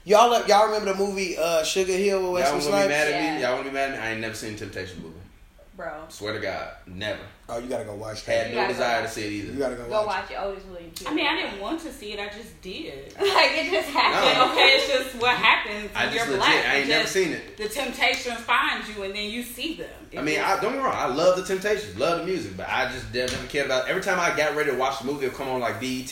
[0.07, 3.07] Y'all, y'all remember the movie uh, Sugar Hill with Y'all Wesley want to be mad
[3.09, 3.37] at Yeah.
[3.37, 3.43] me?
[3.43, 4.07] Y'all want to be mad at me?
[4.07, 5.15] I ain't never seen Temptation movie.
[5.77, 7.21] Bro, Swear to God, never.
[7.47, 8.51] Oh, you gotta go watch Had that.
[8.51, 9.53] You no desire to see it either.
[9.53, 10.07] You gotta go, go watch.
[10.07, 10.37] watch it.
[10.41, 11.05] Otis oh, Williams.
[11.07, 12.19] I mean, I didn't want to see it.
[12.19, 13.13] I just did.
[13.21, 14.53] like it just But happened.
[14.53, 16.67] okay, it's just what happens I just you're legit, black.
[16.67, 17.57] I ain't It never seen it.
[17.59, 19.91] The temptations find you, and then you see them.
[20.11, 20.95] It I mean, I, don't get me wrong.
[20.97, 23.89] I love the Temptations, love the music, but I just never cared about.
[23.89, 26.11] Every time I got ready to watch the movie, it would come on like BET,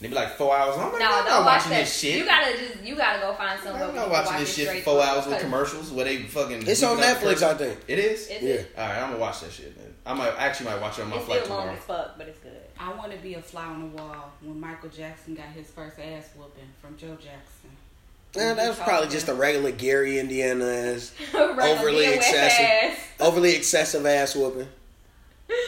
[0.00, 0.76] and it'd be like four hours.
[0.76, 1.80] I'm like, No, I'm don't not watch watching that.
[1.80, 2.16] this shit.
[2.18, 3.84] You gotta just you gotta go find somewhere.
[3.84, 6.66] I'm not watching watch this shit for four hours with commercials where they fucking.
[6.66, 7.78] It's on Netflix, first- I think.
[7.88, 8.28] It is.
[8.28, 8.82] It's, Yeah.
[8.82, 9.76] All right, I'm gonna watch that shit.
[9.76, 11.78] Then I might actually might watch it on my it's flight still long tomorrow.
[11.78, 12.52] as fuck, but it's good.
[12.80, 15.98] I want to be a fly on the wall when Michael Jackson got his first
[15.98, 17.70] ass whooping from Joe Jackson.
[18.36, 22.66] Man, that was probably just a regular Gary Indiana ass, Overly excessive.
[22.92, 22.98] ass.
[23.20, 24.68] overly excessive ass whooping.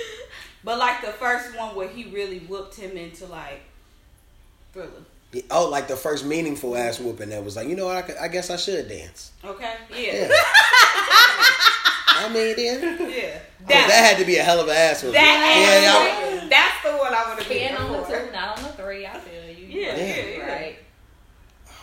[0.62, 3.62] But like the first one where he really whooped him into like
[4.72, 4.90] thriller.
[5.32, 7.96] Yeah, Oh, like the first meaningful ass whooping that was like, you know what?
[7.98, 9.32] I, could, I guess I should dance.
[9.44, 9.74] Okay.
[9.92, 10.28] Yeah.
[10.28, 10.28] Yeah.
[12.12, 13.38] I mean, then Yeah.
[13.62, 15.14] Oh, that, had to be a hell of an ass whooping.
[15.14, 18.32] That yeah, ass y'all- That's the one I want to be Being on the two,
[18.32, 19.06] not on the three.
[19.06, 19.66] I feel you.
[19.66, 20.52] Yeah, yeah, yeah.
[20.52, 20.76] Right.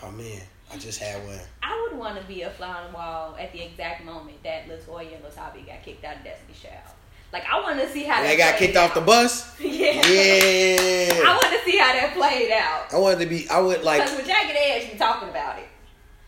[0.04, 1.40] Oh man, I just had one.
[1.64, 4.68] I would want to be a fly on the wall at the exact moment that
[4.68, 6.94] Latoya and Latavia got kicked out of Destiny's Child.
[7.34, 9.54] Like I want to see how They that got played kicked off the bus.
[9.60, 9.92] yeah.
[9.92, 11.24] Yeah.
[11.26, 12.94] I want to see how that played out.
[12.94, 13.50] I wanted to be.
[13.50, 14.02] I would like.
[14.04, 15.68] Because when Jagged Edge be talking about it,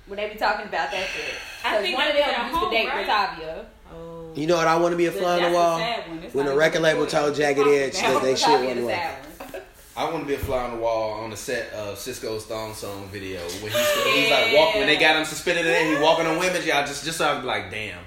[0.07, 2.51] when they be talking about that shit, I because think one of them was at
[2.51, 3.07] used to date right?
[3.07, 3.65] Latavia.
[3.93, 4.31] Oh.
[4.35, 4.67] You know what?
[4.67, 5.77] I want to be a fly on the wall.
[5.79, 6.19] sad one.
[6.33, 7.09] When the record label good.
[7.09, 8.39] told Jagged Talk Edge that they it.
[8.39, 8.99] shit Latavia wasn't the working.
[8.99, 9.23] sad
[9.53, 9.61] one.
[9.97, 12.73] I want to be a fly on the wall on the set of Sisqo's Thong
[12.73, 16.01] Song video when he's, he's like walking when they got him suspended and then he
[16.03, 16.61] walking on women.
[16.65, 17.99] Y'all just just so I can be like, damn,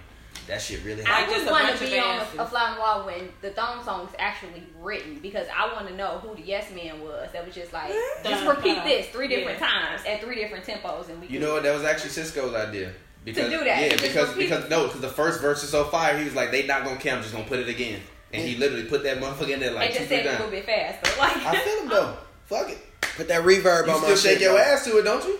[0.46, 1.34] that shit really I Like, happened.
[1.34, 3.50] just just want to of be on a, a fly on the wall when the
[3.50, 7.30] thong song is actually written because I want to know who the yes man was.
[7.32, 8.28] That was just like mm-hmm.
[8.28, 9.68] just repeat this three different Yeah.
[9.68, 11.62] times at three different tempos, and we You know what?
[11.62, 12.92] That was actually Sisqo's idea.
[13.24, 13.80] Because, do that.
[13.80, 16.18] Yeah, because because no, because the first verse is so fire.
[16.18, 17.14] He was like, they not gonna care.
[17.14, 18.00] I'm just gonna put it again.
[18.32, 18.58] And he mm.
[18.58, 20.66] literally put that motherfucker in there like and just three said it a little bit
[20.66, 21.20] faster.
[21.20, 22.16] Like I feel him though.
[22.46, 22.78] Fuck it.
[23.16, 25.38] Put that reverb You on my still shake your ass to it, don't you?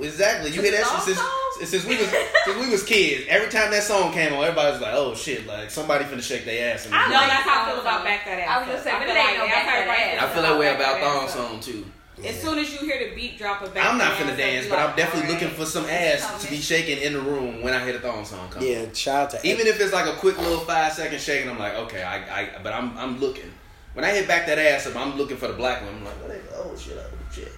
[0.00, 0.50] Exactly.
[0.50, 3.26] You hear that shit since, Thong since we was since we was kids.
[3.28, 6.44] Every time that song came on, everybody was like, "Oh shit!" Like somebody finna shake
[6.44, 6.86] their ass.
[6.86, 8.48] in I this No, like that's how I feel about back that ass.
[8.48, 10.22] I was just saying, I but feel like no that's back that everybody ass.
[10.22, 11.84] I feel that way about that thong song too.
[12.24, 14.66] As soon as you hear the beat drop of back I'm not that finna dance,
[14.66, 15.42] you but I'm definitely alright.
[15.42, 18.24] looking for some ass to be shaking in the room when I hear the thong
[18.24, 18.62] song come.
[18.62, 21.58] Yeah, shout out to Even if it's like a quick little five second shaking, I'm
[21.58, 23.50] like, okay, I, I but I'm I'm looking.
[23.94, 25.94] When I hit back that ass up, I'm looking for the black one.
[25.94, 26.14] I'm like,
[26.54, 27.52] oh, oh shit, oh shit.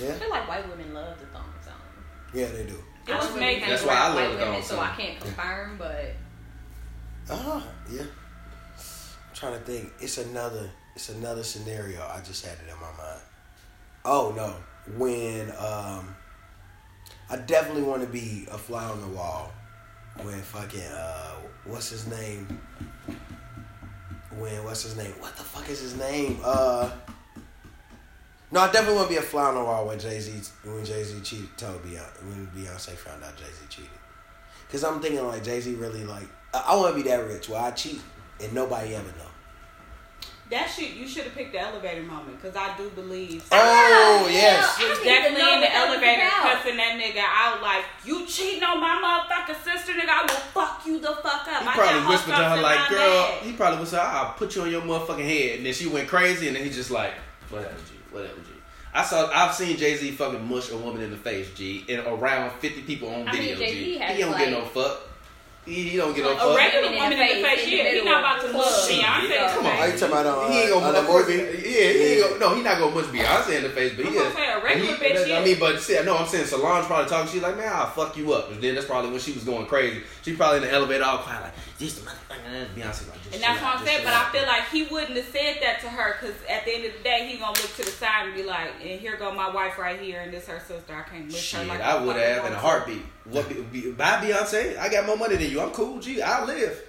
[0.00, 0.10] Yeah.
[0.10, 1.74] I feel like white women love the thong song.
[2.34, 2.82] yeah, they do.
[3.06, 4.62] It I was don't really made- hang That's why I around love white the women,
[4.62, 4.80] thong so.
[4.80, 6.14] I can't confirm, but
[7.30, 8.02] Ah, yeah.
[8.02, 9.92] I'm trying to think.
[10.00, 10.70] It's another.
[10.94, 12.00] It's another scenario.
[12.02, 13.20] I just had it in my mind.
[14.04, 14.54] Oh no,
[14.96, 16.14] when um,
[17.28, 19.52] I definitely want to be a fly on the wall.
[20.22, 21.34] When fucking uh,
[21.64, 22.60] what's his name?
[24.38, 25.12] When what's his name?
[25.18, 26.38] What the fuck is his name?
[26.44, 26.90] Uh.
[28.52, 30.32] No, I definitely want to be a fly on the wall when Jay Z
[30.64, 33.90] when Jay Z cheated told Beyonce when Beyonce found out Jay Z cheated.
[34.70, 37.48] Cause I'm thinking like Jay Z really like I, I want to be that rich
[37.48, 38.00] where I cheat
[38.40, 39.30] and nobody ever know.
[40.48, 43.44] That shit, you should have picked the elevator moment because I do believe.
[43.50, 47.24] Oh Yeah, yes, I was definitely in the what that was elevator cussing that nigga
[47.26, 50.08] out like, you cheating on my motherfucking sister, nigga.
[50.08, 51.62] I will fuck you the fuck up.
[51.62, 53.42] He I probably got whispered to her like, "Girl," bag.
[53.42, 56.46] he probably whispered, "I'll put you on your motherfucking head," and then she went crazy,
[56.46, 57.14] and then he just like,
[57.50, 58.48] "Whatever, G, whatever, G."
[58.94, 62.00] I saw, I've seen Jay Z fucking mush a woman in the face, G, and
[62.06, 63.98] around fifty people on I mean, video, Jay-Z G.
[63.98, 65.00] He don't get no fuck.
[65.66, 67.76] He, he don't get no A A regular woman in the face, face, in the
[67.76, 68.68] yeah, he not about to the look.
[68.68, 69.28] Beyonce.
[69.28, 69.52] Yeah.
[69.52, 69.72] Come on.
[69.72, 72.22] Are you talking about on, he ain't uh, gonna on that fuck- Yeah, he ain't
[72.22, 74.34] gonna, no, he not gonna much Beyonce in the face, but I'm he gonna is.
[74.36, 75.44] say a regular he- bitch, I yeah.
[75.44, 77.32] mean, but see, no, I'm saying Solange probably talking.
[77.32, 78.52] She's like, man, I'll fuck you up.
[78.52, 80.02] And then that's probably when she was going crazy.
[80.22, 82.36] She probably in the elevator all quiet, like, this motherfucker.
[82.46, 84.00] And Beyonce like, And that's what I'm saying.
[84.04, 86.84] But I feel like he wouldn't have said that to her because at the end
[86.86, 89.32] of the day, he gonna look to the side and be like, "And here go
[89.32, 90.94] my wife right here, and this her sister.
[90.94, 93.02] I can't her Shit, like I would have in a heartbeat.
[93.24, 93.48] What?
[93.48, 94.78] Be, be, bye, Beyonce.
[94.78, 95.60] I got more money than you.
[95.60, 96.00] I'm cool.
[96.00, 96.82] Gee, I'll live.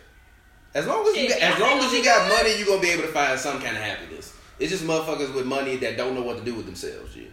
[0.73, 3.03] As long as you, got, as long as you got money, you gonna be able
[3.03, 4.33] to find some kind of happiness.
[4.59, 7.13] It's just motherfuckers with money that don't know what to do with themselves.
[7.13, 7.27] G.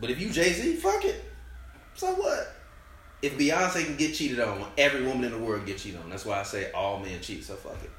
[0.00, 1.24] But if you Jay Z, fuck it.
[1.94, 2.54] So what?
[3.22, 6.08] If Beyonce can get cheated on, every woman in the world get cheated on.
[6.08, 7.44] That's why I say all men cheat.
[7.44, 7.90] So fuck it.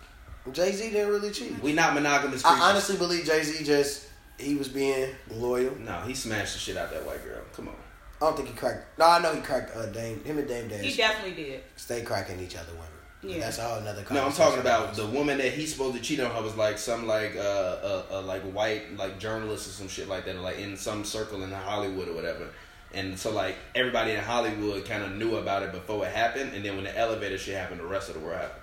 [0.53, 1.61] Jay Z didn't really cheat.
[1.61, 2.61] We not monogamous creatures.
[2.61, 4.07] I honestly believe Jay Z just
[4.39, 5.75] he was being loyal.
[5.79, 7.41] no, he smashed the shit out that white girl.
[7.55, 7.75] Come on.
[8.21, 8.99] I don't think he cracked.
[8.99, 10.23] No, I know he cracked uh, Dame.
[10.23, 10.83] Him and Dame Dash.
[10.83, 11.63] He definitely did.
[11.75, 12.87] stay cracking each other women.
[13.23, 13.39] Yeah.
[13.39, 14.03] That's all another.
[14.09, 16.79] No, I'm talking about the woman that he's supposed to cheat on her was like
[16.79, 20.57] some like uh, uh, uh like white like journalist or some shit like that, like
[20.57, 22.47] in some circle in Hollywood or whatever.
[22.93, 26.63] And so like everybody in Hollywood kind of knew about it before it happened, and
[26.65, 28.61] then when the elevator shit happened, the rest of the world happened.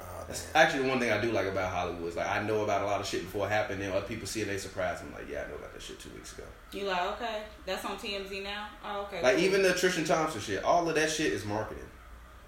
[0.00, 2.08] Oh, That's actually the one thing I do like about Hollywood.
[2.08, 4.26] Is like I know about a lot of shit before it happened, and other people
[4.26, 5.02] see it, they surprised.
[5.02, 6.44] I'm like, yeah, I know about that shit two weeks ago.
[6.72, 7.42] You like okay?
[7.64, 8.68] That's on TMZ now.
[8.84, 9.22] Oh, okay.
[9.22, 9.44] Like cool.
[9.44, 11.84] even the Tristan Thompson shit, all of that shit is marketing,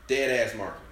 [0.07, 0.83] dead ass marketing.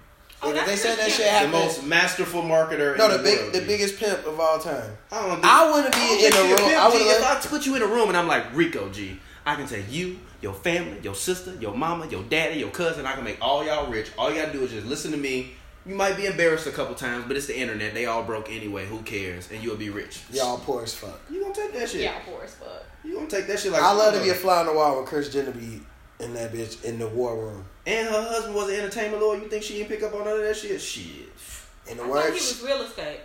[0.41, 1.53] Oh, Yeah, they said that shit happened.
[1.53, 2.95] The most masterful marketer.
[2.97, 3.65] No, in the the big, world, the G.
[3.65, 4.95] biggest pimp of all time.
[5.11, 5.31] I don't.
[5.31, 6.57] Think, I wouldn't be I don't in think the she a room.
[6.69, 6.97] pimp, I G.
[6.97, 7.45] would If have.
[7.45, 10.19] I put you in a room and I'm like Rico G, I can take you,
[10.41, 13.05] your family, your sister, your mama, your daddy, your cousin.
[13.05, 14.11] I can make all y'all rich.
[14.17, 15.53] All you gotta do is just listen to me.
[15.85, 17.93] You might be embarrassed a couple times, but it's the internet.
[17.93, 18.85] They all broke anyway.
[18.85, 19.49] Who cares?
[19.49, 20.19] And you'll be rich.
[20.33, 21.17] Y'all poor as fuck.
[21.31, 22.01] You gonna take that shit?
[22.01, 22.83] Yeah, poor as fuck.
[23.05, 23.81] You gonna take that shit like?
[23.81, 25.79] I love to be a fly on the wall with Kris Jenner be
[26.19, 27.63] in that bitch in the war room.
[27.85, 29.39] And her husband was an entertainment lawyer.
[29.39, 30.81] You think she didn't pick up on none of that shit?
[30.81, 31.29] Shit.
[31.89, 33.21] In the I thought he words, was real estate.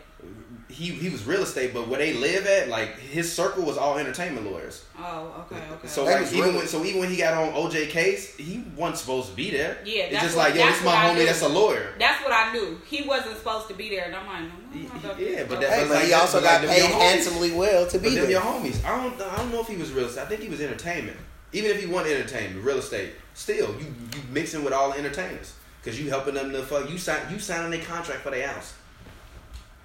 [0.73, 3.99] He he was real estate, but where they live at, like his circle was all
[3.99, 4.85] entertainment lawyers.
[4.99, 5.87] Oh, okay, okay.
[5.89, 8.65] So That like even really- when so even when he got on OJ case, he
[8.75, 9.79] wasn't supposed to be there.
[9.85, 11.27] Yeah, it's that's just what- like yo, that's this my homie knew.
[11.27, 11.93] that's a lawyer.
[11.99, 12.81] That's what I knew.
[12.87, 15.59] He wasn't supposed to be there, and I'm like, no, He- no, no, yeah, but
[15.59, 15.67] okay.
[15.67, 16.99] that- hey, but but like he also but got like paid homies.
[17.01, 18.85] handsomely well to be But them your homies.
[18.85, 20.23] I don't I don't know if he was real estate.
[20.23, 21.19] I think he was entertainment.
[21.53, 25.53] Even if he wasn't entertainment, real estate, still you you mixing with all the entertainers
[25.83, 26.89] because you helping them to fuck.
[26.89, 28.73] You sign you signing a contract for their house.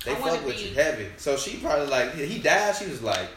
[0.05, 1.07] They I fuck with be- you heavy.
[1.17, 2.75] So she probably like he died.
[2.75, 3.29] She was like.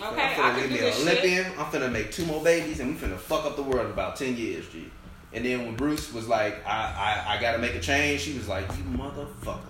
[0.00, 1.46] Okay, I'm I finna can leave do me shit.
[1.58, 4.16] I'm finna make two more babies, and we finna fuck up the world in about
[4.16, 4.90] ten years, G.
[5.34, 8.48] And then when Bruce was like, I, I, I gotta make a change, she was
[8.48, 9.60] like, you motherfucker.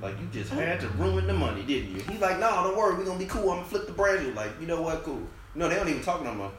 [0.00, 2.02] Like, you just had to ruin the money, didn't you?
[2.02, 3.50] He's like, no, don't worry, we gonna be cool.
[3.50, 4.32] I'm gonna flip the brand new.
[4.32, 5.22] Like, you know what, cool.
[5.54, 6.52] No, they don't even talk no more.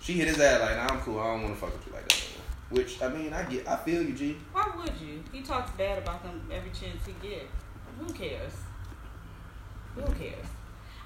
[0.00, 1.18] She hit his ass like, nah, I'm cool.
[1.20, 2.24] I don't wanna fuck with you like that.
[2.70, 4.36] Which, I mean, I get, I feel you, G.
[4.52, 5.22] Why would you?
[5.32, 7.46] He talks bad about them every chance he gets.
[7.98, 8.52] Who cares?
[9.94, 10.46] Who cares?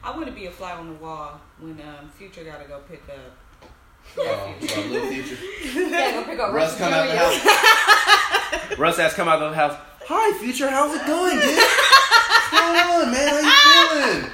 [0.05, 2.81] I want to be a fly on the wall when um, Future got to go
[2.89, 3.79] pick up.
[4.19, 5.37] Oh, so little future.
[5.91, 8.79] Yeah, go pick up Russ Russ come out the house.
[8.79, 9.77] Russ has come out of the house.
[10.07, 10.69] Hi, future.
[10.69, 11.57] How's it going, dude?
[11.57, 13.45] What's going on, man?
[13.45, 14.31] How you feeling?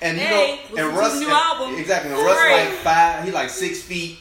[0.00, 1.74] And you Hey, know, and Russ new and- album.
[1.80, 2.12] exactly.
[2.12, 3.24] And Russ like five.
[3.24, 4.18] He like six feet.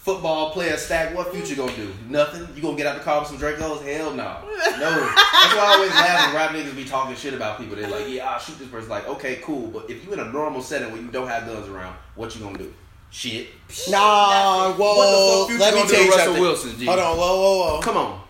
[0.00, 1.14] Football player stack.
[1.14, 1.92] What future gonna do?
[2.08, 2.48] Nothing.
[2.56, 3.82] You gonna get out the car with some Dracos?
[3.82, 4.14] Hell no.
[4.14, 4.30] No.
[4.56, 7.76] That's why I always laugh when rap niggas be talking shit about people.
[7.76, 8.88] They're like, yeah, I'll shoot this person.
[8.88, 9.66] Like, okay, cool.
[9.66, 12.40] But if you in a normal setting where you don't have guns around, what you
[12.40, 12.72] gonna do?
[13.10, 13.48] Shit.
[13.90, 14.96] Nah, whoa.
[14.96, 16.42] What the fuck Future Let me gonna tell do you Russell something.
[16.42, 16.86] Wilson, G?
[16.86, 17.80] Hold on, whoa, whoa, whoa.
[17.82, 18.20] Come on.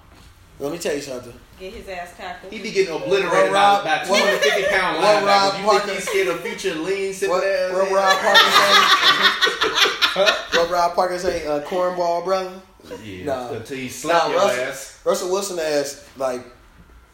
[0.58, 1.32] Let me tell you something.
[1.60, 2.50] Get his ass tackled.
[2.52, 5.58] He be getting obliterated Well, Rob- by, by well- 250 pound well, Rob.
[5.60, 7.70] You Parker- think he's scared of future lean, sit What, there?
[7.74, 10.32] what Rob Parker say?
[10.58, 11.46] what Rob Parker say?
[11.46, 12.62] Uh, cornball, brother.
[13.04, 13.50] Yeah, Nah.
[13.52, 15.00] until he slap Nah, your Russell- ass.
[15.04, 16.42] Russell Wilson asked, like,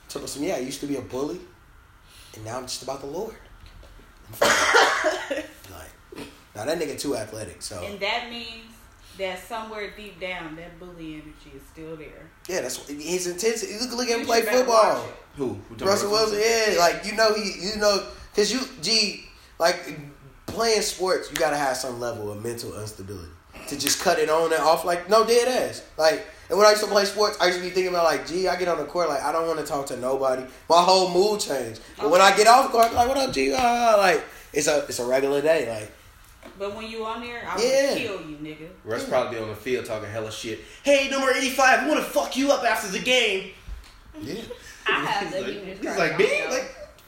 [0.08, 1.40] took us some, yeah, I used to be a bully,
[2.36, 3.34] and now I'm just about the Lord.
[4.40, 5.90] like,
[6.54, 7.82] now that nigga too athletic, so.
[7.84, 8.64] And that means
[9.18, 12.30] that somewhere deep down, that bully energy is still there.
[12.48, 13.68] Yeah, that's what, he's intense.
[13.68, 15.06] You look, look at him play football.
[15.36, 15.58] Who?
[15.68, 19.26] Who Russell about Wilson, yeah, like you know he, you know, cause you, G,
[19.58, 19.98] like
[20.46, 23.32] playing sports, you gotta have some level of mental instability
[23.68, 26.26] to just cut it on and off, like no dead ass, like.
[26.48, 28.46] And when I used to play sports, I used to be thinking about like, gee,
[28.46, 30.42] I get on the court, like I don't want to talk to nobody.
[30.68, 31.80] My whole mood changed.
[31.98, 33.52] But when I get off the court, I'm like, what up, G?
[33.52, 34.22] Ah, like
[34.52, 35.90] it's a, it's a regular day, like.
[36.58, 37.88] But when you on there, I Yeah.
[37.90, 38.68] would kill you, nigga.
[38.84, 40.60] Russ probably be on the field talking hella shit.
[40.82, 43.52] Hey, number 85, we want to fuck you up after the game.
[44.20, 44.34] Yeah.
[44.86, 46.24] I have He's the like, he's crush like me?
[46.26, 46.50] him.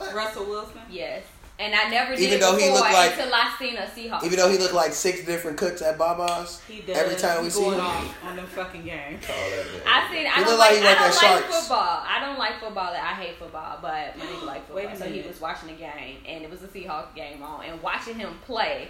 [0.01, 0.81] Like, Russell Wilson.
[0.91, 1.23] yes,
[1.61, 3.83] and I never did Even it though he before looked like- until I seen a
[3.87, 4.23] Seahawks.
[4.25, 6.97] Even though he looked like six different cooks at Baba's, He does.
[6.97, 9.25] every time we He see him, on them fucking games.
[9.27, 9.67] call that.
[9.87, 10.27] I seen.
[10.27, 10.71] I He don't like.
[10.71, 12.05] like he I work don't like football.
[12.07, 12.93] I don't like football.
[12.95, 15.07] I hate football, but my nigga like Wait a football.
[15.09, 18.15] So he was watching the game, and it was a Seahawks game on, and watching
[18.19, 18.89] him play.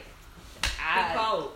[0.64, 1.52] He I cold.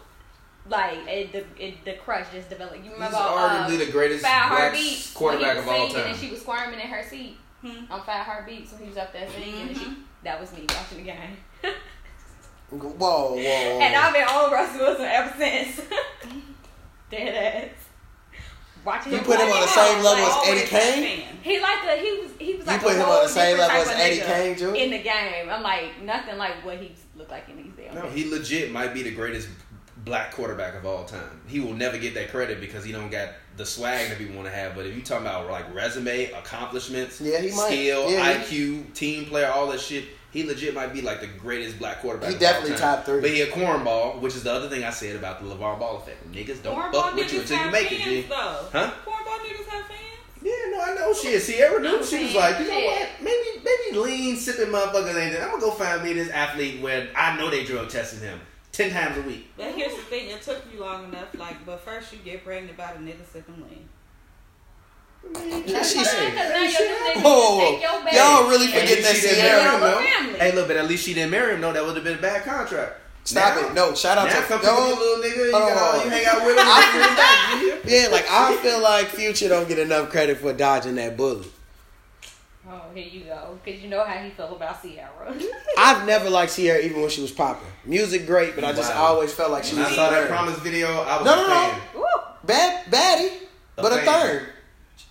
[0.68, 2.84] like it, the it, the crush just developed.
[2.84, 5.88] You remember He's arguably uh, the greatest Fat black Heartbeats quarterback of he was all
[5.88, 6.12] singing time.
[6.12, 7.92] and she was squirming in her seat Hmm.
[7.92, 9.96] on Fat Heartbeats when he was up there singing, and she Mhm.
[10.24, 11.36] that was me watching the game.
[12.70, 13.38] whoa, whoa, whoa.
[13.38, 15.80] And I've been on Russell Wilson ever since.
[17.10, 17.78] Dead ass.
[18.84, 21.20] Watching You him put him on the same level as Eddie Kane?
[21.26, 21.38] fan.
[21.42, 23.78] He like a he was he was You like put him on the same level
[23.84, 24.74] type as Eddie nigga Kane, Drew?
[24.74, 25.48] in the game.
[25.48, 27.71] I'm like nothing like what he looked like in these damn.
[27.94, 29.48] No, he legit might be the greatest
[30.04, 31.40] black quarterback of all time.
[31.46, 34.48] He will never get that credit because he don't got the swag that people want
[34.48, 34.74] to have.
[34.74, 37.66] But if you talking about like resume, accomplishments, Yeah, he might.
[37.68, 41.78] skill, Yeah, IQ, team player, all that shit, he legit might be like the greatest
[41.78, 42.30] black quarterback.
[42.30, 42.96] He of definitely all time.
[42.96, 43.20] top three.
[43.20, 45.98] But he a cornball, which is the other thing I said about the LaVar Ball
[45.98, 46.32] effect.
[46.32, 48.22] Niggas don't Cornball fuck with you until you have make it, fans, G.
[48.22, 48.66] though.
[48.72, 48.92] Huh?
[49.04, 49.98] Cornball niggas have fans.
[50.42, 51.98] Yeah, no, I know Oh shit, Ciara knew.
[51.98, 53.08] I'm She was like, you know what?
[53.20, 55.36] Maybe maybe lean sipping motherfuckers ain't.
[55.36, 58.40] I'm gonna go find me this athlete where I know they drug testing him
[58.72, 59.48] ten times a week.
[59.56, 62.76] But here's the thing, it took you long enough, like, but first you get pregnant
[62.76, 63.88] by the nigga sipping lean.
[65.66, 66.34] Yeah, she Because said.
[66.34, 68.16] now your new nigga Whoa, take your baby.
[68.16, 69.74] y'all really forget least that she didn't Ciara.
[69.74, 70.38] him, though.
[70.38, 71.60] Hey, look, but at least she didn't marry him.
[71.60, 72.94] No, that would have been a bad contract.
[73.24, 73.74] Stop Now- it.
[73.74, 75.48] No, shout out Now to come no, pick up your little nigga.
[75.50, 76.64] You, on, got, hold you hang out with him.
[76.66, 81.46] I Yeah, like I feel like Future don't get enough credit for dodging that bullet.
[82.68, 83.58] Oh, here you go.
[83.64, 85.34] Because you know how he felt about Ciara.
[85.78, 87.66] I've never liked Ciara even when she was popping.
[87.84, 89.02] Music great, but I just Wow.
[89.04, 90.28] always felt like she When was I a saw that third.
[90.28, 91.48] promise video, I was No, a no, no.
[91.48, 91.80] fan.
[91.94, 92.02] Woo.
[92.44, 93.32] Bad baddie,
[93.78, 94.46] A but a third.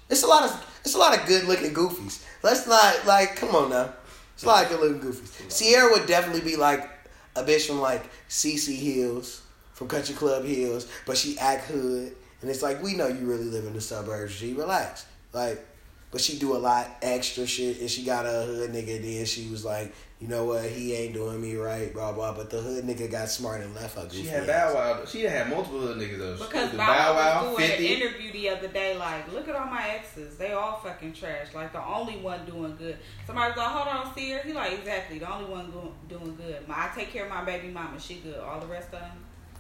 [0.10, 2.24] It's a lot of it's a lot of good looking goofies.
[2.44, 3.94] Let's not like come on now.
[4.34, 5.58] It's a lot of good looking goofies.
[5.58, 6.90] Ciara would definitely be like
[7.36, 9.42] a bitch from like CC Hills,
[9.74, 13.46] from Country Club Hills, but she act hood, and it's like we know you really
[13.46, 14.34] live in the suburbs.
[14.34, 15.66] She relax, like,
[16.12, 19.02] but she do a lot extra shit, and she got a hood nigga.
[19.02, 22.34] Then she was like, you know what, he ain't doing me right, blah blah.
[22.34, 24.24] But the hood nigga got smart and left her goofy.
[24.24, 24.74] She had ass.
[24.74, 25.06] Bow Wow.
[25.06, 26.36] She had multiple little niggas though.
[26.38, 27.88] She Because was Bow Wow was doing 50.
[27.96, 30.38] an interview the other day, like, look at all my exes.
[30.38, 31.48] They all fucking trash.
[31.56, 32.98] Like, the only one doing good.
[33.26, 34.40] Somebody's like, hold on, see her?
[34.40, 35.18] He like, exactly.
[35.20, 36.58] The only one go- doing good.
[36.70, 38.00] I take care of my baby mama.
[38.00, 38.40] She good.
[38.40, 39.12] All the rest of them.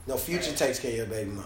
[0.07, 1.45] No, Future takes care of your baby mama.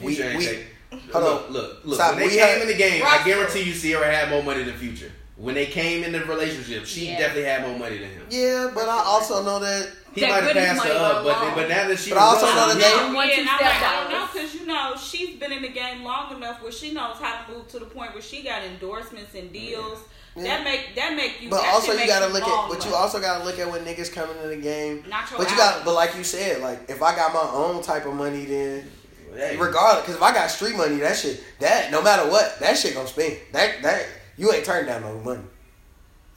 [0.00, 1.52] We- we- take- hold look, on.
[1.52, 1.94] look, look.
[1.96, 2.10] Stop.
[2.10, 4.60] When they We came had- in the game, I guarantee you Ciara had more money
[4.62, 5.12] in the Future.
[5.36, 7.18] When they came in the relationship, she Yeah.
[7.18, 8.26] definitely had more money than him.
[8.30, 11.54] Yeah, but I also know that He That might have passed her up, but long.
[11.54, 13.34] but now that she But I also was know gone, that he- they- One, yeah,
[13.34, 14.12] two and I'm step like, I don't dollars.
[14.12, 17.44] know, because, you know, she's been in the game long enough where she knows how
[17.44, 19.98] to move to the point where she got endorsements and deals.
[20.34, 20.42] Yeah.
[20.44, 21.50] That make that make you.
[21.50, 23.84] But also you gotta you look long at, but you also gotta look at when
[23.84, 25.04] niggas coming in the game.
[25.06, 27.82] Not your But you got, but like you said, like if I got my own
[27.82, 28.90] type of money, then
[29.36, 32.78] Hey, regardless, because if I got street money, that shit, that no matter what, that
[32.78, 33.36] shit gonna spend.
[33.52, 34.06] That that
[34.36, 35.42] you ain't turning down no money.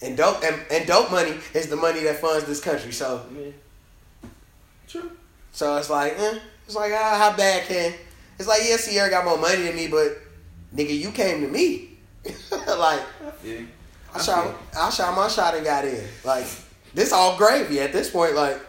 [0.02, 2.92] And dope and, and dope money is the money that funds this country.
[2.92, 3.52] So yeah.
[4.88, 5.12] True.
[5.52, 7.94] so it's like, eh, it's like ah, how bad can?
[8.38, 10.18] It's like yeah, Ciara got more money than me, but
[10.76, 11.98] nigga, you came to me.
[12.68, 13.02] like
[13.44, 13.62] Yeah.
[14.14, 16.04] I shot, I shot my shot and got in.
[16.24, 16.46] Like
[16.94, 18.36] this all gravy at this point.
[18.36, 18.60] Like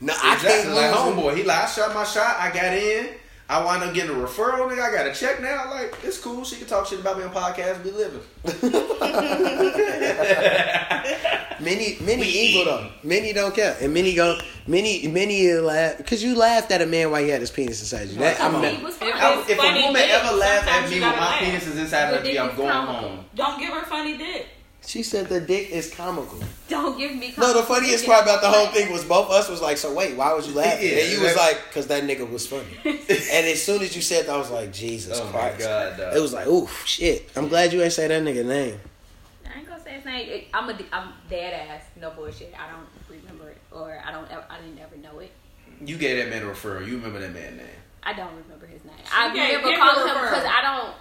[0.00, 3.08] no, I can't Like homeboy, he like I shot my shot, I got in.
[3.52, 4.82] I wind up getting a referral, nigga.
[4.82, 5.70] I got a check now.
[5.70, 6.44] Like it's cool.
[6.44, 7.84] She can talk shit about me on podcast.
[7.84, 8.20] We living.
[11.60, 12.90] Many, many We evil though.
[13.04, 14.36] Many don't care, and many go.
[14.66, 18.08] Many, many laugh because you laughed at a man while he had his penis inside
[18.08, 18.16] you.
[18.18, 19.02] That, I'm He was If.
[19.14, 21.38] I- it's if a woman dick, ever laughed at me you when my laugh.
[21.38, 23.08] penis is inside The of me, I'm going comical.
[23.10, 23.24] home.
[23.36, 24.46] Don't give her funny dick.
[24.86, 26.38] She said the dick is comical.
[26.68, 27.32] Don't give me.
[27.38, 30.16] No, the funniest part about the whole thing was both us was like, so wait,
[30.16, 30.86] why was you laughing?
[30.88, 32.64] Yeah, and you was like, because that nigga was funny.
[32.84, 35.58] and as soon as you said that, I was like, Jesus Oh my Christ.
[35.60, 36.16] god, dog.
[36.16, 37.30] It was like, oof, shit.
[37.36, 38.78] I'm glad you ain't say that nigga name.
[39.46, 40.28] I ain't gonna say his name.
[40.28, 41.82] It- I'm a, I'm dead ass.
[42.00, 42.52] No bullshit.
[42.58, 42.86] I don't
[43.20, 44.30] remember it, or I don't.
[44.30, 45.30] ever- I didn't ever know it.
[45.84, 46.86] You gave that man a referral.
[46.86, 47.66] You remember that man's name.
[48.02, 48.94] I don't remember his name.
[49.14, 50.44] I gave remember him calling him because.
[50.44, 50.94] I don't.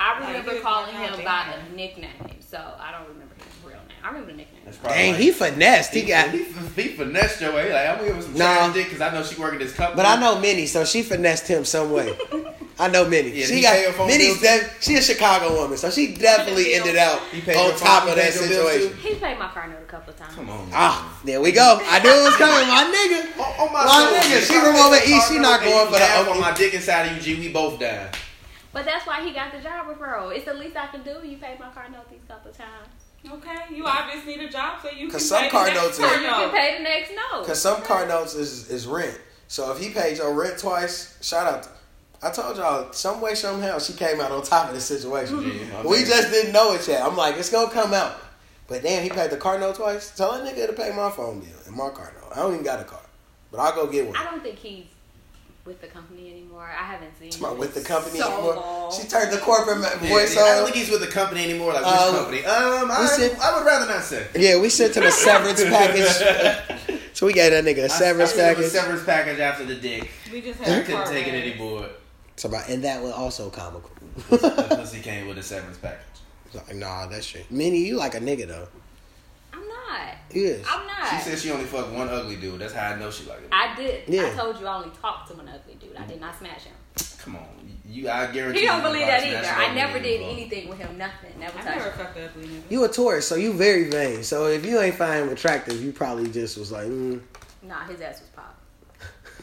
[0.00, 2.10] I remember he calling him by damn." a nickname,
[2.40, 3.98] so I don't remember his real name.
[4.02, 4.60] I remember the nickname.
[4.64, 5.92] That's probably Dang, like- he finessed.
[5.94, 6.30] He got.
[6.30, 7.66] he, he finessed your way.
[7.66, 8.66] He like I'm gonna give him some Nah.
[8.68, 8.72] nah.
[8.72, 9.96] dick because I know she working this company.
[9.96, 12.16] But I know Minnie, so she finessed him some way.
[12.80, 13.30] I know Minnie.
[13.32, 14.60] Yeah, she he got pay her phone Minnie's bills?
[14.60, 18.14] def- she a Chicago woman, so she definitely ended out on your top phone- of
[18.18, 18.90] he that paid your bills situation.
[19.02, 19.08] too?
[19.08, 20.34] He paid my car note a couple of times.
[20.36, 20.70] Come on.
[20.72, 21.80] Ah, there we go.
[21.82, 23.36] I knew it was coming, my nigga.
[23.60, 25.90] On, on my, My soul, nigga, she from over east, she not going you for
[25.90, 26.30] the laugh okay.
[26.30, 27.40] on my dick inside of you, G.
[27.40, 28.12] We both die.
[28.72, 30.34] But that's why he got the job referral.
[30.34, 31.26] It's the least I can do.
[31.26, 32.88] You paid my car note these couple times.
[33.28, 35.76] Okay, you obviously need a job so you can 'Cause some pay the car next
[35.82, 37.46] notes So is- you can pay the next note.
[37.46, 39.18] Cause some car notes is is rent.
[39.48, 41.68] So if he paid your rent twice, shout out.
[42.22, 45.36] I told y'all some way somehow she came out on top of the situation.
[45.40, 45.70] Mm-hmm.
[45.72, 47.02] Yeah, we just didn't know it yet.
[47.04, 48.16] I'm like, it's gonna come out.
[48.68, 50.10] But damn, he paid the car note twice.
[50.16, 52.32] Tell that nigga to pay my phone bill and my car note.
[52.32, 53.00] I don't even got a car,
[53.50, 54.16] but I'll go get one.
[54.16, 54.84] I don't think he's
[55.64, 56.47] with the company anymore.
[56.66, 58.54] I haven't seen Come him with the company so anymore.
[58.56, 58.92] long.
[58.92, 61.72] She turned the corporate Yeah, voice yeah, I don't think he's with the company anymore.
[61.72, 62.44] Like which Um, company?
[62.44, 64.26] Um, I, we said- I would rather not say.
[64.34, 67.00] Yeah, we sent him a severance package.
[67.12, 68.64] so we gave that nigga a severance I, I package.
[68.66, 70.10] A severance package after the dick.
[70.32, 71.86] We just had a couldn't car take it anymore.
[72.36, 73.90] So about, and that was also comical.
[74.30, 76.04] the pussy came with a severance package.
[76.54, 77.50] Like, nah, that shit.
[77.50, 78.68] Minnie, you like a nigga though.
[79.52, 80.16] I'm not.
[80.30, 80.66] He is.
[80.68, 81.08] I'm not.
[81.10, 82.60] She said she only fucked one ugly dude.
[82.60, 83.48] That's how I know she like it.
[83.52, 84.08] I did.
[84.08, 84.26] Yeah.
[84.26, 85.96] I told you I only talked to one ugly dude.
[85.96, 86.74] I did not smash him.
[87.18, 87.46] Come on,
[87.86, 88.08] you.
[88.08, 88.60] I guarantee.
[88.60, 88.66] You.
[88.66, 89.46] He don't believe that either.
[89.46, 90.32] I never did before.
[90.32, 90.96] anything with him.
[90.98, 91.38] Nothing.
[91.38, 91.98] Never I touched never him.
[91.98, 92.70] fucked ugly nigga.
[92.70, 94.22] You a tourist, so you very vain.
[94.22, 97.20] So if you ain't find him attractive, you probably just was like, mm.
[97.62, 98.37] Nah, his ass was pop.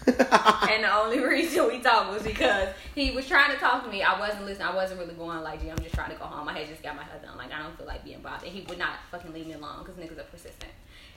[0.70, 4.04] and the only reason we talked was because he was trying to talk to me.
[4.04, 4.68] I wasn't listening.
[4.68, 6.48] I wasn't really going like, gee, I'm just trying to go home.
[6.48, 7.38] I had just got my hair done.
[7.38, 8.44] Like, I don't feel like being bothered.
[8.48, 10.72] And he would not fucking leave me alone because niggas are persistent.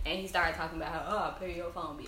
[0.07, 2.07] And he started talking about how, oh, I'll pay your phone bill.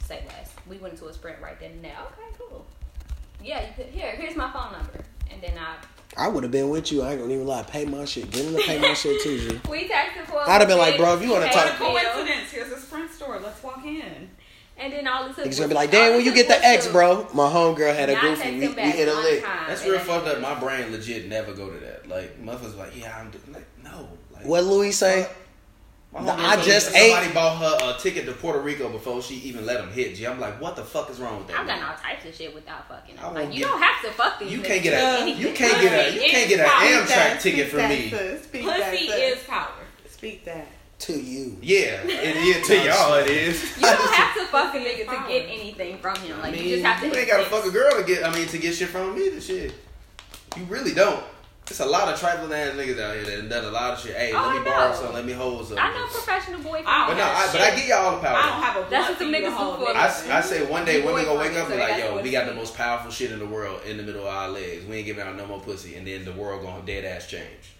[0.00, 0.54] Say less.
[0.68, 1.96] We went into a sprint right then and there.
[2.12, 2.64] Okay, cool.
[3.42, 5.04] Yeah, you could, here, here's my phone number.
[5.30, 5.76] And then I,
[6.16, 7.02] I would have been with you.
[7.02, 7.62] I ain't gonna even lie.
[7.62, 8.30] Pay my shit.
[8.30, 9.60] Get him to pay my shit too, G.
[9.70, 11.74] we texted for a I'd have been like, bro, if you wanna He talk- paid
[11.74, 11.92] the bill.
[11.92, 12.50] Coincidence.
[12.50, 13.40] Here's a Sprint store.
[13.42, 14.28] Let's walk in.
[14.82, 16.48] And then all it took Niggas was- gonna be like, all damn, when you get
[16.48, 17.26] the was X, bro.
[17.32, 18.58] My homegirl had a goofy.
[18.60, 19.44] We, we hit a lick.
[19.44, 20.40] time, That's real fucked up.
[20.40, 22.08] My brain legit never go to that.
[22.08, 24.08] Like motherfuckers like, yeah, I'm doing like no.
[24.32, 25.28] Like, What Louis say?
[26.12, 28.90] My Nah, I told me just somebody ate- bought her a ticket to Puerto Rico
[28.90, 30.14] before she even let him hit.
[30.14, 31.60] G, I'm like, what the fuck is wrong with that?
[31.60, 33.16] I've done all types of shit without fucking.
[33.18, 33.34] I them.
[33.34, 34.52] won't Like you get- don't have to fuck these.
[34.52, 35.40] You can't get a anything.
[35.40, 37.06] you can't get a you can't get is an.
[37.06, 38.10] Amtrak ticket from that, me.
[38.10, 38.42] sis.
[38.44, 39.68] Speak Pussy is power.
[40.10, 40.66] Speak that.
[41.02, 41.56] To you.
[41.60, 43.14] Yeah, it is to y'all.
[43.14, 43.76] It is.
[43.76, 46.36] You don't have to fuck a nigga to get anything from him.
[46.38, 47.08] I Like mean, you just have to.
[47.08, 48.24] you ain't gotta fuck a girl to get.
[48.24, 49.28] I mean, to get shit from me.
[49.30, 49.72] The shit.
[50.56, 51.24] You really don't.
[51.68, 54.00] It's a lot of trifling ass niggas out here that done done a lot of
[54.00, 54.14] shit.
[54.14, 54.94] Hey, Oh, let me borrow know.
[54.94, 55.14] something.
[55.14, 55.78] Let me hold something.
[55.78, 56.84] I know professional boyfriends.
[56.84, 57.76] But no, I, but I shit.
[57.78, 58.36] get y'all all the power.
[58.36, 59.96] I don't have a That's what the niggas hold do for it.
[59.96, 62.20] I, I say one day You women gonna wake up so and be like, yo,
[62.22, 64.84] we got the most powerful shit in the world in the middle of our legs.
[64.86, 67.72] We ain't giving out no more pussy, and then the world gonna dead ass change.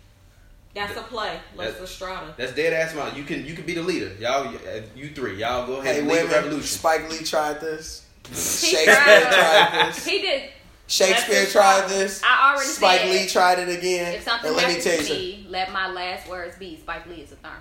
[0.75, 1.39] That's a play.
[1.57, 2.35] Les That- Estrada.
[2.37, 3.17] That's dead ass mouth.
[3.17, 4.13] You can you can be the leader.
[4.19, 6.63] Y'all, uh, you three, y'all go ahead Hey, and lead the revolution.
[6.63, 8.07] Spike Lee tried this.
[8.33, 9.23] Shakespeare tried.
[9.33, 10.07] tried this.
[10.13, 10.51] He did.
[10.87, 12.23] Shakespeare tried this.
[12.25, 13.11] I already Spike said.
[13.11, 14.15] Lee tried it again.
[14.15, 15.19] If something and let me tell you to something.
[15.19, 17.55] me, let my last words be Spike Lee is a thorn.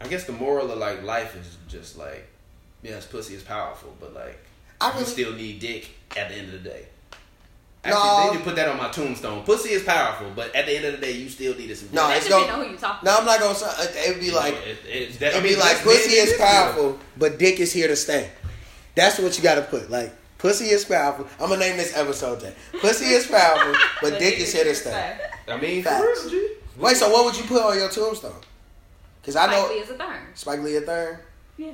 [0.00, 2.28] I guess the moral of like life is just like,
[2.82, 4.38] yes, pussy is powerful, but like
[4.80, 6.86] I you still need dick at the end of the day.
[7.90, 8.20] No.
[8.26, 9.44] They need to put that on my tombstone.
[9.44, 11.88] Pussy is powerful, but at the end of the day, you still need some.
[11.92, 13.06] No, it's depends gonna- on who you talking.
[13.06, 13.54] no, I'm not gonna.
[13.54, 16.12] say- It would be You like know, it, it, that, it'd mean, be like pussy
[16.16, 18.30] is this powerful, but dick is here to stay.
[18.94, 19.90] That's what you got to put.
[19.90, 21.26] Like pussy is powerful.
[21.40, 22.54] I'm gonna name this episode that.
[22.80, 25.16] Pussy is powerful, but dick is here to stay.
[25.46, 26.24] I mean, for Facts.
[26.24, 26.48] real, G.
[26.76, 28.32] Wait, so what would you put on your tombstone?
[29.20, 30.16] Because I Spike know Lee is a thorn.
[30.34, 31.18] Spike Lee a third.
[31.56, 31.72] Yeah.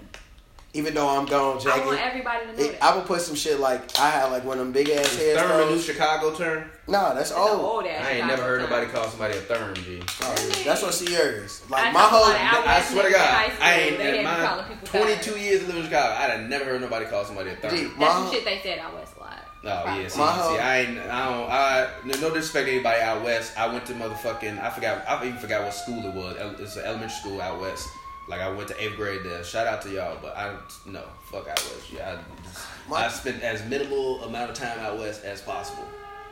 [0.77, 2.83] Even though I'm gone, I want everybody to know It, that.
[2.83, 5.39] I would put some shit like I had like one of them big ass Is
[5.41, 5.79] Thurman a new.
[5.81, 6.69] Chicago term?
[6.89, 7.61] Nah, that's That's old.
[7.61, 8.71] an old ass I ain't Chicago never heard term.
[8.71, 10.03] nobody call somebody a Thurman, G.
[10.23, 10.65] Oh, yeah.
[10.65, 11.63] That's what Ciara is.
[11.71, 12.25] Like I my whole.
[12.25, 15.43] about it out I swear to God, I ain't they in my people 22 thorns.
[15.45, 16.15] years of living in Chicago.
[16.15, 17.77] I done never heard nobody call somebody a Thurman.
[17.77, 19.31] Gee, That's my, some shit they said out west a lot.
[19.67, 22.73] Oh yeah, see, My see, whole- I ain't, I don't, I no, no disrespect to
[22.73, 23.57] anybody out west.
[23.57, 26.37] I went to motherfucking, I forgot, I even forgot what school it was.
[26.37, 27.89] El- It's an elementary school out west.
[28.29, 29.45] Like I went to eighth grade there.
[29.45, 30.57] Shout out to y'all, but I
[30.87, 31.93] no fuck out west.
[31.93, 35.85] Yeah, I, My- I spent as minimal amount of time out west as possible.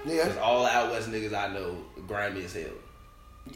[0.07, 0.25] yeah.
[0.27, 2.65] Cause all out west niggas I know grimy as hell.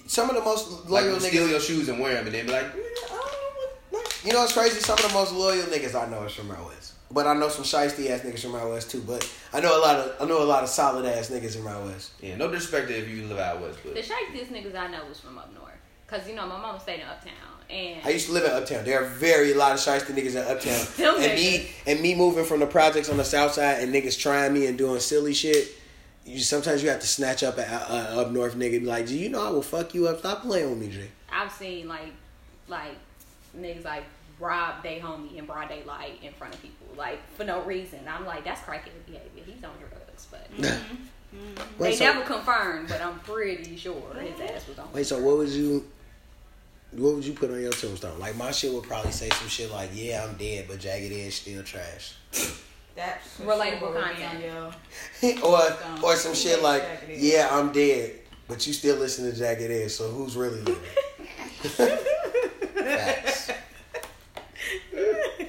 [0.07, 2.43] Some of the most Like loyal would steal your shoes and wear them, and they
[2.43, 3.25] be like, "Mm, I don't know
[3.91, 4.81] what- what." You know what's crazy?
[4.81, 6.93] Some of the most loyal niggas I know is from out west.
[7.11, 9.01] But I know some shiesty ass niggas from out west too.
[9.01, 11.69] But I know a lot of I know a lot of solid ass niggas from
[11.69, 12.11] out west.
[12.21, 15.05] Yeah, no disrespect if you live out west, but The but shakestiest niggas I know
[15.09, 15.73] was from up north.
[16.09, 17.33] Cause you know my mom stayed in uptown
[17.71, 18.85] and I used to live in Uptown.
[18.85, 20.87] There are very a lot of shiesty niggas in Uptown.
[20.97, 24.19] Them and me and me moving from the projects on the south side and niggas
[24.19, 25.69] trying me and doing silly shit.
[26.25, 29.07] You sometimes you have to snatch up an uh, up north nigga and be like,
[29.07, 30.19] do you know I will fuck you up.
[30.21, 32.13] Stop playing with me, G." I've seen like
[32.69, 32.97] like
[33.57, 34.05] niggas like
[34.39, 38.01] rob they homie in broad daylight in front of people like for no reason.
[38.09, 39.43] I'm like that's crackhead behavior.
[39.45, 40.49] He's on drugs, but
[41.79, 42.89] Wait, they so, never confirmed.
[42.89, 44.89] But I'm pretty sure his ass was on.
[44.93, 45.87] wait, so what was you?
[46.93, 48.19] What would you put on your tombstone?
[48.19, 51.35] Like my shit would probably say some shit like, "Yeah, I'm dead, but jagged edge
[51.35, 52.15] still trash."
[52.95, 54.35] That's Relatable sure would be content.
[54.35, 58.15] on your- or or some shit like, "Yeah, I'm dead,
[58.49, 59.91] but you still listen to jagged edge.
[59.91, 60.83] So who's really living?"
[62.75, 63.51] Facts.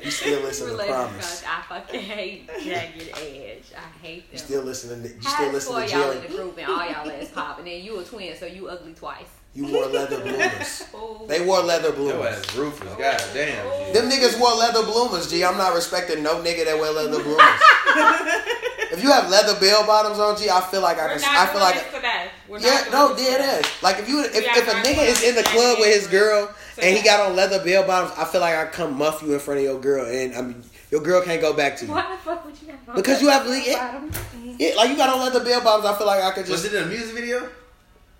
[0.03, 1.15] You still listen to Promise.
[1.15, 3.63] because I fucking hate jagged edge.
[3.75, 4.33] I hate them.
[4.33, 6.67] You still listen to you still had listen four to y'all in the group and
[6.67, 9.27] all y'all ass pop, and then you a twin, so you ugly twice.
[9.57, 10.83] You wore leather bloomers.
[10.93, 11.25] Oh.
[11.27, 12.37] They wore leather your bloomers.
[12.39, 12.93] ass ruthless.
[12.95, 13.65] God damn.
[13.67, 13.85] Oh.
[13.87, 13.93] G.
[13.93, 15.43] Them niggas wore leather bloomers, G.
[15.43, 17.41] I'm not respecting no nigga that wear leather bloomers.
[18.93, 21.33] if you have leather bell bottoms on, G, I feel like I We're can.
[21.33, 21.75] not I feel like.
[21.75, 22.27] this today.
[22.47, 23.83] We're Yeah, not no, doing this dead ass.
[23.83, 26.11] Like if you if, We if a nigga is in the club with his jagged
[26.11, 29.33] girl and he got on leather bell bottoms, I feel like I come muff you
[29.33, 31.91] in front of your girl, and I mean your girl can't go back to you.
[31.91, 34.17] Why the fuck would you have Because you have leather le- bottoms?
[34.59, 36.63] Yeah, like you got on leather bell bottoms, I feel like I could just.
[36.63, 37.49] Was it in a music video?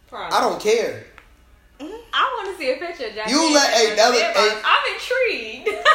[0.10, 0.36] Probably.
[0.38, 1.06] I don't care.
[1.80, 3.30] I want to see a picture of Jack.
[3.30, 4.62] You let- hey, that was- hey.
[4.66, 5.70] I'm intrigued.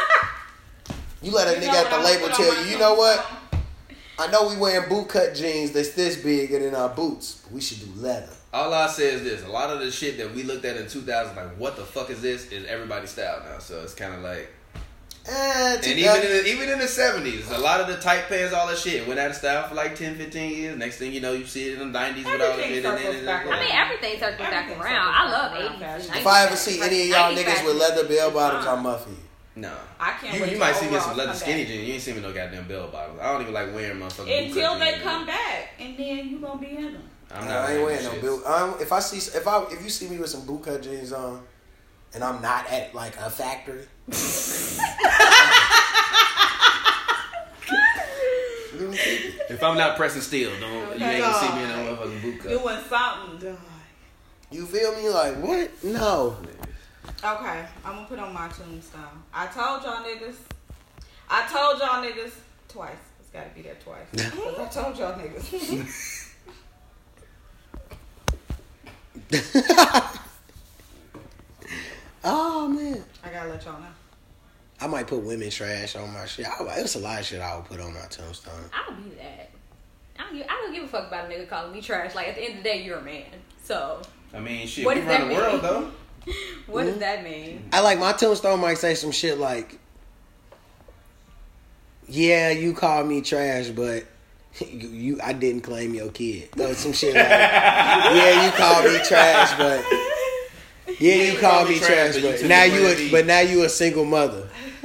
[1.22, 3.24] You let a You nigga at the I label tell you, you know what?
[4.18, 7.52] I know we wearing boot cut jeans that's this big and in our boots, but
[7.52, 8.28] we should do leather.
[8.52, 10.88] All I say is this: a lot of the shit that we looked at in
[10.88, 13.58] 2000, like what the fuck is this, is everybody's style now.
[13.60, 14.52] So it's kind of like
[15.28, 18.52] Eh, And even in the, even in the seventies, a lot of the tight pants,
[18.52, 20.76] all that shit went out of style for like 10, 15 years.
[20.76, 22.84] Next thing you know, you see it in the nineties with all that Everything shit.
[22.84, 24.80] And circles then, back I mean, everything circles back around.
[24.80, 25.78] circles I love 80s.
[25.78, 26.10] fashion.
[26.10, 29.14] and if I ever see any of y'all niggas with leather bell bottoms, I'm muffy.
[29.54, 29.72] no.
[30.00, 31.86] I can't You, wait you might see me in some leather skinny jeans.
[31.86, 33.20] You ain't see me no goddamn bell bottoms.
[33.20, 36.60] I don't even like wearing motherfucking bootcut Until they come back, and then you gonna
[36.60, 37.02] be in them.
[37.30, 38.20] I'm I not ain't wearing no shits.
[38.20, 38.44] boot.
[38.46, 41.42] Um, if I see, if I, if you see me with some bootcut jeans on,
[42.14, 44.12] and I'm not at like a factory, you
[48.78, 49.34] can keep it.
[49.50, 52.40] If I'm not pressing steel, don't you ain't gonna see me in no motherfucking boot
[52.40, 52.48] cut.
[52.50, 53.56] Doing something.
[54.50, 55.08] You feel me?
[55.08, 55.70] Like what?
[55.84, 56.36] No.
[57.24, 59.22] Okay, I'm gonna put on my tombstone.
[59.32, 60.36] I told y'all niggas.
[61.30, 62.32] I told y'all niggas
[62.68, 62.96] twice.
[63.20, 64.06] It's gotta be there twice.
[64.12, 66.28] 'Cause I told y'all niggas.
[72.24, 73.04] oh man.
[73.24, 73.86] I gotta let y'all know.
[74.80, 76.46] I might put women's trash on my shit.
[76.46, 78.52] I, it's a lot of shit I would put on my tombstone.
[78.72, 79.50] I don't do that.
[80.18, 82.14] I don't, give, I don't give a fuck about a nigga calling me trash.
[82.14, 83.24] Like at the end of the day, you're a man.
[83.62, 84.02] So
[84.34, 85.62] I mean, shit, What we does run that the world mean?
[85.62, 86.32] though.
[86.66, 86.90] what Mm-hmm.
[86.92, 87.68] does that mean?
[87.72, 89.78] I like my tombstone might say some shit like,
[92.08, 94.04] "Yeah, you called me trash, but
[94.60, 98.98] you, you I didn't claim your kid." Or some shit like, "Yeah, you called me
[99.04, 99.84] trash, but
[101.00, 103.68] yeah, you called me trash, but you now you for a, but now you a
[103.68, 104.48] single mother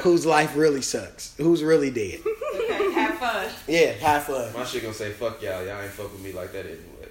[0.00, 2.20] whose life really sucks, who's really dead."
[2.52, 3.48] Okay, have fun.
[3.68, 4.52] Yeah, have fun.
[4.52, 5.64] My shit gonna say fuck y'all.
[5.64, 7.08] Y'all ain't fuck with me like that anyway.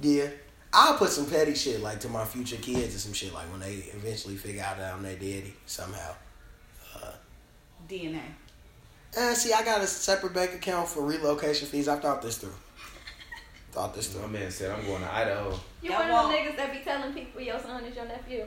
[0.00, 0.28] Yeah.
[0.72, 3.60] I'll put some petty shit like to my future kids or some shit like when
[3.60, 6.14] they eventually figure out that I'm their daddy somehow.
[6.94, 7.12] Uh,
[7.88, 8.20] DNA.
[9.16, 11.88] And uh, see, I got a separate bank account for relocation fees.
[11.88, 12.54] I thought this through.
[13.78, 15.54] Thought this My man said I'm going to Idaho.
[15.82, 18.06] You That one of won't- them niggas that be telling people your son is your
[18.06, 18.44] nephew.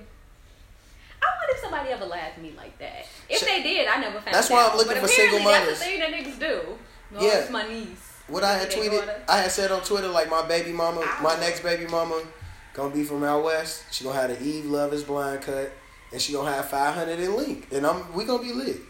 [1.21, 3.05] I wonder if somebody ever laughed at me like that.
[3.29, 4.67] If Sh- they did, I never found That's why.
[4.67, 5.79] I'm looking but for single apparently mothers.
[5.79, 6.77] That's the thing that niggas do.
[7.11, 7.37] No, Yeah.
[7.37, 8.09] it's my niece.
[8.27, 9.21] What I had tweeted, daughter.
[9.29, 12.21] I had said on Twitter like my baby mama, my next baby mama,
[12.73, 13.83] gonna be from out west.
[13.91, 15.71] She gonna have the Eve Love is blind cut,
[16.11, 18.81] and she gonna have 500 in link, and I'm we gonna be lit.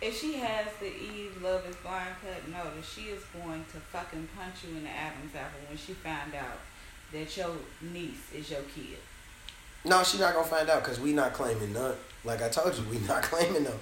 [0.00, 3.78] If she has the Eve Love is Blind cut, no, that she is going to
[3.78, 6.60] fucking punch you in the Adam's apple when she find out
[7.12, 8.98] that your niece is your kid.
[9.84, 11.96] No, she's not gonna find out because we not claiming none.
[12.24, 13.78] Like I told you, we not claiming them.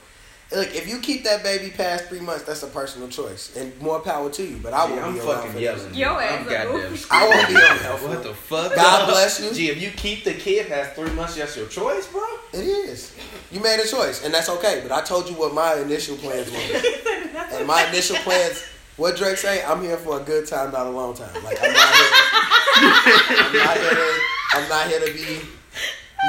[0.52, 3.98] Look, if you keep that baby past three months, that's a personal choice, and more
[3.98, 4.58] power to you.
[4.62, 5.88] But I won't I'm be around fucking for yelling.
[5.88, 5.96] this.
[5.96, 6.98] Your I'm ass a goddamn.
[7.10, 7.98] I won't be on that.
[8.02, 8.74] What the fuck?
[8.76, 9.52] God bless you.
[9.52, 12.22] Gee, if you keep the kid past three months, that's your choice, bro.
[12.52, 13.12] It is.
[13.50, 14.80] You made a choice, and that's okay.
[14.86, 16.58] But I told you what my initial plans were.
[17.56, 18.64] and my initial plans,
[18.96, 21.42] what Drake say, I'm here for a good time, not a long time.
[21.42, 22.10] Like I'm not here.
[22.76, 24.18] I'm not here to.
[24.54, 25.40] I'm not here to be.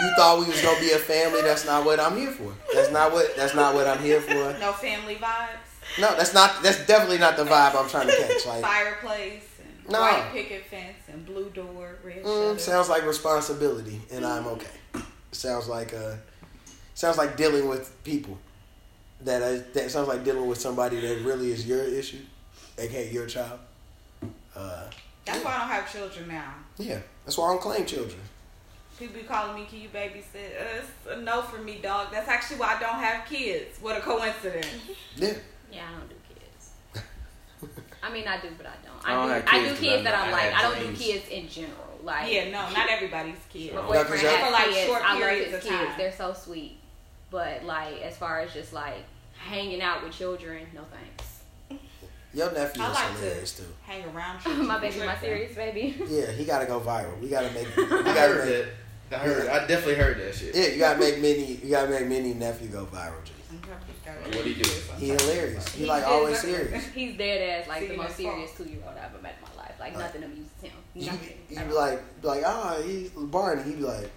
[0.04, 1.42] You thought we was gonna be a family.
[1.42, 2.54] That's not what I'm here for.
[2.74, 3.36] That's not what.
[3.36, 4.58] That's not what I'm here for.
[4.60, 6.62] No family vibes, No, that's not.
[6.62, 8.46] That's definitely not the vibe I'm trying to catch.
[8.46, 10.02] Like, fireplace, and No.
[10.02, 14.68] white picket fence, and blue door, red mm, sounds like responsibility, and I'm okay.
[15.32, 16.16] Sounds like uh,
[16.94, 18.38] sounds like dealing with people.
[19.22, 22.22] That uh, that sounds like dealing with somebody that really is your issue,
[22.78, 23.60] aka your child.
[24.56, 24.84] Uh,
[25.26, 26.54] That's why I don't have children now.
[26.78, 28.20] yeah, that's why I don't claim children.
[29.00, 30.60] People be calling me, can you babysit?
[30.60, 32.08] Uh, it's a no for me, dog.
[32.12, 33.78] That's actually why I don't have kids.
[33.82, 34.68] What a coincidence.
[35.16, 35.34] Yeah,
[35.72, 36.72] Yeah, I don't do kids.
[38.04, 39.06] I mean, I do, but I don't.
[39.08, 39.52] I don't I have do.
[39.52, 40.54] I kids kids I'm that I'm like.
[40.54, 42.00] I don't do kids in general.
[42.04, 43.74] Like, Yeah, no, not everybody's kid.
[43.76, 44.88] my Yeah, boyfriend 'cause has y'all- For, like, kids.
[44.88, 45.76] short I love periods his of kids.
[45.90, 45.98] time.
[45.98, 46.78] They're so sweet.
[47.30, 49.04] But like, as far as just like
[49.38, 51.82] hanging out with children, no thanks.
[52.34, 53.64] your nephew I is like to hilarious too.
[53.86, 55.96] hang around my baby, my serious baby.
[56.08, 57.20] Yeah, he gotta go viral.
[57.20, 57.68] We gotta make.
[57.78, 58.66] We I gotta heard make.
[58.66, 58.68] that.
[59.12, 59.48] I heard.
[59.48, 60.56] I definitely heard that shit.
[60.56, 61.56] Yeah, you gotta make mini.
[61.64, 63.24] You gotta make mini nephew go viral.
[63.24, 63.32] G.
[64.26, 64.70] What'd he do?
[64.98, 65.68] He hilarious.
[65.70, 66.86] He like always serious.
[66.96, 69.64] He's dead as like the most serious two year old I've ever met in my
[69.64, 69.76] life.
[69.80, 70.00] Like Right.
[70.02, 70.72] nothing amuses him.
[70.94, 71.38] You, Nothing.
[71.50, 73.64] you at be like, like, ah, he's Barney.
[73.64, 74.10] He be like,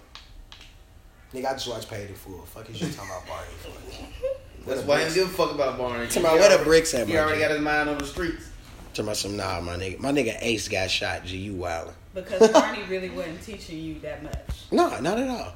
[1.33, 2.39] nigga, I just watched Paid in Full.
[2.45, 4.65] Fuck is you talking about Barney for?
[4.69, 6.07] That's why he don't give a fuck about Barney.
[6.07, 8.49] Talking about where the bricks at, He already got his mind on the streets.
[8.93, 9.99] Talking about some nah, my nigga.
[9.99, 11.25] My nigga Ace got shot.
[11.25, 11.93] G, you wildin'.
[12.13, 14.65] Because Barney really wasn't teaching you that much.
[14.71, 15.53] No, not at all.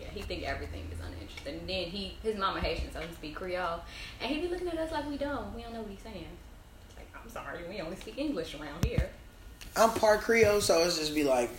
[0.00, 1.58] Yeah, he think everything is uninteresting.
[1.60, 3.80] And then he, his mama Haitian, so he speak Creole,
[4.20, 5.54] and he be looking at us like we don't.
[5.54, 6.26] We don't know what he's saying.
[6.96, 9.10] Like, I'm sorry, we only speak English around here.
[9.76, 11.50] I'm part Creole, so it's just be like,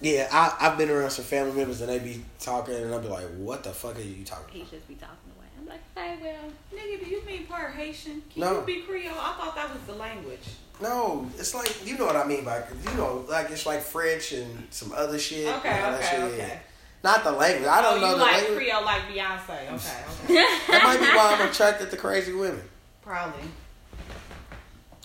[0.00, 3.08] yeah, I, I've been around some family members and they be talking, and I'll be
[3.08, 4.70] like, what the fuck are you talking He about?
[4.72, 5.46] just be talking away.
[5.58, 6.50] I'm like, hey, well,
[6.80, 8.22] Nigga, do you mean part Haitian?
[8.30, 8.60] Can No.
[8.60, 9.14] you be Creole?
[9.18, 10.40] I thought that was the language.
[10.80, 14.32] No, it's like you know what I mean by you know like it's like French
[14.32, 15.46] and some other shit.
[15.46, 16.58] Okay, and all that okay, shit, okay.
[17.04, 17.68] Not the language.
[17.68, 18.56] I don't oh, know you the like language.
[18.56, 19.72] Creole like Beyonce.
[19.72, 19.74] Okay,
[20.24, 20.56] okay.
[20.68, 22.62] That might be why I'm attracted to crazy women.
[23.02, 23.42] Probably.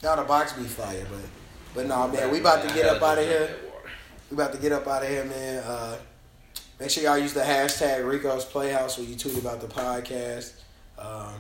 [0.01, 1.19] Y'all the box be fire, but
[1.75, 3.55] but no man, we about to get up out of here.
[4.31, 5.63] We about to get up out of here, man.
[5.63, 5.97] Uh,
[6.79, 10.53] make sure y'all use the hashtag Rico's Playhouse when you tweet about the podcast.
[10.97, 11.33] Um,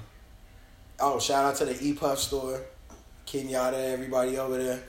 [0.99, 2.61] oh, shout out to the E Puff store,
[3.29, 4.81] Kenyatta, everybody over there.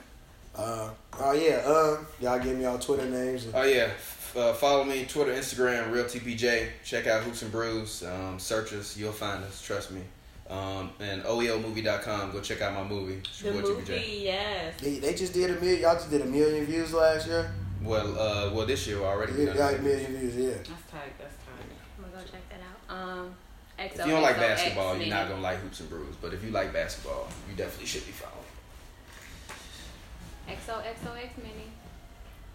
[0.57, 0.91] Uh,
[1.21, 3.47] oh yeah, uh, y'all give me y'all Twitter names.
[3.53, 3.91] Oh yeah,
[4.35, 6.69] uh, follow me Twitter, Instagram, Reel TPJ.
[6.83, 8.03] Check out Hoops and Brews.
[8.03, 9.61] Um, search us, you'll find us.
[9.63, 10.01] Trust me.
[10.49, 12.33] Um, and OELmovie.com.
[12.33, 13.19] Go check out my movie.
[13.25, 14.75] It's The your boy movie, yes.
[14.81, 15.83] They, they just did a million.
[15.83, 17.53] Y'all just did a million views last year.
[17.83, 19.33] Well, uh, well, this year already.
[19.35, 20.35] Yeah, got a million views.
[20.35, 20.51] Yeah.
[20.51, 21.19] That's tight.
[21.19, 21.71] That's tight.
[21.99, 22.97] I'm gonna go check that out.
[22.97, 23.35] Um,
[23.79, 26.17] If you don't like XOXO basketball, you're not gonna like Hoops and Brews.
[26.21, 28.30] But if you like basketball, you definitely should be following.
[30.57, 31.71] XOXOX Minnie.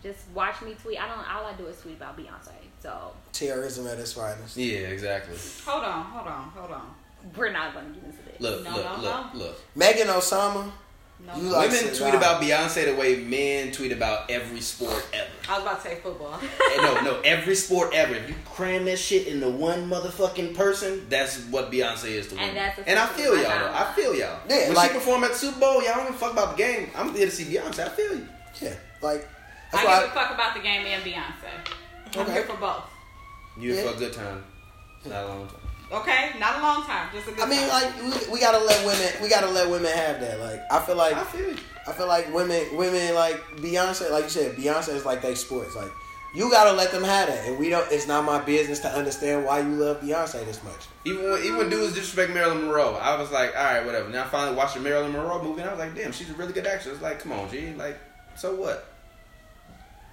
[0.03, 1.01] Just watch me tweet.
[1.01, 1.17] I don't.
[1.29, 2.51] All I do is tweet about Beyonce.
[2.81, 4.55] So Terrorism at its finest.
[4.57, 5.35] Yeah, exactly.
[5.65, 6.95] Hold on, hold on, hold on.
[7.35, 8.39] we're not gonna get into this.
[8.39, 9.39] Look, No, look, no, look, no.
[9.39, 9.61] look.
[9.75, 10.71] Megan Osama.
[11.25, 12.15] No, You like- Women tweet down.
[12.15, 15.27] about Beyonce the way men tweet about every sport ever.
[15.49, 16.39] I was about to say football.
[16.43, 18.13] Eh, no, no, every sport ever.
[18.15, 22.41] If you cram that shit into one motherfucking person, that's what Beyonce is to And
[22.41, 22.55] women.
[22.55, 23.43] that's and I feel y'all.
[23.43, 23.71] Though.
[23.73, 24.39] I feel y'all.
[24.49, 26.63] Yeah, when like- she perform at the Super Bowl, y'all don't even fuck about the
[26.63, 26.89] game.
[26.95, 27.79] I'm here to see Beyonce.
[27.85, 28.27] I feel you.
[28.61, 29.27] Yeah, like
[29.73, 30.09] I that's give a why.
[30.13, 32.15] fuck about the game and Beyonce.
[32.15, 32.31] I'm Okay.
[32.33, 32.83] here for both.
[33.59, 33.83] You Yeah.
[33.83, 34.43] for a good time,
[35.05, 35.57] not a long time.
[35.91, 37.69] Okay, not a long time, just a good I mean, time.
[37.69, 39.13] like we, we gotta let women.
[39.21, 40.39] We gotta let women have that.
[40.39, 41.57] Like I feel like I feel you.
[41.87, 45.75] I feel like women, women like Beyonce, like you said, Beyonce is like they sports.
[45.75, 45.91] Like
[46.33, 47.89] you gotta let them have that, and we don't.
[47.91, 50.87] It's not my business to understand why you love Beyonce this much.
[51.05, 54.09] Even when, even when dudes disrespect Marilyn Monroe, I was like, all right, whatever.
[54.09, 56.33] Now I finally watched the Marilyn Monroe movie, and I was like, damn, she's a
[56.33, 56.99] really good actress.
[57.01, 57.73] Like, come on, G.
[57.75, 57.99] Like,
[58.35, 58.94] so what?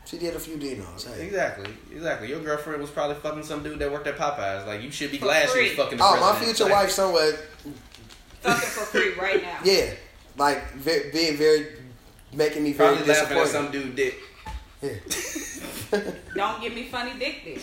[0.04, 1.06] She did a few dinos.
[1.12, 1.24] Hey.
[1.26, 2.28] Exactly, exactly.
[2.28, 4.66] Your girlfriend was probably fucking some dude that worked at Popeyes.
[4.66, 5.68] Like, you should be For glad she free.
[5.68, 5.98] was fucking.
[5.98, 7.32] The Oh, my future Like, wife somewhere.
[8.40, 9.58] Fucking for free right now.
[9.64, 9.94] Yeah,
[10.36, 11.66] like ve- being very,
[12.32, 14.16] making me very Probably laughing at some dude dick.
[14.82, 14.90] Yeah.
[16.34, 17.60] Don't give me funny dick then.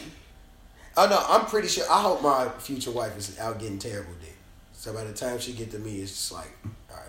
[0.98, 1.84] oh no, I'm pretty sure.
[1.92, 4.36] I hope my future wife is out getting terrible dick.
[4.74, 6.52] So by the time she get to me, it's just like,
[6.90, 7.06] all right,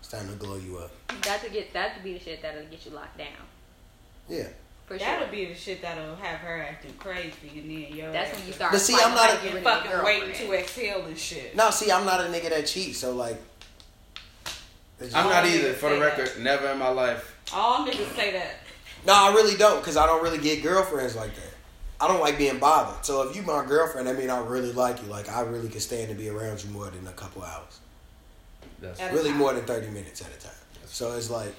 [0.00, 0.90] it's time to glow you up.
[1.22, 3.28] That to get that to be the shit that'll get you locked down.
[4.28, 4.48] Yeah.
[4.86, 5.30] For That'll sure.
[5.32, 8.10] be the shit that'll have her acting crazy and then yo.
[8.12, 8.72] That's when you start.
[8.72, 10.50] But see, I'm not like a- you and with your fucking waiting girlfriend.
[10.50, 11.54] to exhale and shit.
[11.56, 12.98] No, see, I'm not a nigga that cheats.
[12.98, 13.38] So like,
[15.14, 15.74] I'm not either.
[15.74, 16.40] For the record, that.
[16.40, 17.36] never in my life.
[17.52, 18.56] All niggas say that.
[19.06, 21.54] No, I really don't, cause I don't really get girlfriends like that.
[22.00, 23.04] I don't like being bothered.
[23.04, 25.08] So if you my girlfriend, that mean I really like you.
[25.08, 27.80] Like I really could stand to be around you more than a couple hours.
[28.80, 30.52] That's Really more than thirty minutes at a time.
[30.86, 31.52] So it's like,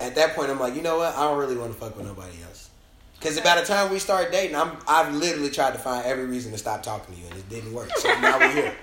[0.00, 1.14] at that point, I'm like, you know what?
[1.14, 2.70] I don't really want to fuck with nobody else.
[3.20, 6.52] Cause by the time we start dating, I'm I've literally tried to find every reason
[6.52, 7.90] to stop talking to you, and it didn't work.
[7.96, 8.74] So now we're here.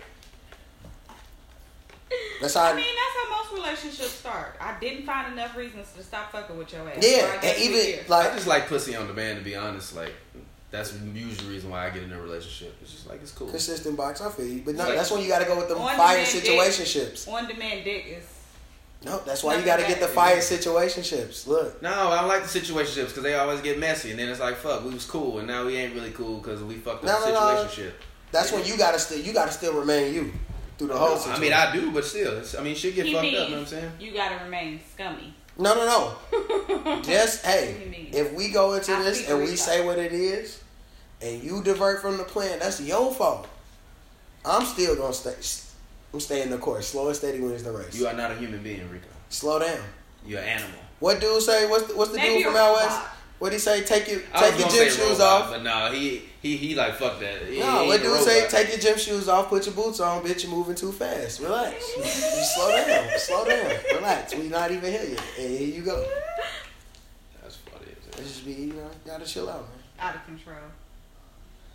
[2.42, 2.64] That's how.
[2.66, 4.56] I mean, that's how most relationships start.
[4.60, 6.98] I didn't find enough reasons to stop fucking with your ass.
[7.00, 9.38] yeah, So I guess and even like I just like pussy on demand.
[9.40, 10.14] To be honest, like
[10.72, 12.76] that's usually the reason why I get in a relationship.
[12.82, 13.48] It's just like it's cool.
[13.48, 14.20] consistent box.
[14.20, 16.18] I feel you, but no, Like, that's when you got to go with the fire
[16.18, 16.44] demand dick.
[16.44, 17.28] situationships.
[17.32, 18.26] on demand dick is
[19.06, 20.16] No, that's why you got to get the bad.
[20.16, 21.46] fire situationships.
[21.46, 24.40] Look, No, I don't like the situationships because they always get messy, and then it's
[24.40, 27.10] like, fuck, we was cool, and now we ain't really cool because we fucked up
[27.22, 27.64] No, the no, no.
[27.70, 27.92] situationship.
[28.32, 30.32] that's when you got to still you got to still remain you
[30.78, 33.06] through the whole No, I mean, I do, but still, it's, I mean, shit get
[33.06, 33.50] he fucked means up.
[33.50, 33.92] You know what I'm saying?
[34.00, 35.34] you gotta remain scummy.
[35.58, 37.02] no, no, no.
[37.04, 38.10] Just hey, do you mean?
[38.14, 40.64] if we go into I this and we say what it is,
[41.22, 43.48] and you divert from the plan, that's your fault.
[44.46, 45.36] I'm still gonna stay.
[46.14, 46.88] I'm staying the course.
[46.90, 47.98] Slow and steady wins the race.
[48.00, 49.08] You are not a human being, Rico.
[49.30, 49.80] Slow down.
[50.26, 50.80] You're an animal.
[51.00, 51.66] What dude say?
[51.68, 52.86] What's the, what's the Maybe dude from a out robot.
[52.88, 53.02] west?
[53.40, 53.84] What he say?
[53.84, 55.50] Take your I take your gym shoes robot, off.
[55.50, 57.42] but no, he he he like fuck that.
[57.48, 58.48] He, No, he what ain't a dude say?
[58.48, 60.44] Take your gym shoes off, put your boots on, bitch.
[60.44, 61.42] You're moving too fast.
[61.42, 61.84] Relax.
[61.98, 63.10] You, you slow down.
[63.20, 63.76] Slow down.
[63.96, 64.36] Relax.
[64.36, 65.24] We not even here yet.
[65.40, 66.06] And here you go.
[67.42, 67.88] That's funny.
[67.92, 69.80] It just be you know gotta chill out, man.
[70.00, 70.56] Out of control.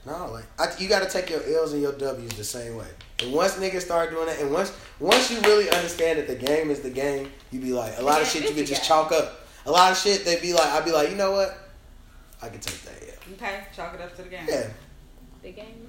[0.08, 2.86] No, like I, you gotta take your L's and your W's the same way.
[3.22, 6.70] And once niggas start doing that, and once once you really understand that the game
[6.70, 9.12] is the game, you be like a lot of shit you it's could just chalk
[9.12, 9.46] up.
[9.66, 11.58] A lot of shit they be like, I'd be like, you know what?
[12.40, 13.02] I can take that.
[13.06, 13.34] Yeah.
[13.34, 14.46] Okay, chalk it up to the game.
[14.48, 14.68] Yeah.
[15.42, 15.87] The game is the game.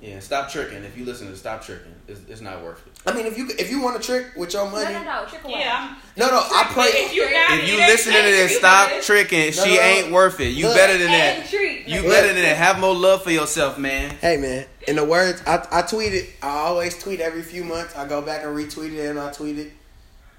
[0.00, 0.82] Yeah, stop tricking.
[0.82, 2.92] If you listen to stop tricking, it's, it's not worth it.
[3.06, 5.28] I mean, if you if you want to trick with your money, No, no, no.
[5.28, 5.60] Trick away.
[5.60, 6.84] Yeah, I'm, no, no, I pray.
[6.86, 9.46] if you got If you it ain't- listening to this, stop got tricking.
[9.46, 9.80] No, she no.
[9.82, 10.48] ain't worth it.
[10.54, 10.76] You Look.
[10.76, 11.46] better than that.
[11.50, 11.86] treat.
[11.86, 12.08] You nigga.
[12.08, 12.56] better than that.
[12.56, 14.10] Have more love for yourself, man.
[14.22, 17.94] Hey man, in the words I I tweeted, I always tweet every few months.
[17.94, 19.72] I go back and retweet it and I tweet it.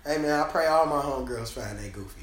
[0.03, 2.21] Hey man, I pray all my homegirls find they goofy.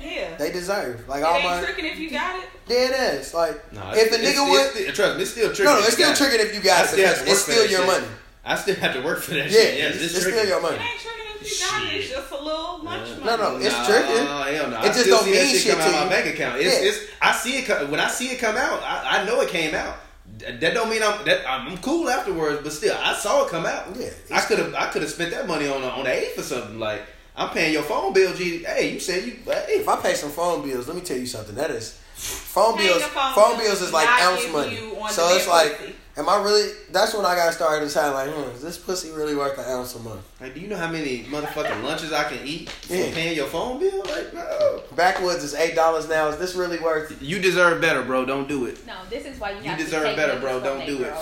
[0.00, 0.14] G.
[0.16, 0.36] Yeah.
[0.36, 1.08] They deserve.
[1.08, 2.48] Like It all ain't my tricking if you got it.
[2.68, 3.34] Yeah, it is.
[3.34, 5.64] Like No, if the it's- nigga it's, would it's, trust me, it's still tricky.
[5.64, 7.86] no, no, it's still tricking if you got it because it's work still your shit.
[7.86, 8.06] money.
[8.44, 9.78] I still have to work for that Yeah, shit.
[9.78, 10.76] Yes, it's, it's, it's still your money.
[10.76, 10.90] It money.
[10.90, 11.96] ain't tricking if you got it.
[12.00, 13.24] It's just a little lunch money.
[13.24, 14.26] No, no, it's Nah, tricking.
[14.26, 14.76] Hell no.
[14.78, 16.60] It I just don't see that mean shit shit come out to my bank account.
[16.60, 16.88] It's, Yeah.
[16.88, 18.80] it's I see it come, when I see it come out.
[18.82, 19.96] I, I know it came out.
[20.38, 23.88] That don't mean I'm that I'm cool afterwards, but still, I saw it come out.
[23.98, 26.38] Yeah, I could have I could have spent that money on a, on the eighth
[26.38, 26.78] or something.
[26.78, 27.02] Like
[27.40, 28.58] I'm paying your phone bill, G.
[28.64, 29.32] Hey, you said you.
[29.46, 31.54] Hey, If I pay some phone bills, let me tell you something.
[31.54, 33.02] That is phone Paying bills.
[33.04, 34.76] phone Phone bills bills is like ounce money.
[35.08, 35.94] So it's like, pussy.
[36.18, 36.70] am I really?
[36.92, 39.94] That's when I got started deciding like, hmm, is this pussy really worth an ounce
[39.94, 40.20] a month?
[40.38, 43.10] like, do you know how many motherfucking lunches I can eat for Yeah.
[43.14, 44.00] paying your phone bill?
[44.04, 44.82] Like, no.
[44.94, 46.28] Backwoods is eight dollars now.
[46.28, 47.22] Is this really worth?
[47.22, 48.26] You deserve better, bro.
[48.26, 48.86] Don't do it.
[48.86, 50.60] No, this is why you, You deserve to take better, bro.
[50.60, 51.14] Don't do it.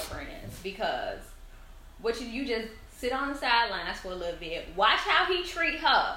[0.64, 1.20] because
[2.02, 2.68] what you you just
[2.98, 6.16] sit on the sidelines for a little bit, watch how he treat her,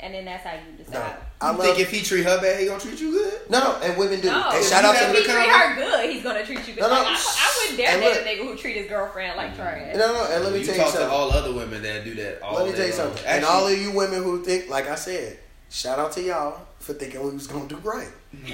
[0.00, 1.16] and then that's how you No, decide.
[1.40, 1.66] I You love.
[1.66, 3.40] think if he treat her bad, he gonna treat you good?
[3.50, 4.28] no, no, and women do.
[4.28, 6.46] No, and if shout out have to if the he treat her good, he's gonna
[6.46, 6.80] treat you good.
[6.82, 9.54] No, no, Like, I, I wouldn't dare date a nigga who treat his girlfriend like
[9.56, 9.94] trash.
[9.96, 11.10] no, no, and let me tell you tell you talk to something.
[11.10, 12.40] all other women that do that.
[12.42, 13.00] All Let me tell you long.
[13.08, 13.24] something.
[13.26, 15.38] and all of you women who think, like I said,
[15.68, 18.08] shout out to y'all for thinking we was gonna do right.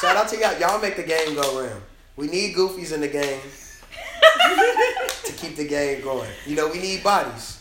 [0.00, 0.58] shout out to y'all.
[0.60, 1.82] Y'all make the game go round.
[2.16, 3.48] We need goofies in the game to
[5.40, 6.30] keep the game going.
[6.46, 7.60] You know, we need bodies.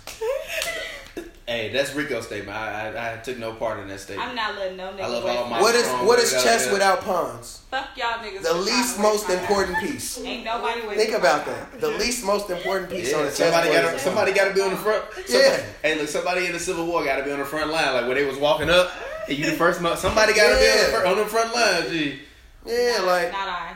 [1.47, 2.57] Hey, that's Rico's statement.
[2.57, 4.27] I, I, I took no part in that statement.
[4.27, 6.05] I'm not letting no nigga I love all my- my What is time.
[6.05, 6.73] what is chess that.
[6.73, 7.61] without pawns?
[7.71, 8.41] Fuck y'all niggas.
[8.43, 10.19] The least most important piece.
[10.25, 11.79] Ain't nobody wasting Think about that.
[11.79, 13.81] The least most important piece on the chess somebody board.
[13.81, 15.05] got is- somebody got to be on the front.
[15.29, 15.63] Yeah.
[15.81, 18.07] Hey, look, somebody in the Civil War got to be on the front line, like
[18.07, 18.91] when they was walking up.
[19.29, 19.81] And you the first.
[19.81, 20.99] mo- Somebody got to be on the, Yeah.
[20.99, 21.89] fir- on the front line.
[21.89, 22.19] G.
[22.65, 23.75] Yeah, Not- like not I.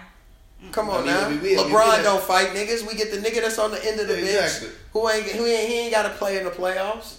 [0.71, 1.29] come I on mean, now.
[1.29, 1.41] we will.
[1.41, 2.03] We do LeBron that.
[2.03, 2.87] don't fight niggas.
[2.87, 4.67] We get the nigga that's on the end of the Exactly.
[4.69, 7.17] bench who ain't who ain't he ain't got to play in the playoffs.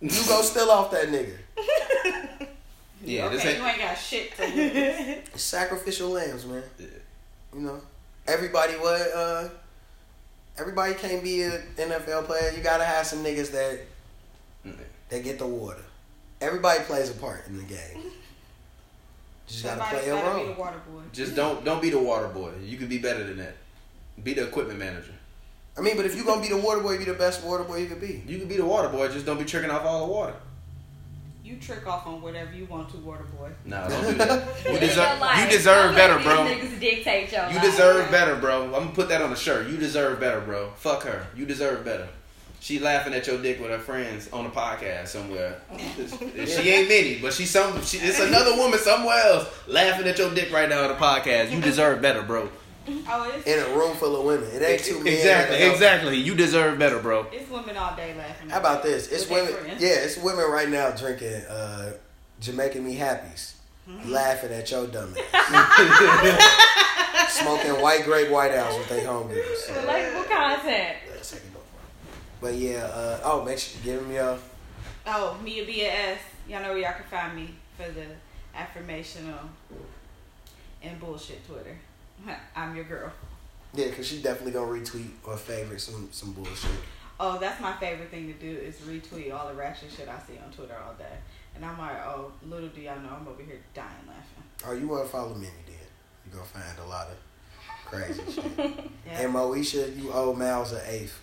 [0.00, 1.36] You go still off that nigga.
[3.06, 3.58] Yeah, this okay, ain't.
[3.58, 5.18] you ain't got shit to lose.
[5.42, 6.62] Sacrificial lambs, man.
[6.78, 6.86] Yeah.
[7.54, 7.80] You know,
[8.26, 9.48] everybody what uh,
[10.56, 12.50] everybody can't be an NFL player.
[12.56, 13.80] You gotta have some niggas that
[15.10, 15.82] that get the water.
[16.40, 18.04] Everybody plays a part in the game.
[19.46, 21.02] Just gotta play a gotta be the water boy.
[21.12, 22.52] Just don't don't be the water boy.
[22.64, 23.56] You could be better than that.
[24.22, 25.12] Be the equipment manager.
[25.76, 27.76] I mean, but if you're gonna be the water boy, be the best water boy
[27.78, 28.22] you could be.
[28.26, 29.08] You could be the water boy.
[29.08, 30.34] Just don't be tricking off all the water.
[31.44, 33.50] You trick off on whatever you want to, water boy.
[33.66, 34.48] No, don't do that.
[34.72, 35.20] You deserve.
[35.20, 36.36] You deserve Don't better, bro.
[36.46, 37.62] Niggas dictate your You life.
[37.62, 38.64] deserve better, bro.
[38.66, 39.68] I'm gonna put that on the shirt.
[39.68, 40.70] You deserve better, bro.
[40.76, 41.26] Fuck her.
[41.36, 42.08] You deserve better.
[42.64, 45.60] She laughing at your dick with her friends on a podcast somewhere.
[46.46, 47.82] she ain't many, but she some.
[47.82, 51.50] She, it's another woman somewhere else laughing at your dick right now on a podcast.
[51.50, 52.48] You deserve better, bro.
[52.88, 55.12] Oh, it's, In a room full of women, it ain't two men.
[55.12, 56.16] Exactly, exactly.
[56.16, 57.26] You deserve better, bro.
[57.32, 58.48] it's women all day laughing.
[58.48, 59.08] How about this?
[59.08, 59.52] It's women.
[59.78, 61.92] Yeah, it's women right now drinking uh,
[62.40, 63.50] Jamaican me happies,
[63.86, 64.10] Mm-hmm.
[64.10, 69.66] laughing at your dumb ass, smoking white grape white house with their homegirls.
[69.66, 70.26] Relatable content.
[70.26, 71.03] Yeah, second door.
[72.44, 74.38] But yeah, uh, oh, make sure you give them your.
[75.06, 76.18] Oh, Mia BS.
[76.46, 78.04] Y'all know where y'all can find me for the
[78.54, 79.48] affirmational
[80.82, 81.74] and bullshit Twitter.
[82.54, 83.10] I'm your girl.
[83.72, 86.70] Yeah, cause she definitely gonna retweet or favorite some some bullshit.
[87.18, 90.38] Oh, that's my favorite thing to do is retweet all the ratchet shit I see
[90.38, 91.16] on Twitter all day.
[91.56, 94.44] And I'm like, oh, little do y'all know I'm over here dying laughing.
[94.66, 95.76] Oh, you wanna follow Minnie then?
[96.26, 97.16] You gonna find a lot of
[97.86, 98.90] crazy shit.
[99.06, 99.20] Yeah.
[99.20, 101.22] And Moesha, you owe Miles an eighth.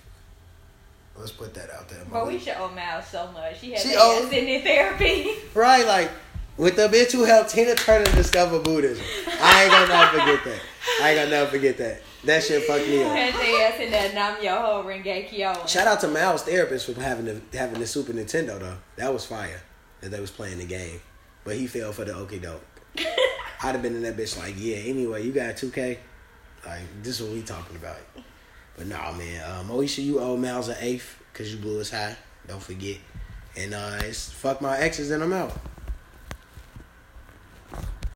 [1.17, 2.03] Let's put that out there.
[2.05, 3.59] Bro, we should owe Mal so much.
[3.59, 5.29] She had She sitting in therapy.
[5.53, 6.09] Right, like
[6.57, 9.05] with the bitch who helped Tina Turner discover Buddhism.
[9.41, 10.61] I ain't gonna never forget that.
[11.01, 12.01] I ain't gonna never forget that.
[12.23, 13.15] That shit fucked me up.
[13.15, 15.53] had their ass in that Nam Myoho Renge Kyo.
[15.65, 18.77] Shout out to Mal's therapist for having the having the Super Nintendo though.
[18.97, 19.61] That was fire.
[20.01, 21.01] That they was playing the game,
[21.43, 22.61] but he fell for the okie doke.
[22.97, 24.77] I'd have been in that bitch like, yeah.
[24.77, 25.99] Anyway, you got two K.
[26.65, 27.97] Like this is what we talking about.
[28.81, 29.43] But nah, man.
[29.43, 32.15] Uh, Moesha, you owe Miles an eighth because you blew us high.
[32.47, 32.97] Don't forget.
[33.55, 35.55] And uh, it's fuck my exes and I'm out.